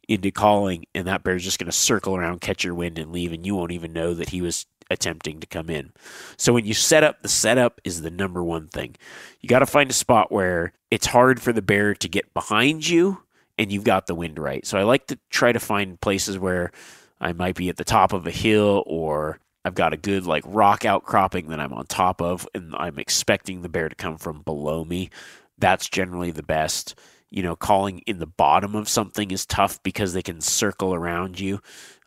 into 0.08 0.32
calling, 0.32 0.86
and 0.94 1.08
that 1.08 1.24
bear's 1.24 1.44
just 1.44 1.60
going 1.60 1.72
to 1.72 1.78
circle 1.78 2.16
around, 2.16 2.42
catch 2.42 2.64
your 2.64 2.76
wind, 2.76 3.00
and 3.00 3.12
leave, 3.12 3.32
and 3.32 3.46
you 3.46 3.56
won't 3.56 3.72
even 3.72 3.94
know 3.94 4.14
that 4.14 4.30
he 4.30 4.42
was 4.42 4.66
attempting 4.94 5.40
to 5.40 5.48
come 5.48 5.70
in. 5.70 5.92
So 6.38 6.54
when 6.54 6.66
you 6.66 6.74
set 6.74 7.04
up, 7.04 7.22
the 7.22 7.28
setup 7.28 7.82
is 7.84 8.02
the 8.02 8.12
number 8.12 8.44
one 8.44 8.68
thing. 8.68 8.96
You 9.42 9.50
got 9.50 9.60
to 9.60 9.66
find 9.66 9.90
a 9.90 9.94
spot 9.94 10.32
where 10.32 10.74
it's 10.90 11.08
hard 11.08 11.42
for 11.42 11.52
the 11.52 11.62
bear 11.62 11.94
to 11.96 12.08
get 12.08 12.34
behind 12.34 12.88
you 12.88 13.24
and 13.58 13.72
you've 13.72 13.84
got 13.84 14.08
the 14.08 14.16
wind 14.16 14.40
right. 14.40 14.66
So 14.66 14.78
I 14.78 14.84
like 14.84 15.08
to 15.08 15.20
try 15.30 15.52
to 15.52 15.60
find 15.60 16.00
places 16.00 16.40
where 16.40 16.72
I 17.20 17.34
might 17.34 17.56
be 17.56 17.70
at 17.70 17.78
the 17.78 17.84
top 17.84 18.14
of 18.14 18.26
a 18.28 18.32
hill 18.32 18.84
or 18.86 19.40
I've 19.66 19.76
got 19.76 19.94
a 19.94 19.98
good 19.98 20.26
like 20.26 20.44
rock 20.46 20.86
outcropping 20.86 21.48
that 21.50 21.60
I'm 21.60 21.74
on 21.74 21.86
top 21.86 22.22
of 22.22 22.48
and 22.54 22.76
I'm 22.76 23.00
expecting 23.00 23.62
the 23.62 23.70
bear 23.70 23.90
to 23.90 23.96
come 23.96 24.18
from 24.18 24.42
below 24.42 24.84
me. 24.84 25.10
That's 25.58 25.88
generally 25.88 26.32
the 26.32 26.44
best. 26.44 26.96
You 27.34 27.42
know, 27.42 27.56
calling 27.56 28.00
in 28.06 28.20
the 28.20 28.28
bottom 28.28 28.76
of 28.76 28.88
something 28.88 29.32
is 29.32 29.46
tough 29.46 29.82
because 29.82 30.14
they 30.14 30.22
can 30.22 30.40
circle 30.40 30.94
around 30.94 31.40
you. 31.40 31.62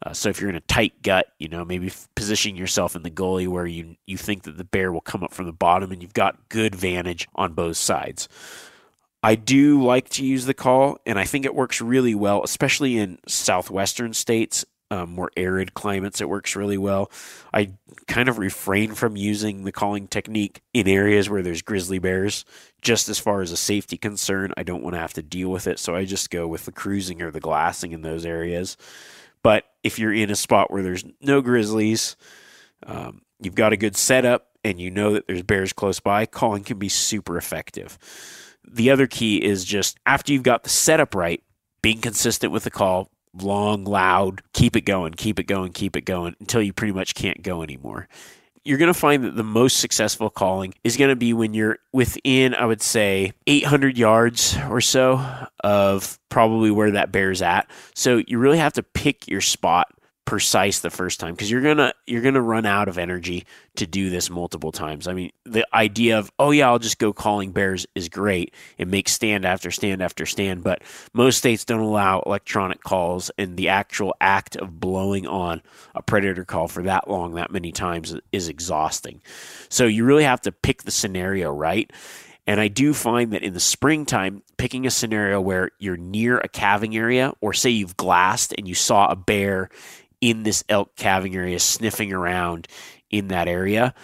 Uh, 0.04 0.12
so 0.12 0.28
if 0.28 0.40
you're 0.40 0.50
in 0.50 0.56
a 0.56 0.60
tight 0.60 1.02
gut, 1.02 1.26
you 1.40 1.48
know, 1.48 1.64
maybe 1.64 1.92
positioning 2.14 2.56
yourself 2.56 2.94
in 2.94 3.02
the 3.02 3.10
gully 3.10 3.48
where 3.48 3.66
you 3.66 3.96
you 4.06 4.16
think 4.16 4.44
that 4.44 4.56
the 4.56 4.64
bear 4.64 4.92
will 4.92 5.00
come 5.00 5.24
up 5.24 5.34
from 5.34 5.46
the 5.46 5.52
bottom 5.52 5.90
and 5.90 6.00
you've 6.00 6.14
got 6.14 6.48
good 6.48 6.76
vantage 6.76 7.26
on 7.34 7.54
both 7.54 7.76
sides. 7.76 8.28
I 9.22 9.34
do 9.34 9.82
like 9.82 10.08
to 10.10 10.24
use 10.24 10.46
the 10.46 10.54
call, 10.54 10.98
and 11.04 11.18
I 11.18 11.24
think 11.24 11.44
it 11.44 11.54
works 11.54 11.80
really 11.80 12.14
well, 12.14 12.44
especially 12.44 12.96
in 12.96 13.18
southwestern 13.26 14.14
states, 14.14 14.64
um, 14.90 15.10
more 15.10 15.30
arid 15.36 15.74
climates. 15.74 16.20
It 16.20 16.28
works 16.28 16.56
really 16.56 16.78
well. 16.78 17.10
I 17.52 17.72
kind 18.06 18.28
of 18.28 18.38
refrain 18.38 18.94
from 18.94 19.16
using 19.16 19.64
the 19.64 19.72
calling 19.72 20.06
technique 20.06 20.62
in 20.72 20.86
areas 20.88 21.28
where 21.28 21.42
there's 21.42 21.62
grizzly 21.62 21.98
bears, 21.98 22.44
just 22.82 23.08
as 23.08 23.18
far 23.18 23.42
as 23.42 23.52
a 23.52 23.56
safety 23.56 23.96
concern. 23.96 24.52
I 24.56 24.62
don't 24.62 24.82
want 24.82 24.94
to 24.94 25.00
have 25.00 25.14
to 25.14 25.22
deal 25.22 25.50
with 25.50 25.66
it, 25.66 25.78
so 25.78 25.94
I 25.94 26.04
just 26.04 26.30
go 26.30 26.46
with 26.46 26.64
the 26.64 26.72
cruising 26.72 27.22
or 27.22 27.30
the 27.30 27.40
glassing 27.40 27.92
in 27.92 28.02
those 28.02 28.24
areas. 28.24 28.76
But 29.42 29.64
if 29.82 29.98
you're 29.98 30.12
in 30.12 30.30
a 30.30 30.36
spot 30.36 30.70
where 30.70 30.82
there's 30.82 31.04
no 31.20 31.40
grizzlies, 31.40 32.16
um, 32.84 33.22
you've 33.40 33.54
got 33.54 33.72
a 33.72 33.76
good 33.76 33.96
setup, 33.96 34.48
and 34.64 34.80
you 34.80 34.90
know 34.90 35.12
that 35.12 35.26
there's 35.26 35.42
bears 35.42 35.72
close 35.72 36.00
by, 36.00 36.26
calling 36.26 36.64
can 36.64 36.78
be 36.78 36.88
super 36.88 37.36
effective. 37.36 37.98
The 38.68 38.90
other 38.90 39.06
key 39.06 39.36
is 39.42 39.64
just 39.64 39.98
after 40.06 40.32
you've 40.32 40.42
got 40.42 40.64
the 40.64 40.70
setup 40.70 41.14
right, 41.14 41.42
being 41.82 42.00
consistent 42.00 42.52
with 42.52 42.64
the 42.64 42.70
call, 42.70 43.10
long, 43.42 43.84
loud, 43.84 44.42
keep 44.52 44.76
it 44.76 44.82
going, 44.82 45.14
keep 45.14 45.38
it 45.38 45.44
going, 45.44 45.72
keep 45.72 45.96
it 45.96 46.02
going 46.02 46.36
until 46.40 46.62
you 46.62 46.72
pretty 46.72 46.92
much 46.92 47.14
can't 47.14 47.42
go 47.42 47.62
anymore. 47.62 48.08
You're 48.64 48.78
going 48.78 48.92
to 48.92 48.98
find 48.98 49.22
that 49.24 49.36
the 49.36 49.44
most 49.44 49.76
successful 49.78 50.28
calling 50.28 50.74
is 50.82 50.96
going 50.96 51.10
to 51.10 51.16
be 51.16 51.32
when 51.32 51.54
you're 51.54 51.78
within, 51.92 52.52
I 52.52 52.66
would 52.66 52.82
say, 52.82 53.32
800 53.46 53.96
yards 53.96 54.56
or 54.68 54.80
so 54.80 55.24
of 55.62 56.18
probably 56.30 56.72
where 56.72 56.90
that 56.90 57.12
bear's 57.12 57.42
at. 57.42 57.70
So 57.94 58.22
you 58.26 58.38
really 58.38 58.58
have 58.58 58.72
to 58.72 58.82
pick 58.82 59.28
your 59.28 59.40
spot 59.40 59.86
precise 60.26 60.80
the 60.80 60.90
first 60.90 61.20
time 61.20 61.34
because 61.34 61.50
you're 61.50 61.62
gonna 61.62 61.94
you're 62.06 62.20
gonna 62.20 62.42
run 62.42 62.66
out 62.66 62.88
of 62.88 62.98
energy 62.98 63.46
to 63.76 63.86
do 63.86 64.10
this 64.10 64.28
multiple 64.28 64.72
times. 64.72 65.06
I 65.06 65.14
mean, 65.14 65.30
the 65.44 65.66
idea 65.72 66.18
of 66.18 66.30
oh 66.38 66.50
yeah, 66.50 66.68
I'll 66.68 66.80
just 66.80 66.98
go 66.98 67.12
calling 67.12 67.52
bears 67.52 67.86
is 67.94 68.10
great. 68.10 68.52
It 68.76 68.88
makes 68.88 69.12
stand 69.12 69.46
after 69.46 69.70
stand 69.70 70.02
after 70.02 70.26
stand, 70.26 70.62
but 70.64 70.82
most 71.14 71.38
states 71.38 71.64
don't 71.64 71.80
allow 71.80 72.20
electronic 72.26 72.82
calls, 72.82 73.30
and 73.38 73.56
the 73.56 73.68
actual 73.68 74.14
act 74.20 74.56
of 74.56 74.78
blowing 74.78 75.26
on 75.26 75.62
a 75.94 76.02
predator 76.02 76.44
call 76.44 76.68
for 76.68 76.82
that 76.82 77.08
long, 77.08 77.34
that 77.34 77.52
many 77.52 77.72
times 77.72 78.14
is 78.32 78.48
exhausting. 78.48 79.22
So 79.68 79.86
you 79.86 80.04
really 80.04 80.24
have 80.24 80.42
to 80.42 80.52
pick 80.52 80.82
the 80.82 80.90
scenario 80.90 81.50
right. 81.52 81.90
And 82.48 82.60
I 82.60 82.68
do 82.68 82.94
find 82.94 83.32
that 83.32 83.42
in 83.42 83.54
the 83.54 83.60
springtime, 83.60 84.42
picking 84.56 84.86
a 84.86 84.90
scenario 84.90 85.40
where 85.40 85.70
you're 85.80 85.96
near 85.96 86.38
a 86.38 86.46
calving 86.48 86.96
area, 86.96 87.32
or 87.40 87.52
say 87.52 87.70
you've 87.70 87.96
glassed 87.96 88.54
and 88.56 88.68
you 88.68 88.74
saw 88.74 89.08
a 89.08 89.16
bear 89.16 89.68
in 90.20 90.42
this 90.42 90.64
elk 90.68 90.94
calving 90.96 91.36
area, 91.36 91.58
sniffing 91.58 92.12
around 92.12 92.68
in 93.10 93.28
that 93.28 93.48
area, 93.48 93.94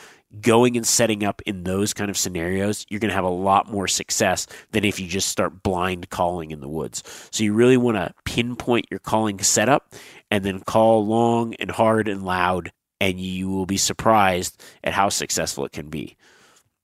going 0.40 0.76
and 0.76 0.86
setting 0.86 1.24
up 1.24 1.42
in 1.44 1.64
those 1.64 1.92
kind 1.92 2.10
of 2.10 2.16
scenarios, 2.16 2.86
you're 2.88 3.00
going 3.00 3.10
to 3.10 3.14
have 3.14 3.24
a 3.24 3.28
lot 3.28 3.70
more 3.70 3.86
success 3.86 4.46
than 4.70 4.84
if 4.84 4.98
you 4.98 5.06
just 5.06 5.28
start 5.28 5.62
blind 5.62 6.08
calling 6.10 6.50
in 6.50 6.60
the 6.60 6.68
woods. 6.68 7.02
So 7.30 7.44
you 7.44 7.52
really 7.52 7.76
want 7.76 7.96
to 7.96 8.14
pinpoint 8.24 8.86
your 8.90 9.00
calling 9.00 9.38
setup 9.40 9.94
and 10.30 10.44
then 10.44 10.60
call 10.60 11.06
long 11.06 11.54
and 11.54 11.70
hard 11.70 12.08
and 12.08 12.24
loud, 12.24 12.72
and 13.00 13.20
you 13.20 13.50
will 13.50 13.66
be 13.66 13.76
surprised 13.76 14.62
at 14.82 14.94
how 14.94 15.08
successful 15.08 15.64
it 15.64 15.72
can 15.72 15.88
be. 15.88 16.16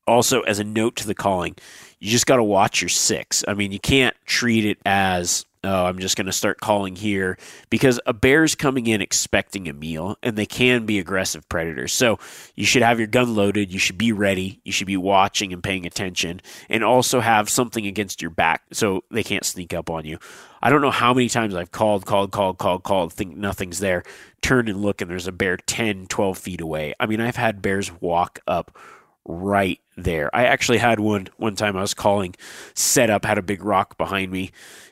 Also, 0.06 0.40
as 0.42 0.58
a 0.58 0.64
note 0.64 0.96
to 0.96 1.06
the 1.06 1.14
calling, 1.14 1.54
you 2.00 2.10
just 2.10 2.26
got 2.26 2.36
to 2.36 2.44
watch 2.44 2.80
your 2.80 2.88
six. 2.88 3.44
I 3.46 3.54
mean, 3.54 3.72
you 3.72 3.80
can't 3.80 4.16
treat 4.24 4.64
it 4.64 4.78
as 4.86 5.44
oh, 5.64 5.86
I'm 5.86 5.98
just 5.98 6.16
going 6.16 6.26
to 6.26 6.32
start 6.32 6.60
calling 6.60 6.96
here 6.96 7.38
because 7.70 8.00
a 8.06 8.12
bear's 8.12 8.54
coming 8.54 8.86
in 8.86 9.00
expecting 9.00 9.68
a 9.68 9.72
meal 9.72 10.16
and 10.22 10.36
they 10.36 10.46
can 10.46 10.86
be 10.86 10.98
aggressive 10.98 11.48
predators. 11.48 11.92
So 11.92 12.18
you 12.54 12.64
should 12.64 12.82
have 12.82 12.98
your 12.98 13.08
gun 13.08 13.34
loaded. 13.34 13.72
You 13.72 13.78
should 13.78 13.98
be 13.98 14.12
ready. 14.12 14.60
You 14.64 14.72
should 14.72 14.86
be 14.86 14.96
watching 14.96 15.52
and 15.52 15.62
paying 15.62 15.86
attention 15.86 16.40
and 16.68 16.84
also 16.84 17.20
have 17.20 17.50
something 17.50 17.86
against 17.86 18.22
your 18.22 18.30
back 18.30 18.62
so 18.72 19.04
they 19.10 19.22
can't 19.22 19.44
sneak 19.44 19.74
up 19.74 19.90
on 19.90 20.04
you. 20.04 20.18
I 20.60 20.70
don't 20.70 20.82
know 20.82 20.90
how 20.90 21.14
many 21.14 21.28
times 21.28 21.54
I've 21.54 21.70
called, 21.70 22.04
called, 22.04 22.32
called, 22.32 22.58
called, 22.58 22.82
called, 22.82 23.12
think 23.12 23.36
nothing's 23.36 23.78
there, 23.78 24.02
turn 24.42 24.68
and 24.68 24.82
look 24.82 25.00
and 25.00 25.10
there's 25.10 25.28
a 25.28 25.32
bear 25.32 25.56
10, 25.56 26.06
12 26.06 26.38
feet 26.38 26.60
away. 26.60 26.94
I 26.98 27.06
mean, 27.06 27.20
I've 27.20 27.36
had 27.36 27.62
bears 27.62 27.92
walk 28.00 28.40
up 28.46 28.76
right 29.28 29.80
there. 29.96 30.34
I 30.34 30.46
actually 30.46 30.78
had 30.78 30.98
one 30.98 31.28
one 31.36 31.54
time 31.54 31.76
I 31.76 31.82
was 31.82 31.94
calling 31.94 32.34
set 32.74 33.10
up, 33.10 33.24
had 33.24 33.38
a 33.38 33.42
big 33.42 33.62
rock 33.62 33.98
behind 33.98 34.32
me 34.32 34.50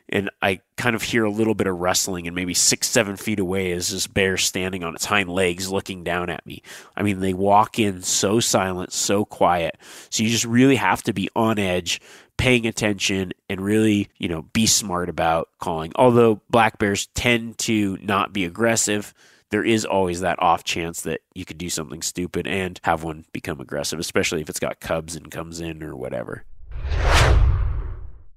and 0.09 0.31
I 0.41 0.61
kind 0.77 0.95
of 0.95 1.03
hear 1.03 1.25
a 1.25 1.31
little 1.31 1.55
bit 1.55 1.67
of 1.67 1.79
rustling, 1.79 2.27
and 2.27 2.37
maybe 2.37 2.55
six, 2.55 2.89
seven 2.89 3.17
feet 3.17 3.41
away 3.41 3.73
is 3.73 3.91
this 3.91 4.07
bear 4.07 4.37
standing 4.37 4.85
on 4.85 4.95
its 4.95 5.05
hind 5.05 5.29
legs 5.29 5.71
looking 5.71 6.05
down 6.05 6.31
at 6.31 6.47
me. 6.47 6.63
I 6.97 7.03
mean, 7.03 7.21
they 7.21 7.35
walk 7.35 7.79
in 7.79 8.03
so 8.03 8.41
silent, 8.41 8.93
so 8.93 9.25
quiet. 9.25 9.77
So 10.11 10.23
you 10.23 10.31
just 10.31 10.45
really 10.45 10.77
have 10.77 11.03
to 11.05 11.13
be 11.13 11.29
on 11.35 11.59
edge, 11.59 12.01
paying 12.37 12.67
attention, 12.67 13.33
and 13.49 13.61
really, 13.61 14.09
you 14.19 14.29
know, 14.29 14.43
be 14.43 14.67
smart 14.67 15.09
about 15.09 15.49
calling. 15.59 15.93
Although 15.97 16.41
black 16.51 16.79
bears 16.79 17.07
tend 17.15 17.59
to 17.59 17.99
not 18.01 18.33
be 18.33 18.45
aggressive, 18.45 19.13
there 19.51 19.65
is 19.65 19.85
always 19.85 20.21
that 20.21 20.41
off 20.41 20.65
chance 20.65 21.03
that 21.03 21.21
you 21.35 21.45
could 21.45 21.59
do 21.59 21.71
something 21.71 22.03
stupid 22.03 22.47
and 22.47 22.81
have 22.85 23.03
one 23.03 23.25
become 23.33 23.61
aggressive, 23.61 23.99
especially 23.99 24.41
if 24.41 24.49
it's 24.49 24.61
got 24.61 24.81
cubs 24.81 25.17
and 25.17 25.31
comes 25.31 25.61
in 25.61 25.83
or 25.83 25.97
whatever. 25.97 26.45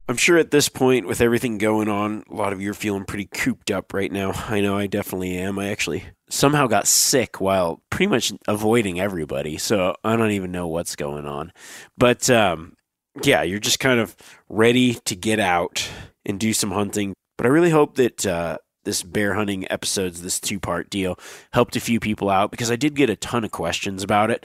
I'm 0.09 0.17
sure 0.17 0.39
at 0.39 0.49
this 0.49 0.69
point, 0.69 1.05
with 1.05 1.21
everything 1.21 1.59
going 1.59 1.87
on, 1.87 2.23
a 2.31 2.33
lot 2.33 2.51
of 2.51 2.59
you 2.59 2.71
are 2.71 2.73
feeling 2.73 3.05
pretty 3.05 3.25
cooped 3.25 3.69
up 3.69 3.93
right 3.93 4.11
now. 4.11 4.31
I 4.47 4.59
know 4.59 4.75
I 4.75 4.87
definitely 4.87 5.37
am. 5.37 5.59
I 5.59 5.69
actually 5.69 6.03
somehow 6.31 6.65
got 6.65 6.87
sick 6.87 7.39
while 7.39 7.83
pretty 7.91 8.07
much 8.07 8.33
avoiding 8.47 8.99
everybody, 8.99 9.59
so 9.59 9.93
I 10.03 10.15
don't 10.15 10.31
even 10.31 10.51
know 10.51 10.67
what's 10.67 10.95
going 10.95 11.27
on. 11.27 11.53
But 11.95 12.27
um, 12.27 12.75
yeah, 13.23 13.43
you're 13.43 13.59
just 13.59 13.79
kind 13.79 13.99
of 13.99 14.15
ready 14.49 14.95
to 15.05 15.15
get 15.15 15.39
out 15.39 15.87
and 16.25 16.39
do 16.39 16.53
some 16.53 16.71
hunting. 16.71 17.13
But 17.37 17.45
I 17.45 17.49
really 17.49 17.69
hope 17.69 17.93
that 17.97 18.25
uh, 18.25 18.57
this 18.85 19.03
bear 19.03 19.35
hunting 19.35 19.71
episodes, 19.71 20.23
this 20.23 20.39
two 20.39 20.59
part 20.59 20.89
deal, 20.89 21.19
helped 21.53 21.75
a 21.75 21.79
few 21.79 21.99
people 21.99 22.31
out 22.31 22.49
because 22.49 22.71
I 22.71 22.75
did 22.75 22.95
get 22.95 23.11
a 23.11 23.15
ton 23.15 23.43
of 23.43 23.51
questions 23.51 24.01
about 24.01 24.31
it. 24.31 24.43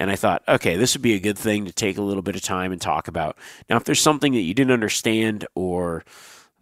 And 0.00 0.10
I 0.10 0.16
thought, 0.16 0.42
okay, 0.48 0.76
this 0.76 0.94
would 0.94 1.02
be 1.02 1.14
a 1.14 1.20
good 1.20 1.38
thing 1.38 1.66
to 1.66 1.72
take 1.72 1.98
a 1.98 2.02
little 2.02 2.22
bit 2.22 2.34
of 2.34 2.42
time 2.42 2.72
and 2.72 2.80
talk 2.80 3.06
about. 3.06 3.36
Now, 3.68 3.76
if 3.76 3.84
there's 3.84 4.00
something 4.00 4.32
that 4.32 4.40
you 4.40 4.54
didn't 4.54 4.72
understand 4.72 5.46
or 5.54 6.04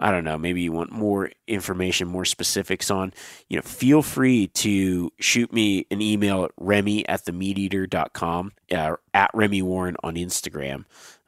I 0.00 0.10
don't 0.10 0.24
know, 0.24 0.36
maybe 0.36 0.60
you 0.60 0.72
want 0.72 0.92
more 0.92 1.30
information, 1.46 2.06
more 2.08 2.24
specifics 2.24 2.90
on, 2.90 3.12
you 3.48 3.56
know, 3.56 3.62
feel 3.62 4.02
free 4.02 4.48
to 4.48 5.10
shoot 5.18 5.52
me 5.52 5.86
an 5.90 6.02
email 6.02 6.44
at 6.44 6.50
remi 6.56 7.08
at 7.08 7.24
themeateater.com, 7.24 8.52
uh, 8.72 8.96
at 9.14 9.30
Remi 9.32 9.62
Warren 9.62 9.96
on 10.02 10.16
Instagram 10.16 10.84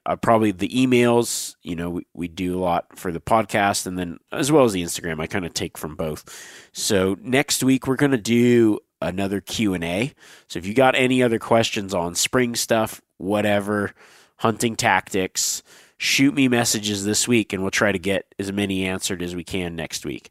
uh, 0.06 0.16
probably 0.16 0.50
the 0.50 0.68
emails 0.68 1.56
you 1.62 1.76
know 1.76 1.90
we, 1.90 2.06
we 2.14 2.28
do 2.28 2.58
a 2.58 2.60
lot 2.60 2.98
for 2.98 3.12
the 3.12 3.20
podcast 3.20 3.86
and 3.86 3.98
then 3.98 4.18
as 4.32 4.50
well 4.50 4.64
as 4.64 4.72
the 4.72 4.82
instagram 4.82 5.20
i 5.20 5.26
kind 5.26 5.44
of 5.44 5.52
take 5.52 5.76
from 5.76 5.94
both 5.94 6.68
so 6.72 7.16
next 7.20 7.62
week 7.62 7.86
we're 7.86 7.96
going 7.96 8.10
to 8.10 8.18
do 8.18 8.78
another 9.00 9.40
q&a 9.40 10.12
so 10.48 10.58
if 10.58 10.66
you 10.66 10.74
got 10.74 10.94
any 10.94 11.22
other 11.22 11.38
questions 11.38 11.94
on 11.94 12.14
spring 12.14 12.54
stuff 12.54 13.00
whatever 13.18 13.92
hunting 14.36 14.76
tactics 14.76 15.62
shoot 15.96 16.34
me 16.34 16.48
messages 16.48 17.04
this 17.04 17.28
week 17.28 17.52
and 17.52 17.62
we'll 17.62 17.70
try 17.70 17.92
to 17.92 17.98
get 17.98 18.26
as 18.38 18.52
many 18.52 18.84
answered 18.86 19.22
as 19.22 19.34
we 19.34 19.44
can 19.44 19.76
next 19.76 20.04
week 20.04 20.30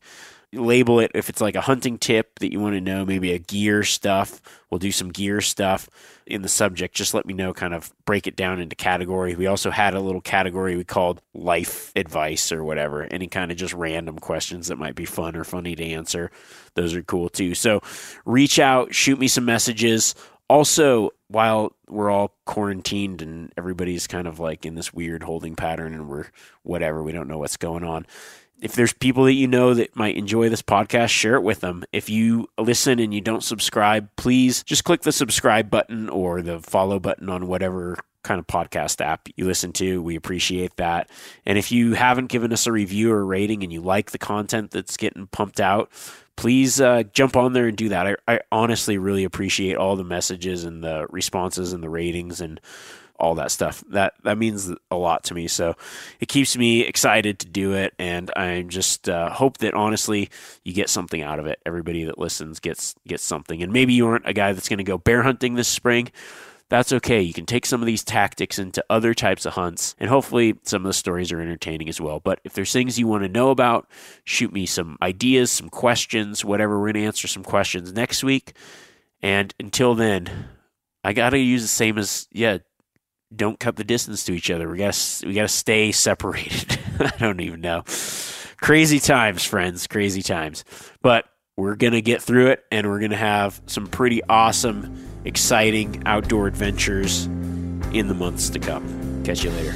label 0.54 1.00
it 1.00 1.12
if 1.14 1.30
it's 1.30 1.42
like 1.42 1.56
a 1.56 1.62
hunting 1.62 1.98
tip 1.98 2.40
that 2.40 2.52
you 2.52 2.60
want 2.60 2.74
to 2.74 2.82
know, 2.82 3.06
maybe 3.06 3.34
a 3.34 3.40
gear 3.40 3.84
stuff. 3.84 4.42
We'll 4.70 4.80
do 4.80 4.92
some 4.92 5.10
gear 5.10 5.42
stuff 5.42 5.90
in 6.26 6.42
the 6.42 6.50
subject. 6.50 6.96
Just 6.96 7.14
let 7.14 7.26
me 7.26 7.34
know, 7.34 7.54
kind 7.54 7.74
of 7.74 7.94
break 8.06 8.26
it 8.26 8.36
down 8.36 8.60
into 8.60 8.76
category. 8.76 9.36
We 9.36 9.48
also 9.48 9.70
had 9.70 9.94
a 9.94 10.00
little 10.00 10.22
category 10.22 10.76
we 10.76 10.84
called 10.84 11.22
life 11.34 11.92
advice 11.96 12.52
or 12.52 12.64
whatever, 12.64 13.04
any 13.04 13.28
kind 13.28 13.52
of 13.52 13.58
just 13.58 13.74
random 13.74 14.18
questions 14.18 14.68
that 14.68 14.78
might 14.78 14.96
be 14.96 15.06
fun 15.06 15.36
or 15.36 15.44
funny 15.44 15.76
to 15.76 15.84
answer. 15.84 16.32
Those 16.74 16.96
are 16.96 17.04
cool 17.04 17.30
too. 17.30 17.54
So 17.54 17.82
reach 18.26 18.58
out, 18.60 18.94
shoot 18.94 19.20
me 19.20 19.28
some 19.28 19.46
messages. 19.46 20.16
Also, 20.50 21.12
while 21.28 21.76
we're 21.88 22.10
all 22.10 22.34
quarantined 22.46 23.22
and 23.22 23.54
everybody's 23.56 24.08
kind 24.08 24.28
of 24.28 24.40
like 24.40 24.66
in 24.66 24.74
this 24.74 24.92
weird 24.92 25.22
holding 25.22 25.56
pattern 25.56 25.94
and 25.94 26.10
we're 26.10 26.26
whatever, 26.64 27.04
we 27.04 27.12
don't 27.12 27.28
know 27.28 27.38
what's 27.38 27.58
going 27.58 27.84
on 27.84 28.08
if 28.62 28.74
there's 28.74 28.94
people 28.94 29.24
that 29.26 29.34
you 29.34 29.48
know 29.48 29.74
that 29.74 29.96
might 29.96 30.18
enjoy 30.18 30.50
this 30.50 30.62
podcast, 30.62 31.10
share 31.10 31.36
it 31.36 31.44
with 31.44 31.62
them. 31.62 31.84
If 31.92 32.10
you 32.10 32.48
listen 32.58 33.00
and 33.00 33.14
you 33.14 33.22
don't 33.22 33.44
subscribe, 33.44 34.10
please 34.16 34.64
just 34.64 34.84
click 34.84 35.02
the 35.02 35.12
subscribe 35.12 35.70
button 35.70 36.10
or 36.10 36.42
the 36.42 36.60
follow 36.60 37.00
button 37.00 37.30
on 37.30 37.48
whatever 37.48 37.98
kind 38.24 38.40
of 38.40 38.48
podcast 38.48 39.00
app 39.04 39.30
you 39.38 39.46
listen 39.46 39.72
to. 39.74 40.02
We 40.02 40.16
appreciate 40.16 40.76
that. 40.76 41.10
And 41.46 41.58
if 41.58 41.72
you 41.72 41.94
haven't 41.94 42.28
given 42.28 42.52
us 42.52 42.68
a 42.68 42.72
review 42.72 43.12
or 43.12 43.22
a 43.22 43.24
rating 43.24 43.64
and 43.64 43.72
you 43.72 43.82
like 43.82 44.12
the 44.12 44.18
content 44.18 44.72
that's 44.72 44.98
getting 44.98 45.28
pumped 45.28 45.62
out, 45.62 45.90
please 46.36 46.82
uh, 46.82 47.04
jump 47.14 47.38
on 47.38 47.54
there 47.54 47.68
and 47.68 47.78
do 47.78 47.90
that. 47.90 48.08
I, 48.08 48.16
I 48.28 48.40
honestly 48.52 48.98
really 48.98 49.24
appreciate 49.24 49.78
all 49.78 49.96
the 49.96 50.04
messages 50.04 50.66
and 50.66 50.84
the 50.84 51.08
responses 51.10 51.72
and 51.72 51.82
the 51.82 51.90
ratings 51.90 52.42
and 52.42 52.60
all 53.20 53.36
that 53.36 53.52
stuff. 53.52 53.84
That 53.90 54.14
that 54.24 54.38
means 54.38 54.72
a 54.90 54.96
lot 54.96 55.24
to 55.26 55.34
me. 55.34 55.48
So 55.48 55.76
it 56.20 56.28
keeps 56.28 56.58
me 56.58 56.82
excited 56.82 57.40
to 57.40 57.48
do 57.48 57.74
it, 57.74 57.94
and 58.00 58.32
I 58.36 58.62
just 58.64 59.10
uh, 59.10 59.30
hope 59.30 59.58
that 59.60 59.74
honestly 59.74 60.30
you 60.64 60.74
get 60.74 60.90
something 60.90 61.22
out 61.22 61.40
of 61.40 61.46
it. 61.46 61.60
Everybody 61.66 62.06
that 62.06 62.18
listens 62.18 62.60
gets 62.60 62.96
gets 63.08 63.24
something, 63.24 63.62
and 63.62 63.74
maybe 63.74 63.94
you 63.94 64.08
aren't 64.08 64.28
a 64.28 64.34
guy 64.34 64.54
that's 64.54 64.70
going 64.70 64.78
to 64.78 64.84
go 64.84 64.98
bear 64.98 65.24
hunting 65.24 65.56
this 65.56 65.68
spring. 65.68 66.12
that's 66.70 66.94
okay. 66.94 67.20
You 67.20 67.34
can 67.34 67.48
take 67.48 67.66
some 67.66 67.82
of 67.82 67.88
these 67.88 68.04
tactics 68.04 68.60
into 68.60 68.86
other 68.90 69.16
types 69.16 69.46
of 69.46 69.54
hunts, 69.54 69.96
and 70.00 70.10
hopefully 70.10 70.56
some 70.64 70.84
of 70.84 70.88
the 70.88 70.94
stories 70.94 71.32
are 71.32 71.42
entertaining 71.42 71.90
as 71.90 72.00
well. 72.00 72.20
But 72.20 72.40
if 72.44 72.54
there's 72.54 72.72
things 72.72 73.00
you 73.00 73.08
want 73.08 73.24
to 73.24 73.30
know 73.30 73.50
about, 73.50 73.90
shoot 74.24 74.54
me 74.54 74.68
some 74.68 74.98
ideas, 75.02 75.52
some 75.52 75.70
questions, 75.70 76.46
whatever. 76.46 76.80
We're 76.80 76.94
going 76.94 77.02
to 77.02 77.08
answer 77.08 77.28
some 77.28 77.44
questions 77.44 77.92
next 77.92 78.24
week. 78.24 78.54
And 79.22 79.54
until 79.60 79.96
then, 79.96 80.48
I 81.04 81.14
got 81.14 81.32
to 81.32 81.40
use 81.40 81.64
the 81.64 81.68
same 81.68 81.98
as, 81.98 82.28
yeah, 82.32 82.60
don't 83.36 83.60
cut 83.60 83.76
the 83.76 83.84
distance 83.84 84.26
to 84.26 84.34
each 84.34 84.50
other. 84.50 84.70
We 84.70 84.78
got 84.78 85.22
we 85.26 85.34
got 85.34 85.44
to 85.44 85.48
stay 85.48 85.92
separated. 85.92 86.80
I 87.00 87.14
don't 87.20 87.42
even 87.42 87.62
know. 87.62 87.84
Crazy 88.58 89.00
times, 89.00 89.44
friends, 89.44 89.88
crazy 89.88 90.22
times. 90.22 90.66
But 91.02 91.26
we're 91.56 91.76
to 91.94 92.02
get 92.02 92.22
through 92.22 92.48
it 92.48 92.64
and 92.72 92.88
we're 92.88 93.00
to 93.12 93.18
have 93.18 93.62
some 93.66 93.88
pretty 93.88 94.24
awesome, 94.24 95.22
exciting 95.26 96.04
outdoor 96.06 96.48
adventures 96.48 97.26
in 97.94 98.08
the 98.08 98.14
months 98.14 98.50
to 98.52 98.60
come. 98.60 99.24
Catch 99.24 99.44
you 99.44 99.52
later. 99.52 99.76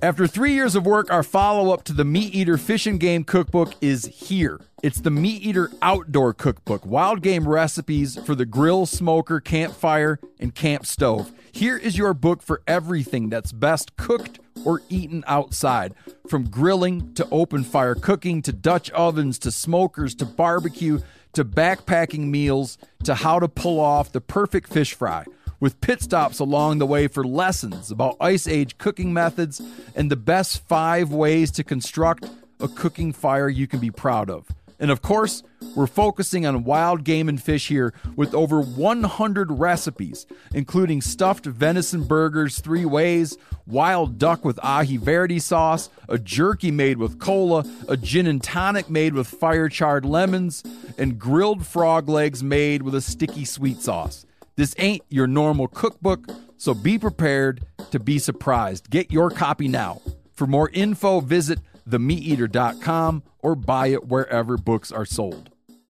After 0.00 0.28
three 0.28 0.52
years 0.52 0.76
of 0.76 0.86
work, 0.86 1.10
our 1.10 1.24
follow 1.24 1.72
up 1.74 1.82
to 1.84 1.92
the 1.92 2.04
Meat 2.04 2.32
Eater 2.32 2.56
Fish 2.56 2.86
and 2.86 3.00
Game 3.00 3.24
Cookbook 3.24 3.74
is 3.80 4.06
here. 4.06 4.60
It's 4.80 5.00
the 5.00 5.10
Meat 5.10 5.42
Eater 5.42 5.72
Outdoor 5.82 6.32
Cookbook 6.34 6.86
wild 6.86 7.20
game 7.20 7.48
recipes 7.48 8.16
for 8.24 8.36
the 8.36 8.46
grill, 8.46 8.86
smoker, 8.86 9.40
campfire, 9.40 10.20
and 10.38 10.54
camp 10.54 10.86
stove. 10.86 11.32
Here 11.50 11.76
is 11.76 11.98
your 11.98 12.14
book 12.14 12.42
for 12.42 12.62
everything 12.68 13.28
that's 13.28 13.50
best 13.50 13.96
cooked 13.96 14.38
or 14.64 14.82
eaten 14.88 15.24
outside. 15.26 15.94
From 16.28 16.48
grilling 16.48 17.12
to 17.14 17.26
open 17.32 17.64
fire 17.64 17.96
cooking 17.96 18.40
to 18.42 18.52
Dutch 18.52 18.92
ovens 18.92 19.36
to 19.40 19.50
smokers 19.50 20.14
to 20.16 20.26
barbecue 20.26 21.00
to 21.32 21.44
backpacking 21.44 22.28
meals 22.28 22.78
to 23.02 23.16
how 23.16 23.40
to 23.40 23.48
pull 23.48 23.80
off 23.80 24.12
the 24.12 24.20
perfect 24.20 24.72
fish 24.72 24.94
fry 24.94 25.24
with 25.60 25.80
pit 25.80 26.02
stops 26.02 26.38
along 26.38 26.78
the 26.78 26.86
way 26.86 27.08
for 27.08 27.24
lessons 27.24 27.90
about 27.90 28.16
Ice 28.20 28.46
Age 28.46 28.78
cooking 28.78 29.12
methods 29.12 29.60
and 29.94 30.10
the 30.10 30.16
best 30.16 30.66
five 30.66 31.12
ways 31.12 31.50
to 31.52 31.64
construct 31.64 32.26
a 32.60 32.68
cooking 32.68 33.12
fire 33.12 33.48
you 33.48 33.66
can 33.66 33.80
be 33.80 33.90
proud 33.90 34.30
of. 34.30 34.48
And 34.80 34.92
of 34.92 35.02
course, 35.02 35.42
we're 35.74 35.88
focusing 35.88 36.46
on 36.46 36.62
wild 36.62 37.02
game 37.02 37.28
and 37.28 37.42
fish 37.42 37.66
here 37.66 37.92
with 38.14 38.32
over 38.32 38.60
100 38.60 39.50
recipes, 39.50 40.24
including 40.54 41.00
stuffed 41.00 41.46
venison 41.46 42.04
burgers 42.04 42.60
three 42.60 42.84
ways, 42.84 43.36
wild 43.66 44.18
duck 44.18 44.44
with 44.44 44.56
aji 44.58 44.98
verde 44.98 45.40
sauce, 45.40 45.90
a 46.08 46.16
jerky 46.16 46.70
made 46.70 46.98
with 46.98 47.18
cola, 47.18 47.64
a 47.88 47.96
gin 47.96 48.28
and 48.28 48.42
tonic 48.42 48.88
made 48.88 49.14
with 49.14 49.26
fire 49.26 49.68
charred 49.68 50.04
lemons, 50.04 50.62
and 50.96 51.18
grilled 51.18 51.66
frog 51.66 52.08
legs 52.08 52.42
made 52.42 52.82
with 52.82 52.94
a 52.94 53.00
sticky 53.00 53.44
sweet 53.44 53.80
sauce. 53.80 54.24
This 54.58 54.74
ain't 54.78 55.04
your 55.08 55.28
normal 55.28 55.68
cookbook, 55.68 56.26
so 56.56 56.74
be 56.74 56.98
prepared 56.98 57.64
to 57.92 58.00
be 58.00 58.18
surprised. 58.18 58.90
Get 58.90 59.12
your 59.12 59.30
copy 59.30 59.68
now. 59.68 60.02
For 60.32 60.48
more 60.48 60.68
info, 60.70 61.20
visit 61.20 61.60
themeateater.com 61.88 63.22
or 63.38 63.54
buy 63.54 63.86
it 63.86 64.08
wherever 64.08 64.56
books 64.56 64.90
are 64.90 65.04
sold. 65.04 65.50